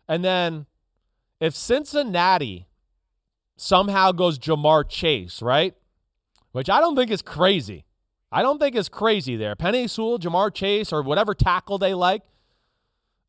and 0.09 0.25
then 0.25 0.65
if 1.39 1.55
Cincinnati 1.55 2.67
somehow 3.55 4.11
goes 4.11 4.37
Ja'Marr 4.37 4.89
Chase, 4.89 5.41
right? 5.41 5.73
Which 6.51 6.69
I 6.69 6.81
don't 6.81 6.95
think 6.95 7.11
is 7.11 7.21
crazy. 7.21 7.85
I 8.31 8.41
don't 8.41 8.59
think 8.59 8.75
is 8.75 8.89
crazy 8.89 9.35
there. 9.35 9.55
Penei 9.55 9.89
Sewell, 9.89 10.19
Ja'Marr 10.19 10.53
Chase, 10.53 10.91
or 10.91 11.01
whatever 11.01 11.33
tackle 11.33 11.77
they 11.77 11.93
like. 11.93 12.23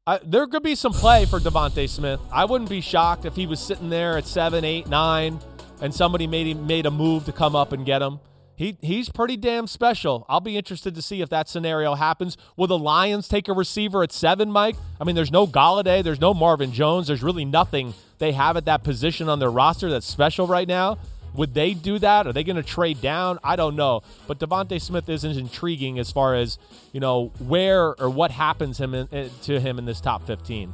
Uh, 0.04 0.18
there 0.24 0.48
could 0.48 0.64
be 0.64 0.74
some 0.74 0.92
play 0.92 1.24
for 1.26 1.38
DeVonta 1.38 1.88
Smith. 1.88 2.20
I 2.32 2.44
wouldn't 2.44 2.68
be 2.68 2.80
shocked 2.80 3.24
if 3.24 3.36
he 3.36 3.46
was 3.46 3.60
sitting 3.60 3.88
there 3.88 4.18
at 4.18 4.26
seven, 4.26 4.64
eight, 4.64 4.88
nine, 4.88 5.38
and 5.80 5.94
somebody 5.94 6.26
made 6.26 6.48
him 6.48 6.66
made 6.66 6.86
a 6.86 6.90
move 6.90 7.24
to 7.26 7.32
come 7.32 7.54
up 7.54 7.70
and 7.70 7.86
get 7.86 8.02
him. 8.02 8.18
He 8.56 8.76
he's 8.80 9.08
pretty 9.08 9.36
damn 9.36 9.68
special. 9.68 10.26
I'll 10.28 10.40
be 10.40 10.56
interested 10.56 10.96
to 10.96 11.02
see 11.02 11.20
if 11.20 11.28
that 11.28 11.48
scenario 11.48 11.94
happens. 11.94 12.36
Will 12.56 12.66
the 12.66 12.78
Lions 12.78 13.28
take 13.28 13.46
a 13.46 13.52
receiver 13.52 14.02
at 14.02 14.10
seven, 14.10 14.50
Mike? 14.50 14.74
I 15.00 15.04
mean, 15.04 15.14
there's 15.14 15.30
no 15.30 15.46
Golladay, 15.46 16.02
there's 16.02 16.20
no 16.20 16.34
Marvin 16.34 16.72
Jones, 16.72 17.06
there's 17.06 17.22
really 17.22 17.44
nothing 17.44 17.94
they 18.18 18.32
have 18.32 18.56
at 18.56 18.64
that 18.64 18.82
position 18.82 19.28
on 19.28 19.38
their 19.38 19.52
roster 19.52 19.88
that's 19.88 20.06
special 20.06 20.48
right 20.48 20.66
now. 20.66 20.98
Would 21.34 21.54
they 21.54 21.74
do 21.74 21.98
that? 21.98 22.26
Are 22.26 22.32
they 22.32 22.44
going 22.44 22.56
to 22.56 22.62
trade 22.62 23.00
down? 23.00 23.38
I 23.42 23.56
don't 23.56 23.76
know. 23.76 24.02
But 24.26 24.38
DeVonta 24.38 24.80
Smith 24.80 25.08
isn't 25.08 25.36
intriguing 25.36 25.98
as 25.98 26.10
far 26.10 26.34
as 26.34 26.58
you 26.92 27.00
know 27.00 27.32
where 27.38 27.98
or 28.00 28.10
what 28.10 28.30
happens 28.30 28.78
him 28.78 28.94
in, 28.94 29.30
to 29.42 29.60
him 29.60 29.78
in 29.78 29.84
this 29.84 30.00
top 30.00 30.26
15. 30.26 30.72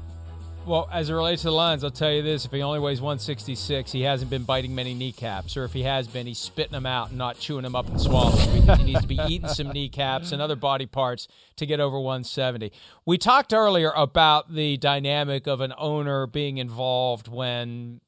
Well, 0.69 0.87
as 0.93 1.09
it 1.09 1.15
relates 1.15 1.43
to 1.43 1.49
the 1.49 1.55
Lions, 1.55 1.83
I'll 1.83 1.91
tell 1.91 2.13
you 2.13 2.21
this: 2.21 2.45
if 2.45 2.53
he 2.53 2.61
only 2.61 2.79
weighs 2.79 3.01
166, 3.01 3.91
he 3.91 4.03
hasn't 4.03 4.31
been 4.31 4.43
biting 4.43 4.75
many 4.75 4.93
kneecaps, 4.93 5.57
or 5.57 5.65
if 5.65 5.73
he 5.73 5.85
has 5.85 6.07
been, 6.07 6.27
he's 6.27 6.39
spitting 6.39 6.73
them 6.73 6.85
out 6.85 7.09
and 7.09 7.17
not 7.17 7.39
chewing 7.39 7.63
them 7.63 7.75
up 7.75 7.89
and 7.89 7.99
swallowing. 7.99 8.67
he 8.77 8.85
needs 8.85 9.01
to 9.01 9.07
be 9.07 9.19
eating 9.29 9.49
some 9.49 9.71
kneecaps 9.71 10.31
and 10.31 10.43
other 10.43 10.57
body 10.57 10.85
parts 10.85 11.27
to 11.57 11.65
get 11.65 11.81
over 11.81 11.99
170. 11.99 12.71
We 13.07 13.17
talked 13.17 13.55
earlier 13.55 13.93
about 13.97 14.53
the 14.53 14.77
dynamic 14.77 15.47
of 15.47 15.63
an 15.63 15.73
owner 15.79 16.27
being 16.27 16.59
involved 16.59 17.29
when 17.29 18.03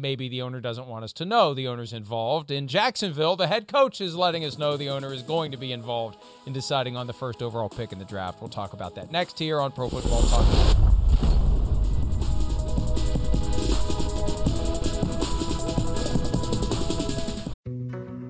maybe 0.00 0.28
the 0.28 0.42
owner 0.42 0.60
doesn't 0.60 0.86
want 0.86 1.04
us 1.04 1.12
to 1.14 1.24
know 1.24 1.54
the 1.54 1.68
owner's 1.68 1.92
involved. 1.92 2.50
In 2.50 2.68
Jacksonville, 2.68 3.36
the 3.36 3.46
head 3.46 3.68
coach 3.68 4.00
is 4.00 4.14
letting 4.14 4.44
us 4.44 4.58
know 4.58 4.76
the 4.76 4.90
owner 4.90 5.12
is 5.12 5.22
going 5.22 5.52
to 5.52 5.56
be 5.56 5.72
involved 5.72 6.18
in 6.46 6.52
deciding 6.52 6.96
on 6.96 7.06
the 7.06 7.12
first 7.12 7.42
overall 7.42 7.68
pick 7.68 7.92
in 7.92 7.98
the 7.98 8.04
draft. 8.04 8.40
We'll 8.40 8.50
talk 8.50 8.72
about 8.72 8.94
that 8.96 9.10
next 9.10 9.38
here 9.38 9.60
on 9.60 9.72
Pro 9.72 9.88
Football 9.88 10.22
Talk. 10.22 10.83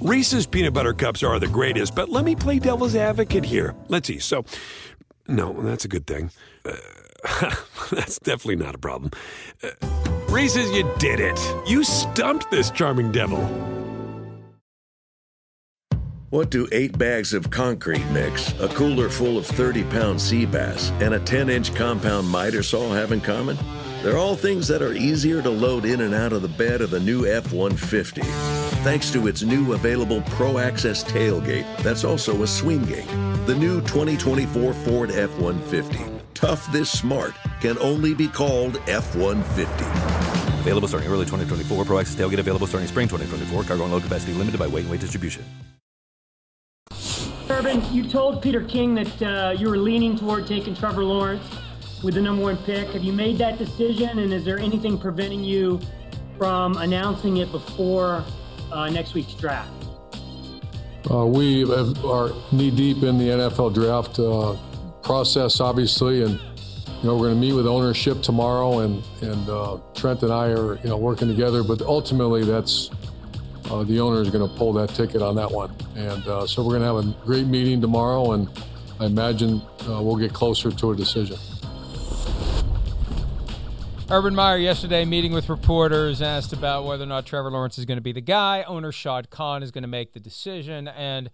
Reese's 0.00 0.46
peanut 0.46 0.74
butter 0.74 0.92
cups 0.92 1.24
are 1.24 1.40
the 1.40 1.48
greatest, 1.48 1.94
but 1.96 2.08
let 2.08 2.24
me 2.24 2.36
play 2.36 2.60
devil's 2.60 2.94
advocate 2.94 3.44
here. 3.44 3.74
Let's 3.88 4.06
see. 4.06 4.20
So, 4.20 4.44
no, 5.26 5.52
that's 5.52 5.84
a 5.84 5.88
good 5.88 6.06
thing. 6.06 6.30
Uh, 6.64 6.76
that's 7.90 8.20
definitely 8.20 8.56
not 8.64 8.76
a 8.76 8.78
problem. 8.78 9.10
Uh, 9.60 9.70
Reese's, 10.28 10.70
you 10.70 10.88
did 10.98 11.18
it. 11.18 11.38
You 11.66 11.82
stumped 11.82 12.48
this 12.50 12.70
charming 12.70 13.10
devil. 13.10 13.40
What 16.30 16.50
do 16.50 16.68
eight 16.70 16.96
bags 16.96 17.32
of 17.32 17.50
concrete 17.50 18.04
mix, 18.12 18.52
a 18.60 18.68
cooler 18.68 19.08
full 19.08 19.36
of 19.36 19.46
30 19.46 19.82
pound 19.84 20.20
sea 20.20 20.44
bass, 20.46 20.92
and 21.00 21.14
a 21.14 21.18
10 21.18 21.48
inch 21.48 21.74
compound 21.74 22.28
miter 22.28 22.62
saw 22.62 22.92
have 22.92 23.10
in 23.10 23.20
common? 23.20 23.56
They're 24.02 24.16
all 24.16 24.36
things 24.36 24.68
that 24.68 24.80
are 24.80 24.92
easier 24.92 25.42
to 25.42 25.50
load 25.50 25.84
in 25.84 26.02
and 26.02 26.14
out 26.14 26.32
of 26.32 26.42
the 26.42 26.48
bed 26.48 26.82
of 26.82 26.90
the 26.90 27.00
new 27.00 27.26
F 27.26 27.52
150. 27.52 28.20
Thanks 28.84 29.10
to 29.10 29.26
its 29.26 29.42
new 29.42 29.72
available 29.72 30.22
Pro 30.22 30.58
Access 30.58 31.02
tailgate, 31.02 31.66
that's 31.82 32.04
also 32.04 32.44
a 32.44 32.46
swing 32.46 32.84
gate. 32.84 33.08
The 33.46 33.56
new 33.56 33.80
2024 33.80 34.72
Ford 34.72 35.10
F 35.10 35.36
150. 35.38 35.98
Tough 36.34 36.70
this 36.70 36.88
smart 36.88 37.34
can 37.60 37.76
only 37.78 38.14
be 38.14 38.28
called 38.28 38.80
F 38.86 39.16
150. 39.16 39.84
Available 40.60 40.86
starting 40.86 41.10
early 41.10 41.24
2024. 41.24 41.84
Pro 41.84 41.98
Access 41.98 42.14
tailgate 42.14 42.38
available 42.38 42.68
starting 42.68 42.88
spring 42.88 43.08
2024. 43.08 43.64
Cargo 43.64 43.82
and 43.82 43.92
load 43.92 44.04
capacity 44.04 44.32
limited 44.32 44.60
by 44.60 44.68
weight 44.68 44.82
and 44.82 44.92
weight 44.92 45.00
distribution. 45.00 45.44
Urban, 47.50 47.82
you 47.92 48.08
told 48.08 48.42
Peter 48.42 48.62
King 48.62 48.94
that 48.94 49.22
uh, 49.22 49.54
you 49.58 49.68
were 49.68 49.78
leaning 49.78 50.16
toward 50.16 50.46
taking 50.46 50.76
Trevor 50.76 51.02
Lawrence 51.02 51.42
with 52.02 52.14
the 52.14 52.22
number 52.22 52.42
one 52.42 52.56
pick. 52.58 52.88
Have 52.88 53.02
you 53.02 53.12
made 53.12 53.38
that 53.38 53.58
decision, 53.58 54.18
and 54.18 54.32
is 54.32 54.44
there 54.44 54.58
anything 54.58 54.98
preventing 54.98 55.42
you 55.42 55.80
from 56.36 56.76
announcing 56.76 57.38
it 57.38 57.50
before 57.50 58.24
uh, 58.70 58.88
next 58.88 59.14
week's 59.14 59.34
draft? 59.34 59.72
Uh, 61.10 61.26
we 61.26 61.64
are 62.04 62.30
knee 62.52 62.70
deep 62.70 63.02
in 63.02 63.18
the 63.18 63.28
NFL 63.28 63.74
draft 63.74 64.18
uh, 64.18 64.56
process, 65.02 65.60
obviously, 65.60 66.22
and 66.22 66.32
you 66.32 67.04
know 67.04 67.16
we're 67.16 67.28
going 67.28 67.34
to 67.34 67.40
meet 67.40 67.54
with 67.54 67.66
ownership 67.66 68.22
tomorrow, 68.22 68.80
and 68.80 69.02
and 69.22 69.48
uh, 69.48 69.78
Trent 69.94 70.22
and 70.22 70.32
I 70.32 70.48
are 70.48 70.76
you 70.78 70.90
know 70.90 70.96
working 70.96 71.28
together. 71.28 71.62
But 71.62 71.82
ultimately, 71.82 72.44
that's 72.44 72.90
uh, 73.70 73.84
the 73.84 74.00
owner 74.00 74.20
is 74.20 74.30
going 74.30 74.48
to 74.48 74.54
pull 74.56 74.72
that 74.74 74.90
ticket 74.90 75.22
on 75.22 75.34
that 75.36 75.50
one, 75.50 75.74
and 75.96 76.26
uh, 76.28 76.46
so 76.46 76.62
we're 76.62 76.78
going 76.78 76.82
to 76.82 76.86
have 76.86 76.96
a 76.96 77.24
great 77.24 77.46
meeting 77.46 77.80
tomorrow, 77.80 78.32
and 78.32 78.48
I 79.00 79.06
imagine 79.06 79.62
we'll 79.86 80.16
get 80.16 80.34
closer 80.34 80.70
to 80.70 80.90
a 80.90 80.96
decision. 80.96 81.38
Urban 84.10 84.34
Meyer 84.34 84.56
yesterday 84.56 85.04
meeting 85.04 85.34
with 85.34 85.50
reporters 85.50 86.22
asked 86.22 86.54
about 86.54 86.86
whether 86.86 87.04
or 87.04 87.06
not 87.06 87.26
Trevor 87.26 87.50
Lawrence 87.50 87.76
is 87.76 87.84
going 87.84 87.98
to 87.98 88.02
be 88.02 88.12
the 88.12 88.22
guy. 88.22 88.62
Owner 88.62 88.90
Shad 88.90 89.28
Khan 89.28 89.62
is 89.62 89.70
going 89.70 89.82
to 89.82 89.88
make 89.88 90.14
the 90.14 90.20
decision, 90.20 90.88
and 90.88 91.28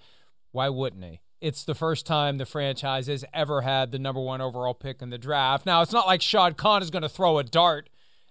why 0.51 0.69
wouldn't 0.69 1.05
he? 1.05 1.21
It's 1.41 1.63
the 1.63 1.77
first 1.77 2.05
time 2.05 2.37
the 2.37 2.45
franchise 2.45 3.07
has 3.07 3.25
ever 3.33 3.61
had 3.61 3.93
the 3.93 4.01
number 4.01 4.21
one 4.21 4.41
overall 4.41 4.75
pick 4.75 5.03
in 5.03 5.11
the 5.11 5.19
draft. 5.19 5.65
Now, 5.65 5.83
it's 5.83 5.93
not 5.93 6.09
like 6.09 6.21
Shad 6.21 6.57
Khan 6.57 6.83
is 6.83 6.91
going 6.91 7.03
to 7.03 7.09
throw 7.09 7.39
a 7.39 7.45
dart 7.45 7.91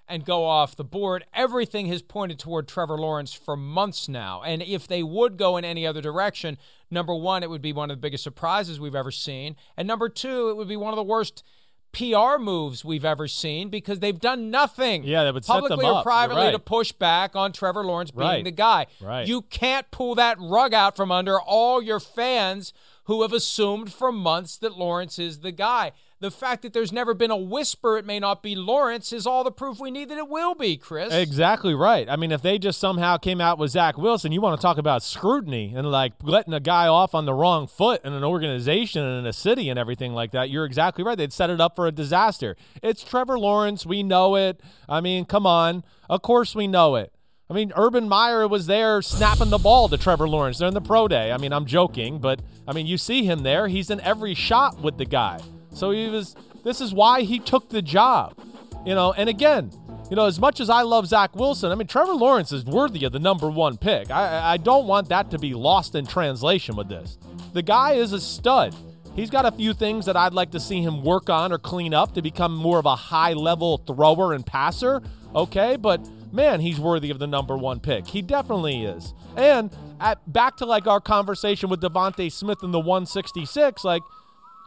and 0.09 0.25
go 0.25 0.43
off 0.43 0.75
the 0.75 0.83
board. 0.83 1.23
Everything 1.33 1.85
has 1.85 2.01
pointed 2.01 2.37
toward 2.37 2.67
Trevor 2.67 2.97
Lawrence 2.97 3.33
for 3.33 3.55
months 3.55 4.09
now. 4.09 4.41
And 4.45 4.61
if 4.61 4.89
they 4.89 5.03
would 5.03 5.37
go 5.37 5.55
in 5.55 5.63
any 5.63 5.87
other 5.87 6.01
direction, 6.01 6.57
number 6.91 7.15
one, 7.15 7.43
it 7.43 7.49
would 7.49 7.61
be 7.61 7.71
one 7.71 7.89
of 7.89 7.95
the 7.95 8.01
biggest 8.01 8.25
surprises 8.25 8.77
we've 8.77 8.93
ever 8.93 9.11
seen. 9.11 9.55
And 9.77 9.87
number 9.87 10.09
two, 10.09 10.49
it 10.49 10.57
would 10.57 10.67
be 10.67 10.75
one 10.75 10.91
of 10.91 10.97
the 10.97 11.03
worst 11.03 11.45
PR 11.93 12.39
moves 12.39 12.83
we've 12.83 13.05
ever 13.05 13.27
seen 13.27 13.69
because 13.69 13.99
they've 13.99 14.19
done 14.19 14.49
nothing. 14.49 15.03
Yeah, 15.03 15.23
that 15.23 15.33
would 15.33 15.45
publicly 15.45 15.85
or 15.85 16.01
privately 16.03 16.45
right. 16.45 16.51
to 16.51 16.59
push 16.59 16.91
back 16.91 17.35
on 17.35 17.51
Trevor 17.51 17.85
Lawrence 17.85 18.11
being 18.11 18.27
right. 18.27 18.43
the 18.43 18.51
guy. 18.51 18.87
Right. 18.99 19.27
You 19.27 19.43
can't 19.43 19.89
pull 19.91 20.15
that 20.15 20.37
rug 20.39 20.73
out 20.73 20.95
from 20.95 21.11
under 21.11 21.39
all 21.39 21.81
your 21.81 21.99
fans 21.99 22.73
who 23.05 23.21
have 23.21 23.31
assumed 23.31 23.93
for 23.93 24.11
months 24.11 24.57
that 24.57 24.77
Lawrence 24.77 25.19
is 25.19 25.39
the 25.41 25.51
guy. 25.51 25.91
The 26.23 26.31
fact 26.31 26.61
that 26.61 26.71
there's 26.71 26.93
never 26.93 27.13
been 27.13 27.31
a 27.31 27.35
whisper 27.35 27.97
it 27.97 28.05
may 28.05 28.17
not 28.17 28.41
be 28.41 28.55
Lawrence 28.55 29.11
is 29.11 29.27
all 29.27 29.43
the 29.43 29.51
proof 29.51 29.77
we 29.77 29.91
need 29.91 30.07
that 30.07 30.17
it 30.17 30.29
will 30.29 30.55
be, 30.55 30.77
Chris. 30.77 31.13
Exactly 31.13 31.75
right. 31.75 32.07
I 32.09 32.15
mean, 32.15 32.31
if 32.31 32.41
they 32.41 32.57
just 32.57 32.79
somehow 32.79 33.17
came 33.17 33.41
out 33.41 33.57
with 33.57 33.71
Zach 33.71 33.97
Wilson, 33.97 34.31
you 34.31 34.39
want 34.39 34.57
to 34.57 34.61
talk 34.61 34.77
about 34.77 35.03
scrutiny 35.03 35.73
and 35.75 35.91
like 35.91 36.13
letting 36.21 36.53
a 36.53 36.61
guy 36.61 36.87
off 36.87 37.13
on 37.13 37.25
the 37.25 37.33
wrong 37.33 37.67
foot 37.67 38.05
in 38.05 38.13
an 38.13 38.23
organization 38.23 39.03
and 39.03 39.19
in 39.19 39.25
a 39.25 39.33
city 39.33 39.67
and 39.67 39.77
everything 39.77 40.13
like 40.13 40.31
that. 40.31 40.49
You're 40.49 40.63
exactly 40.63 41.03
right. 41.03 41.17
They'd 41.17 41.33
set 41.33 41.49
it 41.49 41.59
up 41.59 41.75
for 41.75 41.87
a 41.87 41.91
disaster. 41.91 42.55
It's 42.81 43.03
Trevor 43.03 43.37
Lawrence. 43.37 43.85
We 43.85 44.01
know 44.01 44.37
it. 44.37 44.61
I 44.87 45.01
mean, 45.01 45.25
come 45.25 45.45
on. 45.45 45.83
Of 46.09 46.21
course 46.21 46.55
we 46.55 46.67
know 46.67 46.95
it. 46.95 47.11
I 47.49 47.53
mean, 47.53 47.73
Urban 47.75 48.07
Meyer 48.07 48.47
was 48.47 48.67
there 48.67 49.01
snapping 49.01 49.49
the 49.49 49.57
ball 49.57 49.89
to 49.89 49.97
Trevor 49.97 50.29
Lawrence 50.29 50.59
during 50.59 50.73
the 50.73 50.79
pro 50.79 51.09
day. 51.09 51.33
I 51.33 51.37
mean, 51.37 51.51
I'm 51.51 51.65
joking, 51.65 52.19
but 52.19 52.41
I 52.65 52.71
mean, 52.71 52.87
you 52.87 52.97
see 52.97 53.25
him 53.25 53.43
there. 53.43 53.67
He's 53.67 53.89
in 53.89 53.99
every 53.99 54.33
shot 54.33 54.79
with 54.79 54.97
the 54.97 55.03
guy. 55.03 55.41
So 55.73 55.91
he 55.91 56.07
was. 56.07 56.35
This 56.63 56.79
is 56.79 56.93
why 56.93 57.21
he 57.21 57.39
took 57.39 57.69
the 57.69 57.81
job, 57.81 58.37
you 58.85 58.95
know. 58.95 59.13
And 59.13 59.27
again, 59.27 59.71
you 60.09 60.15
know, 60.15 60.25
as 60.25 60.39
much 60.39 60.59
as 60.59 60.69
I 60.69 60.83
love 60.83 61.07
Zach 61.07 61.35
Wilson, 61.35 61.71
I 61.71 61.75
mean 61.75 61.87
Trevor 61.87 62.13
Lawrence 62.13 62.51
is 62.51 62.63
worthy 62.65 63.03
of 63.05 63.11
the 63.11 63.19
number 63.19 63.49
one 63.49 63.77
pick. 63.77 64.11
I, 64.11 64.53
I 64.53 64.57
don't 64.57 64.87
want 64.87 65.09
that 65.09 65.31
to 65.31 65.39
be 65.39 65.53
lost 65.53 65.95
in 65.95 66.05
translation 66.05 66.75
with 66.75 66.87
this. 66.87 67.17
The 67.53 67.61
guy 67.61 67.93
is 67.93 68.13
a 68.13 68.19
stud. 68.19 68.75
He's 69.15 69.29
got 69.29 69.45
a 69.45 69.51
few 69.51 69.73
things 69.73 70.05
that 70.07 70.17
I'd 70.17 70.33
like 70.33 70.51
to 70.51 70.59
see 70.59 70.81
him 70.81 71.03
work 71.03 71.29
on 71.29 71.51
or 71.51 71.59
clean 71.59 71.93
up 71.93 72.13
to 72.15 72.21
become 72.21 72.55
more 72.55 72.79
of 72.79 72.85
a 72.85 72.95
high 72.95 73.33
level 73.33 73.77
thrower 73.77 74.33
and 74.33 74.45
passer. 74.45 75.01
Okay, 75.35 75.75
but 75.75 76.01
man, 76.31 76.59
he's 76.59 76.79
worthy 76.79 77.11
of 77.11 77.19
the 77.19 77.27
number 77.27 77.55
one 77.55 77.79
pick. 77.79 78.07
He 78.07 78.21
definitely 78.21 78.85
is. 78.85 79.13
And 79.35 79.75
at, 79.99 80.19
back 80.31 80.57
to 80.57 80.65
like 80.65 80.87
our 80.87 80.99
conversation 80.99 81.69
with 81.69 81.81
DeVonta 81.81 82.31
Smith 82.31 82.63
in 82.63 82.71
the 82.71 82.79
166, 82.79 83.83
like 83.83 84.01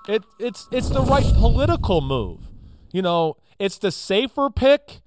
it, 0.09 0.25
it's 0.39 0.69
it's 0.71 0.89
the 0.89 1.03
right 1.03 1.27
political 1.35 2.01
move. 2.01 2.49
You 2.93 3.03
know, 3.03 3.37
it's 3.59 3.79
the 3.79 3.91
safer 3.91 4.51
pick 4.51 5.01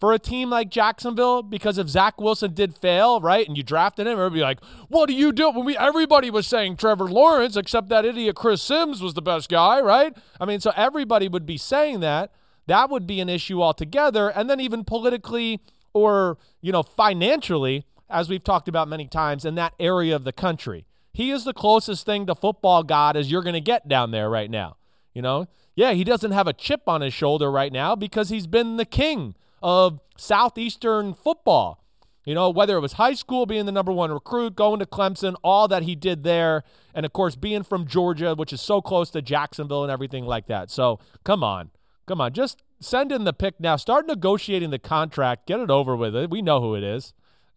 for 0.00 0.12
a 0.12 0.18
team 0.18 0.50
like 0.50 0.70
Jacksonville 0.70 1.42
because 1.42 1.76
if 1.76 1.88
Zach 1.88 2.20
Wilson 2.20 2.54
did 2.54 2.74
fail, 2.74 3.20
right, 3.20 3.46
and 3.46 3.56
you 3.56 3.62
drafted 3.62 4.06
him, 4.06 4.14
everybody 4.14 4.40
be 4.40 4.42
like, 4.42 4.64
"What 4.88 5.06
do 5.06 5.14
you 5.14 5.32
do?" 5.32 5.50
When 5.50 5.64
we 5.64 5.76
everybody 5.76 6.30
was 6.30 6.46
saying 6.46 6.76
Trevor 6.76 7.04
Lawrence, 7.04 7.56
except 7.56 7.88
that 7.90 8.04
idiot 8.04 8.36
Chris 8.36 8.62
Simms 8.62 9.02
was 9.02 9.14
the 9.14 9.22
best 9.22 9.48
guy, 9.48 9.80
right? 9.80 10.16
I 10.40 10.46
mean, 10.46 10.60
so 10.60 10.72
everybody 10.74 11.28
would 11.28 11.46
be 11.46 11.58
saying 11.58 12.00
that. 12.00 12.32
That 12.66 12.90
would 12.90 13.06
be 13.06 13.20
an 13.20 13.28
issue 13.28 13.62
altogether, 13.62 14.28
and 14.28 14.48
then 14.48 14.60
even 14.60 14.84
politically 14.84 15.60
or 15.92 16.38
you 16.60 16.72
know 16.72 16.82
financially, 16.82 17.84
as 18.08 18.28
we've 18.28 18.44
talked 18.44 18.68
about 18.68 18.88
many 18.88 19.06
times 19.06 19.44
in 19.44 19.54
that 19.56 19.74
area 19.78 20.16
of 20.16 20.24
the 20.24 20.32
country. 20.32 20.86
He 21.20 21.32
is 21.32 21.44
the 21.44 21.52
closest 21.52 22.06
thing 22.06 22.24
to 22.28 22.34
football 22.34 22.82
god 22.82 23.14
as 23.14 23.30
you're 23.30 23.42
going 23.42 23.52
to 23.52 23.60
get 23.60 23.86
down 23.86 24.10
there 24.10 24.30
right 24.30 24.50
now. 24.50 24.78
You 25.12 25.20
know, 25.20 25.48
yeah, 25.76 25.92
he 25.92 26.02
doesn't 26.02 26.30
have 26.30 26.46
a 26.46 26.54
chip 26.54 26.84
on 26.86 27.02
his 27.02 27.12
shoulder 27.12 27.50
right 27.50 27.70
now 27.70 27.94
because 27.94 28.30
he's 28.30 28.46
been 28.46 28.78
the 28.78 28.86
king 28.86 29.34
of 29.62 30.00
southeastern 30.16 31.12
football. 31.12 31.84
You 32.24 32.34
know, 32.34 32.48
whether 32.48 32.74
it 32.74 32.80
was 32.80 32.94
high 32.94 33.12
school 33.12 33.44
being 33.44 33.66
the 33.66 33.72
number 33.72 33.92
one 33.92 34.10
recruit, 34.10 34.56
going 34.56 34.78
to 34.78 34.86
Clemson, 34.86 35.34
all 35.44 35.68
that 35.68 35.82
he 35.82 35.94
did 35.94 36.24
there, 36.24 36.64
and 36.94 37.04
of 37.04 37.12
course 37.12 37.36
being 37.36 37.64
from 37.64 37.86
Georgia, 37.86 38.34
which 38.34 38.54
is 38.54 38.62
so 38.62 38.80
close 38.80 39.10
to 39.10 39.20
Jacksonville 39.20 39.82
and 39.82 39.92
everything 39.92 40.24
like 40.24 40.46
that. 40.46 40.70
So 40.70 41.00
come 41.22 41.44
on, 41.44 41.68
come 42.06 42.22
on, 42.22 42.32
just 42.32 42.62
send 42.80 43.12
in 43.12 43.24
the 43.24 43.34
pick 43.34 43.60
now. 43.60 43.76
Start 43.76 44.06
negotiating 44.06 44.70
the 44.70 44.78
contract. 44.78 45.46
Get 45.46 45.60
it 45.60 45.70
over 45.70 45.94
with. 45.94 46.16
It. 46.16 46.30
We 46.30 46.40
know 46.40 46.62
who 46.62 46.74
it 46.74 46.82
is. 46.82 47.12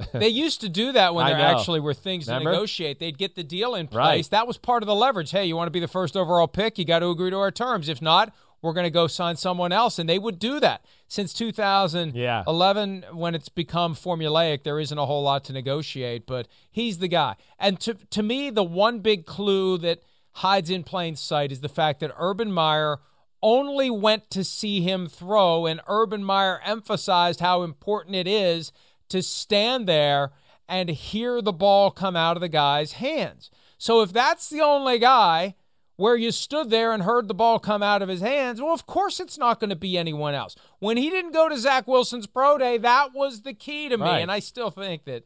they 0.14 0.28
used 0.28 0.62
to 0.62 0.70
do 0.70 0.91
that 0.91 1.14
when 1.16 1.26
I 1.26 1.30
there 1.30 1.38
know. 1.39 1.45
actually 1.58 1.80
were 1.80 1.93
things 1.93 2.28
Remember? 2.28 2.49
to 2.49 2.56
negotiate. 2.56 2.99
They'd 2.99 3.18
get 3.18 3.36
the 3.36 3.43
deal 3.43 3.76
in 3.76 3.88
place. 3.88 4.26
Right. 4.26 4.30
That 4.32 4.47
was 4.47 4.58
part 4.58 4.84
of 4.84 4.88
the 4.88 4.95
leverage. 4.95 5.32
Hey, 5.32 5.45
you 5.45 5.56
want 5.56 5.68
to 5.68 5.72
be 5.72 5.80
the 5.80 5.88
first 5.88 6.16
overall 6.16 6.47
pick? 6.47 6.78
You 6.78 6.86
got 6.86 6.99
to 6.99 7.10
agree 7.10 7.30
to 7.30 7.38
our 7.38 7.51
terms. 7.51 7.89
If 7.89 8.01
not, 8.01 8.34
we're 8.62 8.74
going 8.74 8.86
to 8.86 8.89
go 8.91 9.08
sign 9.08 9.36
someone 9.36 9.72
else. 9.72 9.99
And 9.99 10.08
they 10.10 10.20
would 10.20 10.39
do 10.39 10.60
that. 10.62 10.86
Since 11.08 11.34
2011, 11.34 13.06
when 13.14 13.36
it's 13.36 13.49
become 13.49 13.95
formulaic, 13.95 14.64
there 14.64 14.80
isn't 14.80 14.97
a 14.97 15.06
whole 15.06 15.24
lot 15.24 15.43
to 15.45 15.54
negotiate, 15.54 16.26
but 16.26 16.47
he's 16.72 16.97
the 16.99 17.08
guy. 17.08 17.36
And 17.60 17.80
to, 17.82 17.93
to 17.93 18.24
me, 18.24 18.49
the 18.49 18.64
one 18.64 18.99
big 18.99 19.26
clue 19.26 19.78
that 19.80 20.01
hides 20.38 20.70
in 20.70 20.84
plain 20.84 21.16
sight 21.16 21.51
is 21.51 21.62
the 21.62 21.70
fact 21.70 21.99
that 21.99 22.12
Urban 22.18 22.51
Meyer 22.51 22.99
only 23.41 23.89
went 23.89 24.30
to 24.32 24.43
see 24.43 24.82
him 24.82 25.08
throw, 25.08 25.66
and 25.66 25.82
Urban 25.88 26.24
Meyer 26.24 26.62
emphasized 26.64 27.41
how 27.41 27.64
important 27.64 28.16
it 28.16 28.28
is 28.28 28.72
to 29.10 29.22
stand 29.22 29.88
there 29.88 30.32
and 30.68 30.89
hear 30.89 31.41
the 31.41 31.54
ball 31.54 31.91
come 31.91 32.16
out 32.16 32.38
of 32.38 32.41
the 32.41 32.49
guy's 32.49 32.93
hands. 32.93 33.51
So 33.78 34.01
if 34.01 34.14
that's 34.14 34.49
the 34.49 34.62
only 34.62 34.99
guy 34.99 35.56
where 35.95 36.16
you 36.16 36.32
stood 36.32 36.70
there 36.70 36.91
and 36.91 37.04
heard 37.04 37.28
the 37.28 37.34
ball 37.34 37.60
come 37.60 37.84
out 37.84 38.01
of 38.01 38.10
his 38.10 38.22
hands, 38.22 38.62
well, 38.62 38.74
of 38.74 38.86
course 38.86 39.20
it's 39.20 39.38
not 39.38 39.60
going 39.60 39.70
to 39.70 39.76
be 39.76 39.97
anyone 39.97 40.34
else. 40.34 40.56
When 40.80 40.97
he 40.97 41.10
didn't 41.10 41.34
go 41.34 41.49
to 41.49 41.58
Zach 41.58 41.88
Wilson's 41.88 42.28
pro 42.28 42.58
day, 42.58 42.78
that 42.78 43.14
was 43.14 43.41
the 43.41 43.54
key 43.54 43.89
to 43.89 43.97
me. 43.97 44.04
Right. 44.04 44.20
And 44.20 44.32
I 44.32 44.39
still 44.39 44.72
think 44.72 45.06
that 45.06 45.24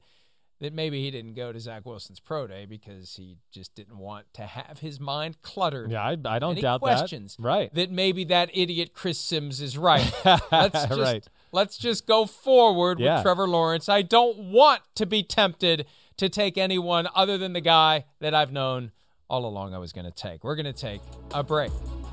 that 0.59 0.73
maybe 0.73 1.03
he 1.03 1.11
didn't 1.11 1.35
go 1.35 1.51
to 1.51 1.59
Zach 1.59 1.85
Wilson's 1.85 2.19
pro 2.19 2.47
day 2.47 2.65
because 2.65 3.15
he 3.15 3.37
just 3.51 3.75
didn't 3.75 3.97
want 3.97 4.25
to 4.33 4.41
have 4.41 4.79
his 4.79 4.99
mind 4.99 5.41
cluttered. 5.43 5.91
Yeah, 5.91 6.01
I, 6.01 6.17
I 6.25 6.39
don't 6.39 6.59
doubt 6.59 6.81
questions 6.81 7.35
that. 7.35 7.43
Right. 7.43 7.73
that 7.75 7.91
maybe 7.91 8.23
that 8.25 8.49
idiot 8.53 8.91
Chris 8.93 9.19
Simms 9.19 9.61
is 9.61 9.77
right. 9.77 10.11
Let's 10.51 10.85
just 10.85 10.99
Right. 10.99 11.27
Let's 11.51 11.77
just 11.77 12.05
go 12.07 12.25
forward 12.25 12.99
Yeah. 12.99 13.15
with 13.15 13.23
Trevor 13.23 13.47
Lawrence. 13.47 13.89
I 13.89 14.01
don't 14.01 14.51
want 14.51 14.81
to 14.95 15.05
be 15.05 15.23
tempted 15.23 15.85
to 16.17 16.29
take 16.29 16.57
anyone 16.57 17.07
other 17.15 17.37
than 17.37 17.53
the 17.53 17.61
guy 17.61 18.05
that 18.19 18.33
I've 18.33 18.51
known 18.51 18.91
all 19.29 19.45
along 19.45 19.73
I 19.73 19.77
was 19.77 19.91
going 19.93 20.05
to 20.05 20.11
take. 20.11 20.43
We're 20.43 20.55
going 20.55 20.65
to 20.65 20.73
take 20.73 21.01
a 21.33 21.43
break. 21.43 21.71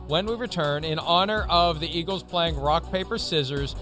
When 0.08 0.26
we 0.26 0.34
return, 0.34 0.84
in 0.84 0.98
honor 0.98 1.46
of 1.48 1.80
the 1.80 1.86
Eagles 1.88 2.22
playing 2.22 2.56
rock, 2.56 2.90
paper, 2.92 3.16
scissors, 3.18 3.74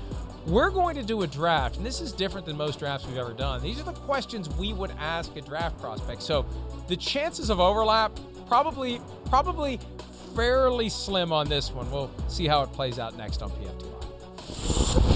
we're 0.47 0.71
going 0.71 0.97
to 0.97 1.03
do 1.03 1.23
a 1.23 1.27
draft. 1.27 1.77
And 1.77 1.87
this 1.87 2.01
is 2.01 2.13
different 2.13 2.47
than 2.47 2.57
most 2.57 2.79
drafts 2.79 3.07
we've 3.07 3.17
ever 3.17 3.33
done. 3.33 3.63
These 3.63 3.81
are 3.81 3.85
the 3.85 3.93
questions 3.93 4.49
we 4.51 4.73
would 4.73 4.91
ask 4.99 5.35
a 5.37 5.41
draft 5.41 5.81
prospect. 5.81 6.23
So 6.23 6.45
the 6.89 6.97
chances 6.97 7.49
of 7.51 7.59
overlap 7.59 8.13
probably 8.47 9.01
probably 9.27 9.81
fairly 10.37 10.89
slim 10.89 11.33
on 11.33 11.49
this 11.49 11.73
one. 11.73 11.91
We'll 11.91 12.11
see 12.29 12.47
how 12.47 12.63
it 12.63 12.73
plays 12.73 12.99
out 12.99 13.17
next 13.17 13.43
on 13.43 13.51
PFT 13.51 13.83
Live. 13.85 15.12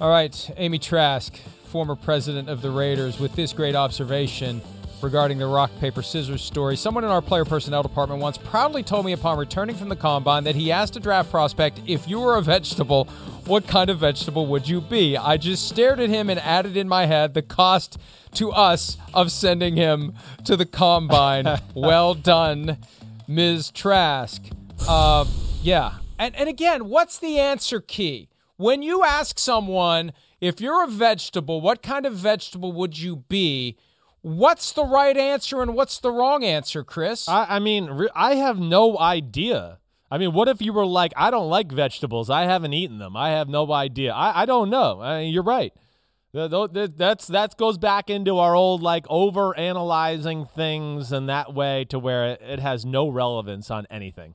All 0.00 0.08
right, 0.08 0.50
Amy 0.56 0.78
Trask, 0.78 1.36
former 1.66 1.94
president 1.94 2.48
of 2.48 2.62
the 2.62 2.70
Raiders, 2.70 3.20
with 3.20 3.34
this 3.34 3.52
great 3.52 3.74
observation 3.74 4.62
regarding 5.02 5.36
the 5.36 5.46
rock, 5.46 5.70
paper, 5.78 6.00
scissors 6.00 6.42
story. 6.42 6.74
Someone 6.74 7.04
in 7.04 7.10
our 7.10 7.20
player 7.20 7.44
personnel 7.44 7.82
department 7.82 8.22
once 8.22 8.38
proudly 8.38 8.82
told 8.82 9.04
me 9.04 9.12
upon 9.12 9.36
returning 9.36 9.76
from 9.76 9.90
the 9.90 9.96
combine 9.96 10.44
that 10.44 10.54
he 10.54 10.72
asked 10.72 10.96
a 10.96 11.00
draft 11.00 11.30
prospect, 11.30 11.82
if 11.86 12.08
you 12.08 12.18
were 12.18 12.36
a 12.36 12.40
vegetable, 12.40 13.04
what 13.44 13.66
kind 13.66 13.90
of 13.90 13.98
vegetable 13.98 14.46
would 14.46 14.66
you 14.66 14.80
be? 14.80 15.18
I 15.18 15.36
just 15.36 15.68
stared 15.68 16.00
at 16.00 16.08
him 16.08 16.30
and 16.30 16.40
added 16.40 16.78
in 16.78 16.88
my 16.88 17.04
head 17.04 17.34
the 17.34 17.42
cost 17.42 17.98
to 18.36 18.52
us 18.52 18.96
of 19.12 19.30
sending 19.30 19.76
him 19.76 20.14
to 20.46 20.56
the 20.56 20.64
combine. 20.64 21.60
well 21.74 22.14
done, 22.14 22.78
Ms. 23.28 23.70
Trask. 23.70 24.42
Uh, 24.88 25.26
yeah. 25.60 25.96
And, 26.18 26.34
and 26.36 26.48
again, 26.48 26.88
what's 26.88 27.18
the 27.18 27.38
answer 27.38 27.82
key? 27.82 28.29
When 28.60 28.82
you 28.82 29.04
ask 29.04 29.38
someone, 29.38 30.12
if 30.38 30.60
you're 30.60 30.84
a 30.84 30.86
vegetable, 30.86 31.62
what 31.62 31.82
kind 31.82 32.04
of 32.04 32.12
vegetable 32.12 32.72
would 32.72 32.98
you 32.98 33.16
be? 33.16 33.78
What's 34.20 34.72
the 34.72 34.84
right 34.84 35.16
answer 35.16 35.62
and 35.62 35.74
what's 35.74 35.98
the 35.98 36.12
wrong 36.12 36.44
answer, 36.44 36.84
Chris? 36.84 37.26
I, 37.26 37.56
I 37.56 37.58
mean, 37.58 37.86
re- 37.86 38.10
I 38.14 38.34
have 38.34 38.58
no 38.58 38.98
idea. 38.98 39.78
I 40.10 40.18
mean, 40.18 40.34
what 40.34 40.46
if 40.46 40.60
you 40.60 40.74
were 40.74 40.84
like, 40.84 41.14
I 41.16 41.30
don't 41.30 41.48
like 41.48 41.72
vegetables. 41.72 42.28
I 42.28 42.42
haven't 42.42 42.74
eaten 42.74 42.98
them. 42.98 43.16
I 43.16 43.30
have 43.30 43.48
no 43.48 43.72
idea. 43.72 44.12
I, 44.12 44.42
I 44.42 44.44
don't 44.44 44.68
know. 44.68 45.00
I 45.00 45.20
mean, 45.22 45.32
you're 45.32 45.42
right. 45.42 45.72
Th- 46.34 46.50
th- 46.50 46.72
th- 46.74 46.90
That's 46.98 47.28
that 47.28 47.56
goes 47.56 47.78
back 47.78 48.10
into 48.10 48.36
our 48.36 48.54
old 48.54 48.82
like 48.82 49.06
over 49.08 49.56
analyzing 49.56 50.44
things 50.44 51.12
in 51.12 51.26
that 51.26 51.54
way 51.54 51.86
to 51.86 51.98
where 51.98 52.32
it, 52.32 52.42
it 52.42 52.58
has 52.60 52.84
no 52.84 53.08
relevance 53.08 53.70
on 53.70 53.86
anything. 53.90 54.34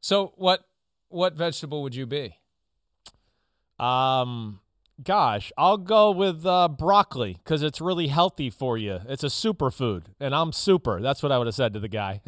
so, 0.00 0.32
what 0.36 0.64
what 1.08 1.34
vegetable 1.34 1.82
would 1.82 1.94
you 1.94 2.06
be? 2.06 2.36
Um, 3.78 4.60
gosh, 5.02 5.52
I'll 5.56 5.78
go 5.78 6.10
with 6.10 6.44
uh, 6.46 6.68
broccoli 6.68 7.38
because 7.42 7.62
it's 7.62 7.80
really 7.80 8.08
healthy 8.08 8.50
for 8.50 8.78
you. 8.78 9.00
It's 9.08 9.24
a 9.24 9.28
superfood, 9.28 10.04
and 10.20 10.34
I'm 10.34 10.52
super. 10.52 11.00
That's 11.00 11.22
what 11.22 11.32
I 11.32 11.38
would 11.38 11.46
have 11.46 11.54
said 11.54 11.74
to 11.74 11.80
the 11.80 11.88
guy. 11.88 12.20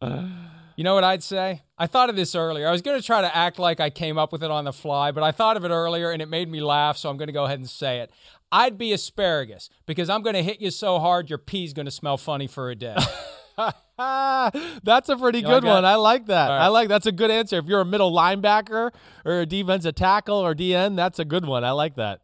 You 0.78 0.84
know 0.84 0.94
what 0.94 1.02
I'd 1.02 1.24
say? 1.24 1.62
I 1.76 1.88
thought 1.88 2.08
of 2.08 2.14
this 2.14 2.36
earlier. 2.36 2.68
I 2.68 2.70
was 2.70 2.82
going 2.82 3.00
to 3.00 3.04
try 3.04 3.20
to 3.20 3.36
act 3.36 3.58
like 3.58 3.80
I 3.80 3.90
came 3.90 4.16
up 4.16 4.30
with 4.30 4.44
it 4.44 4.50
on 4.52 4.64
the 4.64 4.72
fly, 4.72 5.10
but 5.10 5.24
I 5.24 5.32
thought 5.32 5.56
of 5.56 5.64
it 5.64 5.70
earlier 5.70 6.12
and 6.12 6.22
it 6.22 6.28
made 6.28 6.48
me 6.48 6.60
laugh, 6.60 6.96
so 6.96 7.10
I'm 7.10 7.16
going 7.16 7.26
to 7.26 7.32
go 7.32 7.46
ahead 7.46 7.58
and 7.58 7.68
say 7.68 7.98
it. 7.98 8.12
I'd 8.52 8.78
be 8.78 8.92
asparagus 8.92 9.70
because 9.86 10.08
I'm 10.08 10.22
going 10.22 10.36
to 10.36 10.42
hit 10.44 10.60
you 10.60 10.70
so 10.70 11.00
hard 11.00 11.30
your 11.30 11.38
pee's 11.40 11.72
going 11.72 11.86
to 11.86 11.90
smell 11.90 12.16
funny 12.16 12.46
for 12.46 12.70
a 12.70 12.76
day. 12.76 12.94
that's 14.84 15.08
a 15.08 15.16
pretty 15.16 15.40
You 15.40 15.46
good 15.46 15.64
one. 15.64 15.84
I 15.84 15.96
like 15.96 16.26
that. 16.26 16.48
Right. 16.48 16.64
I 16.64 16.68
like 16.68 16.88
that's 16.88 17.06
a 17.06 17.12
good 17.12 17.30
answer. 17.30 17.58
If 17.58 17.66
you're 17.66 17.80
a 17.80 17.84
middle 17.84 18.12
linebacker 18.12 18.92
or 19.24 19.40
a 19.40 19.46
defensive 19.46 19.94
tackle 19.96 20.36
or 20.36 20.54
DN, 20.54 20.96
that's 20.96 21.18
a 21.18 21.24
good 21.24 21.44
one. 21.44 21.64
I 21.64 21.72
like 21.72 21.96
that. 21.96 22.20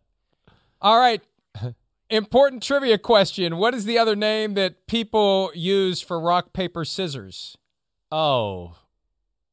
All 0.81 0.99
right. 0.99 1.23
Important 2.11 2.63
trivia 2.63 2.99
question. 2.99 3.57
What 3.57 3.75
is 3.75 3.87
the 3.87 3.99
other 3.99 4.15
name 4.15 4.55
that 4.55 4.87
people 4.87 5.51
use 5.55 6.01
for 6.01 6.21
rock, 6.21 6.53
paper, 6.53 6.85
scissors? 6.85 7.57
Oh 8.13 8.77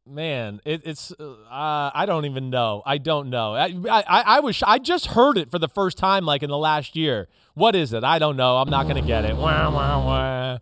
man, 0.05 0.61
it, 0.65 0.81
it's 0.85 1.11
uh, 1.11 1.91
I 1.93 2.05
don't 2.05 2.25
even 2.25 2.49
know. 2.49 2.83
I 2.85 2.97
don't 2.99 3.29
know. 3.29 3.55
I, 3.55 3.73
I 3.89 4.03
I 4.05 4.39
was 4.41 4.61
I 4.63 4.77
just 4.77 5.07
heard 5.07 5.37
it 5.37 5.49
for 5.49 5.57
the 5.57 5.69
first 5.69 5.97
time 5.97 6.25
like 6.25 6.43
in 6.43 6.49
the 6.49 6.57
last 6.57 6.95
year. 6.95 7.29
What 7.55 7.75
is 7.75 7.93
it? 7.93 8.03
I 8.03 8.19
don't 8.19 8.35
know. 8.35 8.57
I'm 8.57 8.69
not 8.69 8.87
gonna 8.87 9.01
get 9.01 9.25
it. 9.25 9.35
Wah, 9.35 9.71
wah, 9.71 10.05
wah. 10.05 10.57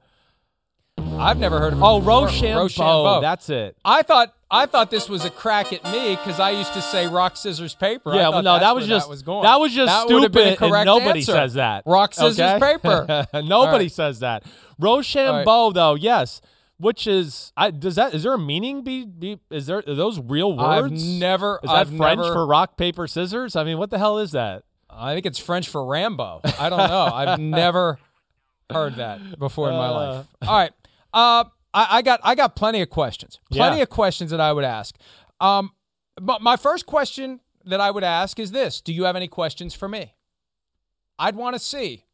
I've 1.20 1.38
never 1.38 1.60
heard 1.60 1.74
of 1.74 1.80
it. 1.80 1.84
Oh, 1.86 2.00
before. 2.00 2.26
Rochambeau. 2.26 2.64
Rochambeau. 2.64 3.22
That's 3.22 3.50
it. 3.50 3.78
I 3.84 4.02
thought 4.02 4.34
I 4.52 4.66
thought 4.66 4.90
this 4.90 5.08
was 5.08 5.26
a 5.26 5.30
crack 5.30 5.72
at 5.74 5.84
me 5.86 6.16
because 6.16 6.40
I 6.40 6.52
used 6.52 6.74
to 6.74 6.82
say 6.82 7.08
rock, 7.08 7.38
scissors, 7.38 7.76
paper. 7.76 8.16
Yeah, 8.16 8.30
well, 8.30 8.42
no, 8.42 8.60
that 8.60 8.74
was 8.74 8.88
just 8.88 9.06
that 9.06 9.10
was 9.10 9.22
going. 9.22 9.44
that 9.44 9.60
was 9.60 9.74
just 9.74 9.88
That 9.92 10.08
stupid. 10.08 10.32
been 10.32 10.48
a 10.48 10.50
and 10.52 10.58
correct 10.58 10.86
nobody 10.86 11.20
answer. 11.20 11.32
says 11.34 11.54
that. 11.54 11.84
Rock, 11.86 12.14
scissors, 12.14 12.40
okay? 12.40 12.60
paper. 12.78 13.28
nobody 13.34 13.86
right. 13.86 13.92
says 13.92 14.20
that. 14.22 14.44
Rochambeau, 14.80 15.72
though, 15.72 15.96
yes. 15.96 16.42
Which 16.80 17.08
is, 17.08 17.52
I, 17.58 17.72
does 17.72 17.96
that 17.96 18.14
is 18.14 18.24
there 18.24 18.34
a 18.34 18.40
meaning? 18.40 18.84
Be, 18.84 19.06
be 19.06 19.38
is 19.50 19.66
there 19.68 19.84
are 19.86 19.96
those 19.96 20.18
real 20.18 20.56
words? 20.56 20.94
I've 20.94 21.20
never- 21.20 21.60
Is 21.62 21.70
that 21.70 21.76
I've 21.76 21.98
French 21.98 22.20
never- 22.22 22.34
for 22.34 22.48
rock 22.48 22.78
paper 22.78 23.06
scissors? 23.06 23.58
I 23.58 23.66
mean, 23.66 23.78
what 23.78 23.90
the 23.90 23.98
hell 23.98 24.18
is 24.18 24.32
that? 24.32 24.64
I 24.90 25.14
think 25.14 25.26
it's 25.26 25.40
French 25.40 25.68
for 25.68 25.86
Rambo. 25.86 26.40
I 26.58 26.70
don't 26.70 26.90
know. 26.90 27.04
I've 27.14 27.38
never 27.40 28.00
heard 28.72 28.96
that 28.96 29.38
before 29.38 29.70
in 29.70 29.76
my 29.76 29.88
uh, 29.88 29.94
life. 29.94 30.26
All 30.48 30.58
right. 30.58 30.72
Uh, 31.14 31.46
I, 31.74 31.88
I 31.98 32.02
got 32.02 32.20
I 32.24 32.36
got 32.36 32.56
plenty 32.56 32.82
of 32.82 32.90
questions. 32.90 33.40
Plenty 33.52 33.78
Yeah. 33.78 33.84
of 33.84 33.90
questions 33.90 34.32
that 34.32 34.40
I 34.42 34.54
would 34.54 34.64
ask. 34.64 34.96
Um, 35.40 35.72
but 36.22 36.42
my 36.42 36.56
first 36.58 36.86
question 36.86 37.40
that 37.66 37.80
I 37.80 37.92
would 37.92 38.04
ask 38.04 38.40
is 38.40 38.52
this: 38.52 38.82
Do 38.82 38.94
you 38.94 39.04
have 39.06 39.16
any 39.16 39.28
questions 39.28 39.74
for 39.74 39.88
me? 39.88 40.14
I'd 41.18 41.36
want 41.36 41.56
to 41.56 41.60
see 41.60 42.06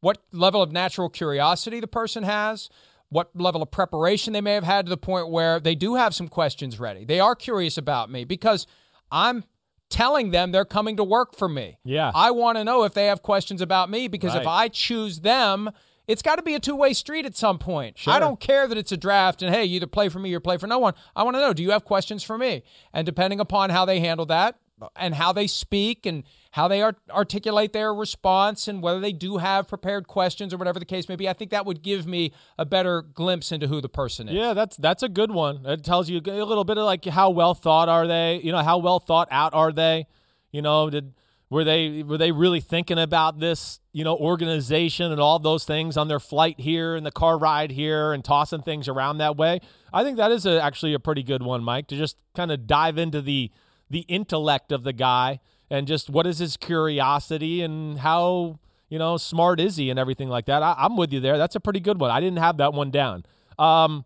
what 0.00 0.18
level 0.32 0.62
of 0.62 0.72
natural 0.72 1.08
curiosity 1.10 1.78
the 1.78 1.86
person 1.86 2.22
has, 2.22 2.70
what 3.10 3.30
level 3.34 3.62
of 3.62 3.70
preparation 3.70 4.32
they 4.32 4.40
may 4.40 4.54
have 4.54 4.64
had 4.64 4.86
to 4.86 4.90
the 4.90 4.96
point 4.96 5.28
where 5.28 5.60
they 5.60 5.74
do 5.74 5.96
have 5.96 6.14
some 6.14 6.26
questions 6.28 6.80
ready. 6.80 7.04
They 7.04 7.20
are 7.20 7.34
curious 7.34 7.76
about 7.76 8.10
me 8.10 8.24
because 8.24 8.66
I'm 9.12 9.44
telling 9.90 10.30
them 10.30 10.52
they're 10.52 10.64
coming 10.64 10.96
to 10.96 11.04
work 11.04 11.36
for 11.36 11.48
me. 11.48 11.78
Yeah. 11.84 12.12
I 12.14 12.30
want 12.30 12.56
to 12.56 12.64
know 12.64 12.84
if 12.84 12.94
they 12.94 13.06
have 13.06 13.22
questions 13.22 13.60
about 13.60 13.90
me 13.90 14.08
because 14.08 14.34
if 14.34 14.46
I 14.46 14.68
choose 14.68 15.20
them, 15.20 15.70
it's 16.10 16.22
got 16.22 16.36
to 16.36 16.42
be 16.42 16.54
a 16.54 16.60
two 16.60 16.76
way 16.76 16.92
street 16.92 17.26
at 17.26 17.36
some 17.36 17.58
point. 17.58 17.98
Sure. 17.98 18.12
I 18.12 18.18
don't 18.18 18.40
care 18.40 18.66
that 18.66 18.76
it's 18.76 18.92
a 18.92 18.96
draft 18.96 19.42
and 19.42 19.54
hey, 19.54 19.64
you 19.64 19.76
either 19.76 19.86
play 19.86 20.08
for 20.08 20.18
me 20.18 20.34
or 20.34 20.40
play 20.40 20.56
for 20.56 20.66
no 20.66 20.78
one. 20.78 20.94
I 21.14 21.22
want 21.22 21.36
to 21.36 21.40
know 21.40 21.52
do 21.52 21.62
you 21.62 21.70
have 21.70 21.84
questions 21.84 22.22
for 22.22 22.36
me? 22.36 22.62
And 22.92 23.06
depending 23.06 23.40
upon 23.40 23.70
how 23.70 23.84
they 23.84 24.00
handle 24.00 24.26
that, 24.26 24.58
and 24.96 25.14
how 25.14 25.32
they 25.32 25.46
speak 25.46 26.06
and 26.06 26.24
how 26.52 26.68
they 26.68 26.82
art- 26.82 26.98
articulate 27.10 27.72
their 27.72 27.92
response 27.94 28.66
and 28.68 28.82
whether 28.82 29.00
they 29.00 29.12
do 29.12 29.36
have 29.36 29.68
prepared 29.68 30.06
questions 30.06 30.52
or 30.52 30.56
whatever 30.56 30.78
the 30.78 30.84
case 30.84 31.08
may 31.08 31.16
be. 31.16 31.28
I 31.28 31.32
think 31.32 31.50
that 31.50 31.66
would 31.66 31.82
give 31.82 32.06
me 32.06 32.32
a 32.58 32.64
better 32.64 33.02
glimpse 33.02 33.52
into 33.52 33.66
who 33.66 33.80
the 33.80 33.88
person 33.88 34.28
is. 34.28 34.34
Yeah, 34.34 34.54
that's 34.54 34.76
that's 34.76 35.02
a 35.02 35.08
good 35.08 35.30
one. 35.30 35.64
It 35.66 35.84
tells 35.84 36.08
you 36.08 36.20
a 36.24 36.44
little 36.44 36.64
bit 36.64 36.78
of 36.78 36.84
like 36.84 37.04
how 37.04 37.30
well 37.30 37.54
thought 37.54 37.88
are 37.88 38.06
they? 38.06 38.40
You 38.42 38.52
know, 38.52 38.62
how 38.62 38.78
well 38.78 39.00
thought 39.00 39.28
out 39.30 39.54
are 39.54 39.72
they? 39.72 40.06
You 40.50 40.62
know, 40.62 40.90
did 40.90 41.12
were 41.50 41.64
they 41.64 42.04
were 42.04 42.16
they 42.16 42.30
really 42.30 42.60
thinking 42.60 42.98
about 42.98 43.40
this, 43.40 43.80
you 43.92 44.04
know, 44.04 44.16
organization 44.16 45.10
and 45.10 45.20
all 45.20 45.38
those 45.40 45.64
things 45.64 45.96
on 45.96 46.06
their 46.06 46.20
flight 46.20 46.60
here 46.60 46.94
and 46.94 47.04
the 47.04 47.10
car 47.10 47.36
ride 47.36 47.72
here 47.72 48.12
and 48.12 48.24
tossing 48.24 48.62
things 48.62 48.88
around 48.88 49.18
that 49.18 49.36
way? 49.36 49.60
I 49.92 50.04
think 50.04 50.16
that 50.16 50.30
is 50.30 50.46
a, 50.46 50.62
actually 50.62 50.94
a 50.94 51.00
pretty 51.00 51.24
good 51.24 51.42
one, 51.42 51.64
Mike, 51.64 51.88
to 51.88 51.96
just 51.96 52.16
kind 52.36 52.52
of 52.52 52.66
dive 52.68 52.96
into 52.96 53.20
the 53.20 53.50
the 53.90 54.00
intellect 54.00 54.70
of 54.70 54.84
the 54.84 54.92
guy 54.92 55.40
and 55.68 55.88
just 55.88 56.08
what 56.08 56.26
is 56.26 56.38
his 56.38 56.56
curiosity 56.56 57.62
and 57.62 57.98
how 57.98 58.60
you 58.88 58.98
know 58.98 59.16
smart 59.16 59.58
is 59.58 59.76
he 59.76 59.90
and 59.90 59.98
everything 59.98 60.28
like 60.28 60.46
that. 60.46 60.62
I, 60.62 60.76
am 60.78 60.96
with 60.96 61.12
you 61.12 61.18
there. 61.18 61.36
That's 61.36 61.56
a 61.56 61.60
pretty 61.60 61.80
good 61.80 62.00
one. 62.00 62.12
I 62.12 62.20
didn't 62.20 62.38
have 62.38 62.58
that 62.58 62.72
one 62.74 62.92
down. 62.92 63.24
Um, 63.58 64.04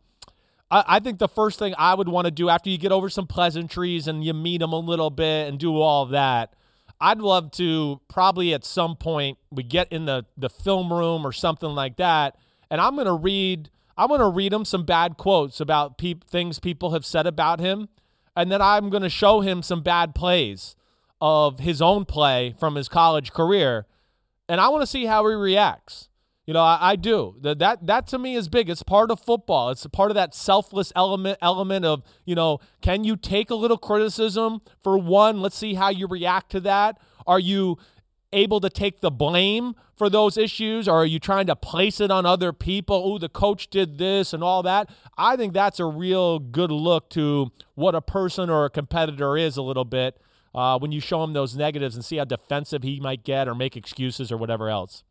I, 0.70 0.98
think 0.98 1.20
the 1.20 1.28
first 1.28 1.60
thing 1.60 1.72
I 1.78 1.94
would 1.94 2.08
want 2.08 2.24
to 2.24 2.32
do 2.32 2.48
after 2.48 2.68
you 2.68 2.78
get 2.78 2.90
over 2.90 3.08
some 3.08 3.28
pleasantries 3.28 4.08
and 4.08 4.24
you 4.24 4.34
meet 4.34 4.60
him 4.60 4.72
a 4.72 4.78
little 4.78 5.10
bit 5.10 5.46
and 5.48 5.56
do 5.56 5.80
all 5.80 6.02
of 6.02 6.10
that. 6.10 6.54
I'd 7.04 7.18
love 7.18 7.50
to 7.52 8.00
probably 8.08 8.54
at 8.54 8.64
some 8.64 8.96
point 8.96 9.36
we 9.50 9.62
get 9.62 9.92
in 9.92 10.06
the 10.06 10.24
the 10.38 10.48
film 10.48 10.90
room 10.90 11.26
or 11.26 11.32
something 11.32 11.68
like 11.68 11.96
that, 11.96 12.36
and 12.70 12.80
I'm 12.80 12.94
to 13.06 13.12
read. 13.12 13.68
I'm 13.96 14.08
to 14.20 14.28
read 14.28 14.54
him 14.54 14.64
some 14.64 14.84
bad 14.84 15.18
quotes 15.18 15.60
about 15.60 15.98
pe- 15.98 16.14
things 16.26 16.58
people 16.58 16.92
have 16.92 17.04
said 17.04 17.26
about 17.26 17.60
him, 17.60 17.90
and 18.34 18.50
then 18.50 18.62
I'm 18.62 18.88
to 19.02 19.10
show 19.10 19.40
him 19.40 19.62
some 19.62 19.82
bad 19.82 20.14
plays 20.14 20.76
of 21.20 21.60
his 21.60 21.82
own 21.82 22.06
play 22.06 22.54
from 22.58 22.74
his 22.74 22.88
college 22.88 23.32
career, 23.32 23.84
and 24.48 24.58
I 24.58 24.68
want 24.68 24.80
to 24.80 24.86
see 24.86 25.04
how 25.04 25.28
he 25.28 25.34
reacts. 25.34 26.08
You 26.46 26.52
know, 26.52 26.62
I, 26.62 26.78
I, 26.80 26.96
do. 26.96 27.36
That, 27.40 27.58
that 27.60 27.86
that 27.86 28.06
to 28.08 28.18
me 28.18 28.34
is 28.34 28.48
big. 28.48 28.68
It's 28.68 28.82
part 28.82 29.10
of 29.10 29.18
football. 29.18 29.70
It's 29.70 29.86
part 29.86 30.10
of 30.10 30.14
that 30.16 30.34
selfless 30.34 30.92
element 30.94 31.38
element 31.40 31.86
of, 31.86 32.02
you 32.26 32.34
know, 32.34 32.58
can 32.82 33.02
you 33.02 33.16
take 33.16 33.48
a 33.48 33.54
little 33.54 33.78
criticism 33.78 34.60
for 34.82 34.98
one? 34.98 35.40
Let's 35.40 35.56
see 35.56 35.74
how 35.74 35.88
you 35.88 36.06
react 36.06 36.50
to 36.50 36.60
that. 36.60 36.98
Are 37.26 37.40
you 37.40 37.78
able 38.34 38.60
to 38.60 38.68
take 38.68 39.00
the 39.00 39.10
blame 39.10 39.74
for 39.96 40.10
those 40.10 40.36
issues 40.36 40.88
or 40.88 40.96
are 40.96 41.06
you 41.06 41.18
trying 41.18 41.46
to 41.46 41.56
place 41.56 42.00
it 42.00 42.10
on 42.10 42.26
other 42.26 42.52
people? 42.52 43.00
Oh, 43.04 43.18
the 43.18 43.28
coach 43.28 43.68
did 43.68 43.96
this 43.96 44.32
and 44.32 44.42
all 44.42 44.62
that. 44.64 44.90
I 45.16 45.36
think 45.36 45.54
that's 45.54 45.80
a 45.80 45.86
real 45.86 46.40
good 46.40 46.70
look 46.70 47.08
to 47.10 47.52
what 47.74 47.94
a 47.94 48.02
person 48.02 48.50
or 48.50 48.66
a 48.66 48.70
competitor 48.70 49.38
is 49.38 49.56
a 49.56 49.62
little 49.62 49.84
bit 49.84 50.20
uh, 50.54 50.78
when 50.78 50.92
you 50.92 51.00
show 51.00 51.22
him 51.24 51.32
those 51.32 51.56
negatives 51.56 51.94
and 51.94 52.04
see 52.04 52.16
how 52.16 52.24
defensive 52.24 52.82
he 52.82 53.00
might 53.00 53.24
get 53.24 53.48
or 53.48 53.54
make 53.54 53.76
excuses 53.76 54.30
or 54.30 54.36
whatever 54.36 54.68
else. 54.68 55.04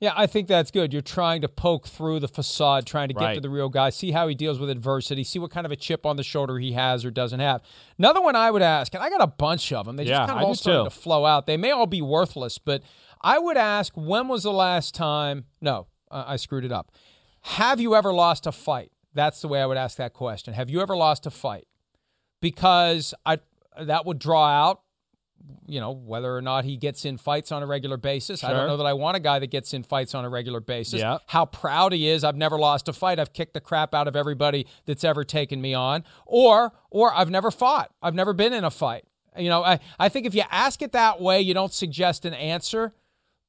Yeah, 0.00 0.14
I 0.16 0.26
think 0.26 0.48
that's 0.48 0.70
good. 0.70 0.94
You're 0.94 1.02
trying 1.02 1.42
to 1.42 1.48
poke 1.48 1.86
through 1.86 2.20
the 2.20 2.28
facade, 2.28 2.86
trying 2.86 3.08
to 3.08 3.14
get 3.14 3.22
right. 3.22 3.34
to 3.34 3.40
the 3.40 3.50
real 3.50 3.68
guy, 3.68 3.90
see 3.90 4.12
how 4.12 4.28
he 4.28 4.34
deals 4.34 4.58
with 4.58 4.70
adversity, 4.70 5.24
see 5.24 5.38
what 5.38 5.50
kind 5.50 5.66
of 5.66 5.72
a 5.72 5.76
chip 5.76 6.06
on 6.06 6.16
the 6.16 6.22
shoulder 6.22 6.58
he 6.58 6.72
has 6.72 7.04
or 7.04 7.10
doesn't 7.10 7.40
have. 7.40 7.60
Another 7.98 8.22
one 8.22 8.34
I 8.34 8.50
would 8.50 8.62
ask, 8.62 8.94
and 8.94 9.02
I 9.02 9.10
got 9.10 9.20
a 9.20 9.26
bunch 9.26 9.72
of 9.74 9.84
them. 9.84 9.96
They 9.96 10.04
yeah, 10.04 10.16
just 10.16 10.28
kind 10.28 10.30
of 10.30 10.36
I 10.38 10.42
all 10.48 10.54
starting 10.54 10.84
to 10.84 10.90
flow 10.90 11.26
out. 11.26 11.46
They 11.46 11.58
may 11.58 11.70
all 11.70 11.86
be 11.86 12.00
worthless, 12.00 12.56
but 12.56 12.82
I 13.20 13.38
would 13.38 13.58
ask, 13.58 13.92
when 13.94 14.26
was 14.26 14.42
the 14.44 14.52
last 14.52 14.94
time? 14.94 15.44
No, 15.60 15.86
I 16.10 16.36
screwed 16.36 16.64
it 16.64 16.72
up. 16.72 16.92
Have 17.42 17.78
you 17.78 17.94
ever 17.94 18.10
lost 18.10 18.46
a 18.46 18.52
fight? 18.52 18.92
That's 19.12 19.42
the 19.42 19.48
way 19.48 19.60
I 19.60 19.66
would 19.66 19.76
ask 19.76 19.98
that 19.98 20.14
question. 20.14 20.54
Have 20.54 20.70
you 20.70 20.80
ever 20.80 20.96
lost 20.96 21.26
a 21.26 21.30
fight? 21.30 21.66
Because 22.40 23.12
I 23.26 23.38
that 23.78 24.06
would 24.06 24.18
draw 24.18 24.46
out 24.48 24.80
you 25.66 25.80
know, 25.80 25.92
whether 25.92 26.36
or 26.36 26.42
not 26.42 26.64
he 26.64 26.76
gets 26.76 27.04
in 27.04 27.16
fights 27.16 27.52
on 27.52 27.62
a 27.62 27.66
regular 27.66 27.96
basis. 27.96 28.40
Sure. 28.40 28.50
I 28.50 28.52
don't 28.52 28.66
know 28.66 28.76
that 28.76 28.86
I 28.86 28.92
want 28.92 29.16
a 29.16 29.20
guy 29.20 29.38
that 29.38 29.50
gets 29.50 29.72
in 29.72 29.82
fights 29.82 30.14
on 30.14 30.24
a 30.24 30.28
regular 30.28 30.60
basis. 30.60 31.00
Yeah. 31.00 31.18
How 31.26 31.46
proud 31.46 31.92
he 31.92 32.08
is. 32.08 32.24
I've 32.24 32.36
never 32.36 32.58
lost 32.58 32.88
a 32.88 32.92
fight. 32.92 33.18
I've 33.18 33.32
kicked 33.32 33.54
the 33.54 33.60
crap 33.60 33.94
out 33.94 34.08
of 34.08 34.16
everybody 34.16 34.66
that's 34.86 35.04
ever 35.04 35.24
taken 35.24 35.60
me 35.60 35.74
on. 35.74 36.04
Or 36.26 36.72
or 36.90 37.14
I've 37.14 37.30
never 37.30 37.50
fought. 37.50 37.92
I've 38.02 38.14
never 38.14 38.32
been 38.32 38.52
in 38.52 38.64
a 38.64 38.70
fight. 38.70 39.04
You 39.38 39.48
know, 39.48 39.62
I, 39.62 39.78
I 39.98 40.08
think 40.08 40.26
if 40.26 40.34
you 40.34 40.42
ask 40.50 40.82
it 40.82 40.92
that 40.92 41.20
way, 41.20 41.40
you 41.40 41.54
don't 41.54 41.72
suggest 41.72 42.24
an 42.24 42.34
answer, 42.34 42.92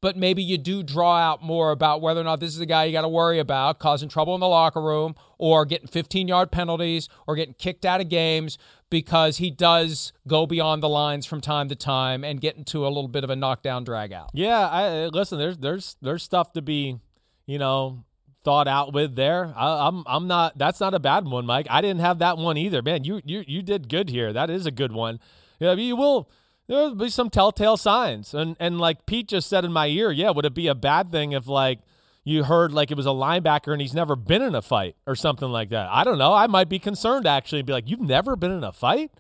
but 0.02 0.18
maybe 0.18 0.42
you 0.42 0.58
do 0.58 0.84
draw 0.84 1.16
out 1.18 1.44
more 1.44 1.72
about 1.72 2.02
whether 2.02 2.20
or 2.20 2.24
not 2.24 2.40
this 2.40 2.50
is 2.50 2.58
the 2.58 2.66
guy 2.66 2.86
you 2.86 2.92
got 2.92 3.02
to 3.02 3.10
worry 3.10 3.40
about 3.40 3.80
causing 3.80 4.10
trouble 4.10 4.34
in 4.34 4.42
the 4.42 4.48
locker 4.48 4.82
room 4.82 5.16
or 5.38 5.64
getting 5.66 5.88
15 5.88 6.28
yard 6.28 6.52
penalties 6.52 7.08
or 7.28 7.36
getting 7.36 7.54
kicked 7.54 7.86
out 7.86 8.02
of 8.02 8.10
games 8.10 8.58
because 8.90 9.38
he 9.38 9.50
does 9.52 10.12
go 10.28 10.46
beyond 10.46 10.84
the 10.84 10.90
lines 10.90 11.26
from 11.26 11.40
time 11.40 11.70
to 11.70 11.76
time 11.76 12.24
and 12.24 12.42
get 12.42 12.58
into 12.58 12.86
a 12.86 12.90
little 12.90 13.08
bit 13.08 13.24
of 13.24 13.30
a 13.30 13.36
knockdown 13.36 13.84
drag 13.84 14.12
out. 14.12 14.32
Yeah, 14.34 14.68
I 14.68 15.06
listen. 15.08 15.38
There's 15.38 15.58
there's 15.58 15.96
there's 16.02 16.24
stuff 16.24 16.52
to 16.54 16.62
be, 16.62 17.00
you 17.46 17.60
know, 17.60 18.04
thought 18.44 18.68
out 18.68 18.94
with 18.94 19.16
there. 19.16 19.54
I, 19.56 19.88
I'm 19.88 20.04
I'm 20.08 20.28
not. 20.28 20.58
That's 20.58 20.80
not 20.80 20.94
a 20.94 21.00
bad 21.00 21.26
one, 21.26 21.46
Mike. 21.46 21.68
I 21.70 21.82
didn't 21.82 22.02
have 22.02 22.20
that 22.20 22.38
one 22.38 22.58
either. 22.58 22.82
Man, 22.82 23.04
you 23.04 23.22
you 23.24 23.44
you 23.48 23.62
did 23.62 23.88
good 23.88 24.10
here. 24.10 24.34
That 24.34 24.50
is 24.50 24.66
a 24.66 24.72
good 24.72 24.92
one. 24.92 25.20
Yeah, 25.60 25.74
you 25.74 25.96
will. 25.96 26.30
There'll 26.72 26.96
be 26.96 27.10
some 27.10 27.30
telltale 27.30 27.76
signs, 27.76 28.34
and 28.34 28.56
and 28.58 28.80
like 28.80 29.06
Pete 29.06 29.28
just 29.28 29.50
said 29.50 29.66
in 29.66 29.74
my 29.74 29.88
ear, 29.88 30.10
yeah, 30.10 30.30
would 30.30 30.46
it 30.46 30.54
be 30.54 30.68
a 30.68 30.74
bad 30.74 31.12
thing 31.12 31.34
if 31.34 31.46
like 31.46 31.80
you 32.24 32.46
heard 32.46 32.72
like 32.72 32.92
it 32.92 32.96
was 32.96 33.06
a 33.06 33.10
linebacker 33.10 33.74
and 33.74 33.82
he's 33.82 33.94
never 33.94 34.16
been 34.16 34.42
in 34.42 34.56
a 34.56 34.62
fight 34.62 34.96
or 35.06 35.14
something 35.14 35.50
like 35.50 35.72
that. 35.72 35.90
I 35.92 36.06
don't 36.06 36.18
know. 36.18 36.34
I 36.34 36.48
might 36.48 36.70
be 36.70 36.80
concerned 36.80 37.28
actually 37.28 37.60
and 37.60 37.68
be 37.68 37.74
like, 37.74 37.90
You've 37.90 38.00
never 38.00 38.38
been 38.38 38.52
in 38.52 38.64
a 38.64 38.72
fight? 38.72 39.12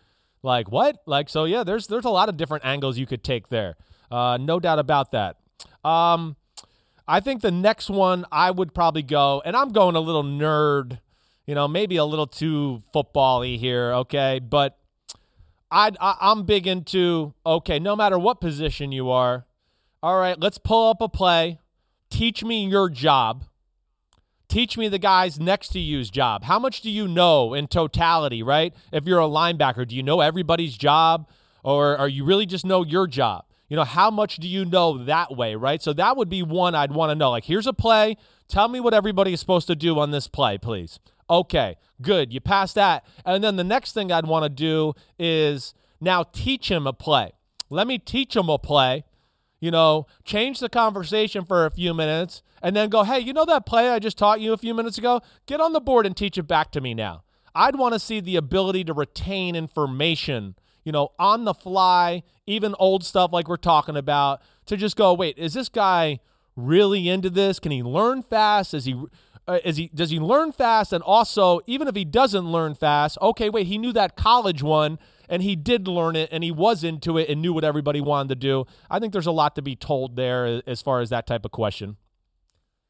Like 0.41 0.71
what? 0.71 1.01
Like 1.05 1.27
so 1.27 1.43
yeah, 1.43 1.65
there's 1.65 1.87
there's 1.87 2.05
a 2.05 2.09
lot 2.09 2.29
of 2.29 2.37
different 2.37 2.63
angles 2.63 2.97
you 2.97 3.05
could 3.05 3.21
take 3.21 3.49
there. 3.49 3.75
Uh, 4.09 4.37
no 4.39 4.57
doubt 4.57 4.79
about 4.79 5.11
that. 5.11 5.35
Um, 5.83 6.37
I 7.05 7.19
think 7.19 7.41
the 7.41 7.51
next 7.51 7.89
one 7.89 8.23
I 8.31 8.51
would 8.51 8.73
probably 8.73 9.03
go, 9.03 9.41
and 9.43 9.57
I'm 9.57 9.73
going 9.73 9.97
a 9.97 9.99
little 9.99 10.23
nerd, 10.23 10.99
you 11.45 11.55
know, 11.55 11.67
maybe 11.67 11.97
a 11.97 12.05
little 12.05 12.27
too 12.27 12.81
football-y 12.93 13.57
here, 13.57 13.91
okay? 13.91 14.39
But 14.39 14.77
I'd, 15.72 15.97
I, 16.01 16.17
I'm 16.19 16.43
big 16.43 16.67
into, 16.67 17.34
okay, 17.45 17.80
no 17.80 17.95
matter 17.95 18.19
what 18.19 18.41
position 18.41 18.91
you 18.91 19.09
are, 19.09 19.45
all 20.03 20.19
right, 20.19 20.39
let's 20.39 20.57
pull 20.57 20.89
up 20.89 21.01
a 21.01 21.09
play 21.09 21.59
teach 22.11 22.43
me 22.43 22.67
your 22.67 22.89
job. 22.89 23.45
Teach 24.47 24.78
me 24.78 24.89
the 24.89 24.99
guys 24.99 25.39
next 25.39 25.69
to 25.69 25.80
you's 25.80 26.11
job. 26.11 26.43
How 26.43 26.59
much 26.59 26.82
do 26.82 26.91
you 26.91 27.07
know 27.07 27.53
in 27.53 27.67
totality, 27.67 28.43
right? 28.43 28.74
If 28.91 29.07
you're 29.07 29.22
a 29.22 29.24
linebacker, 29.24 29.88
do 29.88 29.95
you 29.95 30.03
know 30.03 30.19
everybody's 30.19 30.76
job 30.76 31.28
or 31.63 31.97
are 31.97 32.09
you 32.09 32.26
really 32.26 32.45
just 32.45 32.65
know 32.65 32.84
your 32.84 33.07
job? 33.07 33.45
You 33.69 33.78
know, 33.78 33.86
how 33.86 34.11
much 34.11 34.36
do 34.36 34.49
you 34.49 34.65
know 34.65 35.05
that 35.05 35.36
way, 35.36 35.55
right? 35.55 35.82
So 35.82 35.93
that 35.93 36.17
would 36.17 36.28
be 36.28 36.43
one 36.43 36.76
I'd 36.76 36.91
want 36.91 37.11
to 37.11 37.15
know. 37.15 37.32
Like, 37.32 37.45
here's 37.45 37.65
a 37.65 37.72
play. 37.72 38.17
Tell 38.49 38.67
me 38.67 38.82
what 38.82 38.93
everybody 38.93 39.32
is 39.32 39.39
supposed 39.39 39.67
to 39.67 39.76
do 39.76 39.97
on 39.97 40.11
this 40.11 40.28
play, 40.28 40.57
please. 40.57 40.99
Okay, 41.32 41.77
good. 42.01 42.34
You 42.34 42.41
pass 42.41 42.73
that. 42.73 43.05
And 43.25 43.43
then 43.43 43.55
the 43.55 43.63
next 43.63 43.93
thing 43.93 44.11
I'd 44.11 44.27
want 44.27 44.43
to 44.43 44.49
do 44.49 44.93
is 45.17 45.73
now 45.99 46.23
teach 46.23 46.69
him 46.69 46.86
a 46.86 46.93
play. 46.93 47.32
Let 47.69 47.88
me 47.88 47.97
teach 47.97 48.36
him 48.36 48.49
a 48.49 48.59
play 48.59 49.05
you 49.61 49.71
know, 49.71 50.07
change 50.25 50.59
the 50.59 50.67
conversation 50.67 51.45
for 51.45 51.65
a 51.65 51.71
few 51.71 51.93
minutes 51.93 52.41
and 52.61 52.75
then 52.75 52.89
go, 52.89 53.03
hey, 53.03 53.19
you 53.19 53.32
know 53.32 53.45
that 53.45 53.65
play 53.65 53.89
I 53.89 53.99
just 53.99 54.17
taught 54.17 54.41
you 54.41 54.51
a 54.51 54.57
few 54.57 54.73
minutes 54.73 54.97
ago? 54.97 55.21
Get 55.45 55.61
on 55.61 55.71
the 55.71 55.79
board 55.79 56.05
and 56.05 56.17
teach 56.17 56.38
it 56.38 56.47
back 56.47 56.71
to 56.71 56.82
me 56.82 56.93
now. 56.93 57.23
I'd 57.53 57.75
want 57.75 57.93
to 57.93 57.99
see 57.99 58.19
the 58.19 58.36
ability 58.38 58.84
to 58.86 58.93
retain 58.93 59.55
information, 59.55 60.55
you 60.84 60.91
know, 60.91 61.09
on 61.19 61.45
the 61.45 61.53
fly, 61.53 62.23
even 62.47 62.75
old 62.79 63.03
stuff 63.03 63.32
like 63.32 63.47
we're 63.47 63.57
talking 63.57 63.95
about, 63.95 64.41
to 64.65 64.75
just 64.75 64.95
go, 64.95 65.13
wait, 65.13 65.38
is 65.38 65.53
this 65.53 65.69
guy 65.69 66.19
really 66.55 67.07
into 67.07 67.29
this? 67.29 67.59
Can 67.59 67.71
he 67.71 67.84
learn 67.84 68.23
fast? 68.23 68.73
Is 68.73 68.86
he 68.86 68.99
uh, 69.47 69.59
is 69.65 69.77
he 69.77 69.89
does 69.93 70.09
he 70.09 70.19
learn 70.19 70.51
fast 70.51 70.93
and 70.93 71.03
also 71.03 71.59
even 71.65 71.87
if 71.87 71.95
he 71.95 72.05
doesn't 72.05 72.51
learn 72.51 72.73
fast 72.75 73.17
okay 73.21 73.49
wait 73.49 73.67
he 73.67 73.77
knew 73.77 73.91
that 73.91 74.15
college 74.15 74.61
one 74.61 74.99
and 75.31 75.41
he 75.41 75.55
did 75.55 75.87
learn 75.87 76.15
it 76.15 76.29
and 76.31 76.43
he 76.43 76.51
was 76.51 76.83
into 76.83 77.17
it 77.17 77.29
and 77.29 77.41
knew 77.41 77.53
what 77.53 77.63
everybody 77.63 78.01
wanted 78.01 78.27
to 78.29 78.35
do. 78.35 78.65
I 78.89 78.99
think 78.99 79.13
there's 79.13 79.27
a 79.27 79.31
lot 79.31 79.55
to 79.55 79.61
be 79.61 79.77
told 79.77 80.17
there 80.17 80.61
as 80.67 80.81
far 80.81 80.99
as 80.99 81.09
that 81.09 81.25
type 81.25 81.45
of 81.45 81.51
question. 81.51 81.95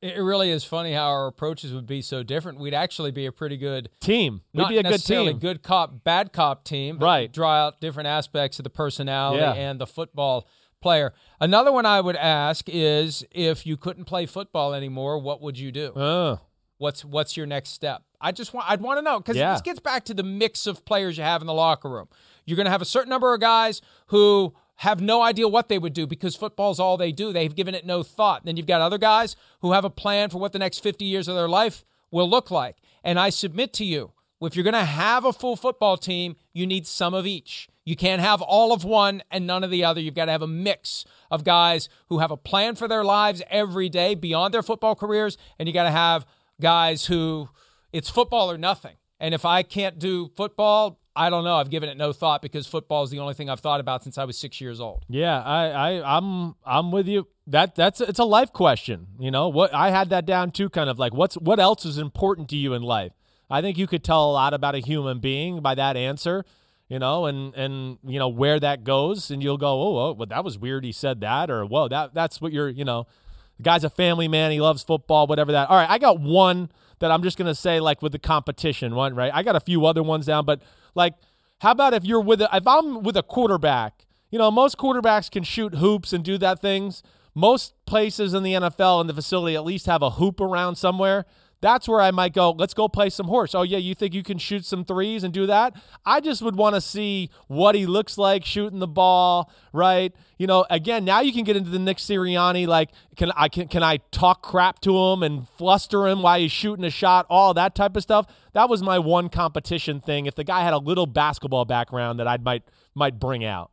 It 0.02 0.18
really 0.20 0.49
is 0.49 0.64
funny 0.64 0.93
how 0.93 1.10
our 1.10 1.28
approaches 1.28 1.72
would 1.72 1.86
be 1.86 2.02
so 2.02 2.24
different. 2.24 2.60
We'd 2.60 2.74
actually 2.74 3.12
be 3.12 3.28
a 3.28 3.32
pretty 3.32 3.58
good 3.58 3.89
team. 3.99 4.41
We'd 4.56 4.68
be 4.70 4.80
a 4.80 4.84
good 4.84 5.06
team. 5.06 5.38
good 5.38 5.62
cop, 5.62 6.04
bad 6.04 6.34
cop 6.34 6.64
team. 6.64 6.97
right. 6.97 7.32
Draw 7.32 7.68
out 7.68 7.80
different 7.80 8.08
aspects 8.08 8.58
of 8.58 8.64
the 8.64 8.72
personality 8.72 9.41
Yeah. 9.41 9.54
and 9.54 9.80
the 9.80 9.86
football 9.86 10.47
player. 10.82 11.14
Another 11.40 11.72
one 11.72 11.86
I 11.86 12.02
would 12.02 12.16
ask 12.16 12.66
is 12.68 13.26
if 13.32 13.66
you 13.66 13.78
couldn't 13.78 14.06
play 14.06 14.26
football 14.26 14.74
anymore, 14.74 15.20
what 15.20 15.42
would 15.42 15.58
you 15.58 15.72
do? 15.72 15.94
Uh, 15.94 16.38
What's 16.78 17.06
what's 17.06 17.38
your 17.38 17.46
next 17.46 17.70
step? 17.70 18.02
I 18.20 18.32
just 18.32 18.56
want 18.56 18.68
I'd 18.68 18.82
want 18.82 18.98
to 18.98 19.04
know 19.04 19.20
because 19.20 19.38
Yeah. 19.38 19.54
this 19.54 19.62
gets 19.62 19.80
back 19.80 20.04
to 20.06 20.16
the 20.16 20.24
mix 20.24 20.66
of 20.66 20.84
players 20.84 21.16
you 21.16 21.24
have 21.24 21.40
in 21.42 21.46
the 21.46 21.54
locker 21.54 21.88
room. 21.88 22.08
You're 22.46 22.56
going 22.56 22.66
to 22.66 22.72
have 22.72 22.82
a 22.82 22.86
certain 22.86 23.12
number 23.12 23.36
of 23.36 23.40
guys 23.40 23.82
who 24.08 24.56
have 24.78 25.00
no 25.00 25.22
idea 25.22 25.48
what 25.48 25.70
they 25.70 25.78
would 25.78 25.94
do 25.94 26.08
because 26.08 26.36
football's 26.36 26.80
all 26.80 26.98
they 26.98 27.12
do. 27.12 27.32
They've 27.32 27.54
given 27.56 27.76
it 27.76 27.86
no 27.86 28.02
thought. 28.02 28.46
Then 28.46 28.58
you've 28.58 28.66
got 28.66 28.82
other 28.82 28.98
guys 28.98 29.36
who 29.62 29.74
have 29.74 29.86
a 29.86 29.92
plan 29.92 30.32
for 30.32 30.40
what 30.40 30.54
the 30.54 30.60
next 30.60 30.80
50 30.80 31.06
years 31.06 31.28
of 31.28 31.36
their 31.36 31.48
life 31.48 31.86
will 32.10 32.28
look 32.28 32.50
like. 32.50 32.78
And 33.04 33.20
I 33.20 33.30
submit 33.30 33.74
to 33.74 33.86
you, 33.86 34.14
if 34.42 34.56
you're 34.56 34.64
going 34.64 34.74
to 34.74 34.84
have 34.84 35.24
a 35.24 35.32
full 35.32 35.56
football 35.56 35.98
team, 35.98 36.36
you 36.52 36.66
need 36.66 36.88
some 36.88 37.14
of 37.14 37.28
each. 37.28 37.70
You 37.84 37.96
can't 37.96 38.22
have 38.22 38.42
all 38.42 38.74
of 38.74 38.84
one 38.84 39.24
and 39.32 39.48
none 39.48 39.64
of 39.64 39.72
the 39.72 39.84
other. 39.84 40.00
You've 40.00 40.14
got 40.14 40.26
to 40.26 40.32
have 40.32 40.42
a 40.42 40.48
mix 40.48 41.06
of 41.32 41.44
guys 41.44 41.90
who 42.10 42.20
have 42.20 42.32
a 42.32 42.38
plan 42.38 42.76
for 42.76 42.88
their 42.88 43.04
lives 43.04 43.42
every 43.50 43.90
day 43.90 44.14
beyond 44.16 44.54
their 44.54 44.64
football 44.64 44.96
careers, 44.96 45.38
and 45.58 45.68
you 45.68 45.74
got 45.74 45.84
to 45.84 45.92
have 45.92 46.26
guys 46.60 47.06
who 47.06 47.50
it's 47.92 48.10
football 48.10 48.52
or 48.52 48.58
nothing. 48.58 48.96
And 49.20 49.34
if 49.34 49.46
I 49.46 49.64
can't 49.64 50.00
do 50.00 50.32
football, 50.36 51.00
I 51.16 51.30
don't 51.30 51.44
know. 51.44 51.56
I've 51.56 51.70
given 51.70 51.90
it 51.90 51.98
no 51.98 52.14
thought 52.14 52.42
because 52.42 52.68
football 52.68 53.04
is 53.04 53.10
the 53.10 53.20
only 53.20 53.34
thing 53.34 53.50
I've 53.50 53.60
thought 53.60 53.80
about 53.80 54.04
since 54.04 54.18
I 54.18 54.24
was 54.24 54.38
six 54.38 54.62
years 54.62 54.80
old. 54.80 55.04
Yeah, 55.10 55.42
I, 55.42 55.68
I 55.70 56.18
I'm 56.18 56.56
I'm 56.66 56.92
with 56.92 57.08
you. 57.08 57.28
That 57.48 57.76
that's 57.76 58.00
it's 58.00 58.20
a 58.20 58.24
life 58.24 58.54
question. 58.54 59.08
You 59.20 59.32
know 59.32 59.50
what? 59.50 59.74
I 59.74 59.90
had 59.90 60.10
that 60.12 60.26
down 60.26 60.52
too. 60.52 60.70
Kind 60.70 60.90
of 60.90 61.00
like 61.00 61.14
what's 61.14 61.36
what 61.36 61.60
else 61.60 61.86
is 61.86 61.98
important 61.98 62.50
to 62.50 62.56
you 62.56 62.74
in 62.74 62.82
life? 62.82 63.12
I 63.50 63.62
think 63.62 63.78
you 63.78 63.88
could 63.88 64.04
tell 64.04 64.30
a 64.30 64.32
lot 64.32 64.54
about 64.54 64.76
a 64.76 64.80
human 64.80 65.20
being 65.20 65.62
by 65.62 65.76
that 65.76 65.98
answer. 65.98 66.46
You 66.92 67.00
know, 67.00 67.26
and 67.26 67.56
and 67.56 68.00
you 68.04 68.20
know 68.20 68.28
where 68.28 68.60
that 68.60 68.84
goes, 68.84 69.32
and 69.32 69.42
you'll 69.42 69.58
go, 69.58 69.82
oh, 69.82 69.98
oh, 69.98 70.12
well, 70.12 70.26
that 70.26 70.44
was 70.44 70.60
weird. 70.60 70.84
He 70.84 70.92
said 70.92 71.22
that, 71.22 71.50
or 71.50 71.66
whoa, 71.66 71.88
that 71.88 72.14
that's 72.14 72.42
what 72.42 72.52
you're. 72.52 72.68
You 72.68 72.84
know, 72.84 73.08
the 73.56 73.64
guy's 73.64 73.86
a 73.86 73.89
family 73.89 74.28
man. 74.28 74.52
He 74.52 74.60
loves 74.60 74.84
football, 74.84 75.26
whatever 75.26 75.54
that. 75.54 75.70
All 75.70 75.78
right, 75.78 75.89
I 75.89 75.98
got 76.00 76.20
one 76.20 76.70
that 77.00 77.10
I'm 77.10 77.24
just 77.24 77.38
gonna 77.38 77.56
say 77.56 77.80
like 77.80 78.02
with 78.02 78.12
the 78.12 78.20
competition 78.20 78.94
one, 78.94 79.16
right? 79.16 79.32
I 79.34 79.42
got 79.42 79.56
a 79.56 79.62
few 79.62 79.86
other 79.86 80.04
ones 80.04 80.26
down, 80.26 80.44
but 80.44 80.62
like, 80.94 81.14
how 81.62 81.72
about 81.72 81.94
if 81.94 82.04
you're 82.04 82.20
with 82.20 82.42
a, 82.42 82.50
if 82.52 82.68
I'm 82.68 83.04
with 83.04 83.16
a 83.16 83.24
quarterback? 83.24 84.06
You 84.30 84.39
know, 84.39 84.52
most 84.52 84.78
quarterbacks 84.78 85.32
can 85.32 85.44
shoot 85.44 85.76
hoops 85.76 86.12
and 86.12 86.26
do 86.26 86.38
that 86.39 86.60
things. 86.60 87.04
Most 87.34 87.74
places 87.86 88.34
in 88.34 88.44
the 88.44 88.52
NFL 88.52 89.00
in 89.00 89.08
the 89.08 89.14
facility 89.14 89.56
at 89.56 89.64
least 89.64 89.86
have 89.86 90.02
a 90.02 90.10
hoop 90.10 90.42
around 90.42 90.76
somewhere. 90.76 91.26
That's 91.62 91.88
where 91.88 92.01
I 92.01 92.09
might 92.09 92.34
go, 92.34 92.51
let's 92.51 92.74
go 92.74 92.88
play 92.88 93.12
some 93.12 93.28
horse. 93.28 93.53
Oh, 93.53 93.62
yeah, 93.62 93.78
you 93.78 93.93
think 93.93 94.16
you 94.16 94.24
can 94.24 94.39
shoot 94.39 94.66
some 94.66 94.84
threes 94.84 95.24
and 95.24 95.32
do 95.32 95.45
that? 95.45 95.76
I 96.03 96.20
just 96.20 96.41
would 96.41 96.55
want 96.55 96.74
to 96.74 96.82
see 96.82 97.30
what 97.47 97.76
he 97.76 97.86
looks 97.86 98.18
like 98.18 98.43
shooting 98.43 98.80
the 98.80 98.88
ball, 98.88 99.51
right? 99.72 100.12
You 100.39 100.47
know, 100.47 100.66
again, 100.72 101.05
now 101.05 101.22
you 101.22 101.32
can 101.32 101.43
get 101.43 101.55
into 101.55 101.70
the 101.70 101.78
Nick 101.78 101.97
Sirianni, 101.97 102.66
like, 102.66 102.89
can 103.16 103.32
I 103.36 103.47
can, 103.47 103.68
can 103.68 103.84
I 103.84 103.97
talk 104.12 104.41
crap 104.41 104.82
to 104.82 104.97
him 104.97 105.22
and 105.22 105.47
fluster 105.47 106.07
him 106.07 106.24
while 106.24 106.39
he's 106.39 106.51
shooting 106.51 106.84
a 106.84 106.89
shot, 106.89 107.28
all 107.30 107.53
that 107.53 107.76
type 107.76 107.95
of 107.95 108.01
stuff. 108.01 108.26
That 108.53 108.68
was 108.68 108.82
my 108.82 108.97
one 108.97 109.30
competition 109.30 110.01
thing. 110.01 110.26
If 110.26 110.34
the 110.34 110.43
guy 110.43 110.64
had 110.64 110.74
a 110.74 110.80
little 110.80 111.05
basketball 111.05 111.66
background 111.66 112.20
that 112.20 112.28
I 112.28 112.38
might 112.38 112.64
might 112.95 113.20
bring 113.20 113.45
out. 113.45 113.72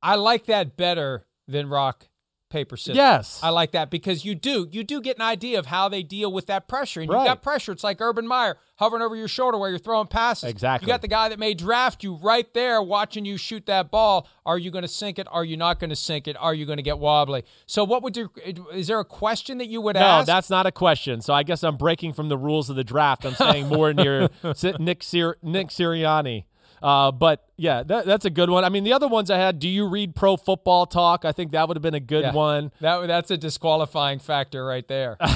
I 0.00 0.14
like 0.14 0.46
that 0.46 0.76
better 0.76 1.26
than 1.48 1.68
rock 1.68 2.06
paper 2.52 2.76
scissors. 2.76 2.96
Yes. 2.96 3.40
I 3.42 3.48
like 3.48 3.72
that 3.72 3.90
because 3.90 4.24
you 4.24 4.34
do 4.36 4.68
you 4.70 4.84
do 4.84 5.00
get 5.00 5.16
an 5.16 5.22
idea 5.22 5.58
of 5.58 5.66
how 5.66 5.88
they 5.88 6.02
deal 6.02 6.30
with 6.32 6.46
that 6.46 6.68
pressure. 6.68 7.00
And 7.00 7.10
Right. 7.10 7.22
you 7.22 7.28
got 7.28 7.42
pressure. 7.42 7.72
It's 7.72 7.82
like 7.82 8.00
Urban 8.00 8.26
Meyer 8.28 8.58
hovering 8.76 9.02
over 9.02 9.16
your 9.16 9.28
shoulder 9.28 9.58
while 9.58 9.70
you're 9.70 9.78
throwing 9.78 10.06
passes. 10.06 10.50
Exactly. 10.50 10.86
You 10.86 10.92
got 10.92 11.02
the 11.02 11.08
guy 11.08 11.28
that 11.30 11.38
may 11.38 11.54
draft 11.54 12.04
you 12.04 12.14
right 12.16 12.52
there 12.54 12.82
watching 12.82 13.24
you 13.24 13.36
shoot 13.36 13.66
that 13.66 13.90
ball. 13.90 14.28
Are 14.44 14.58
you 14.58 14.70
going 14.70 14.82
to 14.82 14.88
sink 14.88 15.18
it? 15.18 15.26
Are 15.30 15.44
you 15.44 15.56
not 15.56 15.80
going 15.80 15.90
to 15.90 15.96
sink 15.96 16.28
it? 16.28 16.36
Are 16.38 16.52
you 16.54 16.66
going 16.66 16.76
to 16.78 16.82
get 16.82 16.98
wobbly? 16.98 17.44
So 17.66 17.84
what 17.84 18.02
would 18.02 18.16
you 18.16 18.30
is 18.72 18.86
there 18.88 19.00
a 19.00 19.04
question 19.04 19.58
that 19.58 19.66
you 19.68 19.80
would 19.80 19.96
No, 19.96 20.02
ask? 20.02 20.28
No, 20.28 20.34
that's 20.34 20.50
not 20.50 20.66
a 20.66 20.72
question. 20.72 21.20
So 21.22 21.32
I 21.32 21.42
guess 21.42 21.62
I'm 21.64 21.76
breaking 21.76 22.12
from 22.12 22.28
the 22.28 22.36
rules 22.38 22.68
of 22.70 22.76
the 22.76 22.84
draft. 22.84 23.24
I'm 23.24 23.34
saying 23.34 23.68
more 23.68 23.92
near 23.94 24.28
Nick 24.78 25.02
Sir- 25.02 25.36
Nick 25.42 25.68
Sirianni. 25.68 26.44
Uh, 26.82 27.12
but 27.12 27.44
yeah, 27.56 27.82
that, 27.84 28.06
that's 28.06 28.24
a 28.24 28.30
good 28.30 28.50
one. 28.50 28.64
I 28.64 28.68
mean, 28.68 28.82
the 28.84 28.92
other 28.92 29.06
ones 29.08 29.30
I 29.30 29.38
had. 29.38 29.58
Do 29.58 29.68
you 29.68 29.86
read 29.88 30.16
Pro 30.16 30.36
Football 30.36 30.86
Talk? 30.86 31.24
I 31.24 31.32
think 31.32 31.52
that 31.52 31.68
would 31.68 31.76
have 31.76 31.82
been 31.82 31.94
a 31.94 32.00
good 32.00 32.24
Yeah. 32.24 32.32
one. 32.32 32.72
That 32.80 33.06
that's 33.06 33.30
a 33.30 33.36
disqualifying 33.36 34.18
factor 34.18 34.64
right 34.64 34.86
there. 34.88 35.16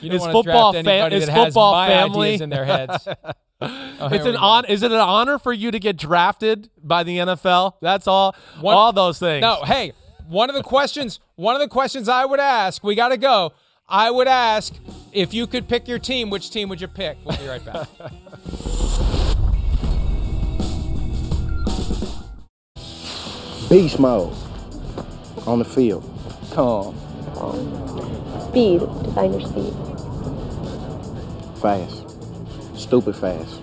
You 0.00 0.10
don't 0.10 0.16
Is 0.16 0.24
football 0.26 0.72
draft 0.72 0.84
fa- 0.86 0.90
anybody 0.90 1.16
is 1.16 1.26
that 1.26 1.32
has 1.32 1.44
football 1.46 1.72
my 1.74 1.88
family? 1.88 2.28
ideas 2.28 2.40
in 2.40 2.50
their 2.50 2.64
heads. 2.64 3.06
Oh, 3.62 4.08
it's 4.10 4.24
an 4.24 4.36
on. 4.36 4.64
Is 4.64 4.82
it 4.82 4.90
an 4.90 4.96
honor 4.98 5.38
for 5.38 5.52
you 5.52 5.70
to 5.70 5.78
get 5.78 5.98
drafted 5.98 6.70
by 6.82 7.02
the 7.02 7.18
NFL? 7.18 7.74
That's 7.82 8.06
all. 8.08 8.34
One- 8.62 8.74
all 8.74 8.90
those 8.94 9.18
things. 9.18 9.42
No, 9.42 9.62
hey, 9.64 9.92
one 10.26 10.48
of 10.48 10.56
the 10.56 10.62
questions, 10.62 11.20
one 11.34 11.54
of 11.56 11.60
the 11.60 11.68
questions 11.68 12.08
I 12.08 12.24
would 12.24 12.40
ask, 12.40 12.82
we 12.82 12.94
got 12.94 13.08
to 13.10 13.18
go. 13.18 13.52
I 13.86 14.10
would 14.10 14.28
ask 14.28 14.72
if 15.12 15.34
you 15.34 15.46
could 15.46 15.68
pick 15.68 15.86
your 15.88 15.98
team, 15.98 16.30
which 16.30 16.48
team 16.50 16.70
would 16.70 16.80
you 16.80 16.88
pick? 16.88 17.18
We'll 17.22 17.36
be 17.36 17.48
right 17.48 17.62
back. 17.62 17.86
Beast 23.70 24.00
mode 24.00 24.34
on 25.46 25.60
the 25.60 25.64
field. 25.64 26.02
Calm. 26.50 26.92
Speed. 28.48 28.80
Define 28.80 29.32
your 29.32 29.48
speed. 29.48 29.72
Fast. 31.62 32.04
Stupid 32.76 33.14
fast. 33.14 33.60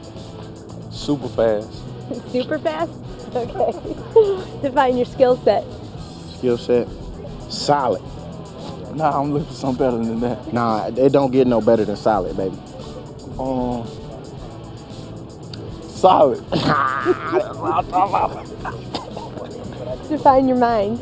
Super 0.93 1.28
fast. 1.28 1.70
Super 2.32 2.58
fast? 2.58 2.89
Okay. 3.36 4.62
Define 4.62 4.95
your 4.95 5.05
skill 5.05 5.36
set. 5.43 5.66
Skill 6.38 6.58
set. 6.58 6.88
Solid. 7.49 8.01
Nah, 8.95 9.20
I'm 9.20 9.34
looking 9.34 9.49
for 9.49 9.53
something 9.53 9.86
better 9.86 9.97
than 9.97 10.22
that. 10.22 10.53
Nah, 10.53 10.88
it 10.88 11.12
don't 11.12 11.32
get 11.32 11.47
no 11.47 11.60
better 11.60 11.84
than 11.84 11.97
solid, 11.97 12.38
baby. 12.38 12.58
Um, 13.38 13.86
solid. 15.89 16.41
Define 20.10 20.47
your 20.47 20.58
mind. 20.58 20.97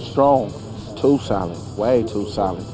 Strong. 0.00 0.50
Too 0.96 1.18
solid. 1.18 1.56
Way 1.78 2.02
too 2.02 2.28
solid. 2.30 2.64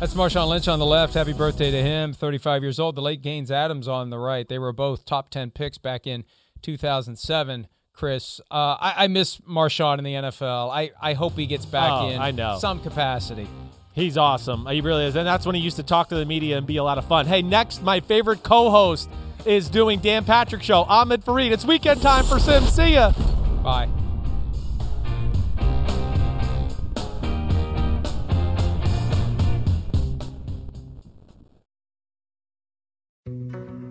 That's 0.00 0.14
Marshawn 0.14 0.48
Lynch 0.48 0.66
on 0.66 0.78
the 0.78 0.86
left. 0.86 1.12
Happy 1.14 1.34
birthday 1.34 1.70
to 1.70 1.82
him. 1.82 2.14
35 2.14 2.62
years 2.62 2.80
old. 2.80 2.96
The 2.96 3.02
late 3.02 3.20
Gaines 3.20 3.50
Adams 3.50 3.86
on 3.86 4.08
the 4.10 4.18
right. 4.18 4.48
They 4.48 4.58
were 4.58 4.72
both 4.72 5.04
top 5.04 5.28
10 5.30 5.50
picks 5.50 5.76
back 5.76 6.06
in 6.06 6.24
2007. 6.62 7.66
Chris, 7.92 8.40
uh, 8.50 8.54
I, 8.80 8.94
I 8.96 9.06
miss 9.08 9.36
Marshawn 9.38 9.98
in 9.98 10.04
the 10.04 10.14
NFL. 10.14 10.70
I, 10.70 10.90
I 11.02 11.12
hope 11.12 11.34
he 11.36 11.44
gets 11.44 11.66
back 11.66 11.90
Oh, 11.92 12.08
in 12.08 12.18
I 12.18 12.30
know. 12.30 12.56
some 12.58 12.80
capacity. 12.80 13.46
He's 13.92 14.16
awesome. 14.16 14.66
He 14.68 14.80
really 14.80 15.04
is. 15.04 15.16
And 15.16 15.26
that's 15.26 15.44
when 15.44 15.54
he 15.54 15.60
used 15.60 15.76
to 15.76 15.82
talk 15.82 16.08
to 16.08 16.14
the 16.14 16.24
media 16.24 16.56
and 16.56 16.66
be 16.66 16.78
a 16.78 16.84
lot 16.84 16.96
of 16.96 17.04
fun. 17.04 17.26
Hey, 17.26 17.42
next, 17.42 17.82
my 17.82 18.00
favorite 18.00 18.42
co 18.42 18.70
host 18.70 19.10
is 19.46 19.68
doing 19.68 20.00
Dan 20.00 20.24
Patrick 20.24 20.62
Show, 20.62 20.82
Ahmed 20.82 21.24
Fareed. 21.24 21.52
It's 21.52 21.64
weekend 21.64 22.02
time 22.02 22.24
for 22.24 22.38
Sim. 22.38 22.64
See 22.64 22.94
ya. 22.94 23.12
Bye. 23.62 23.88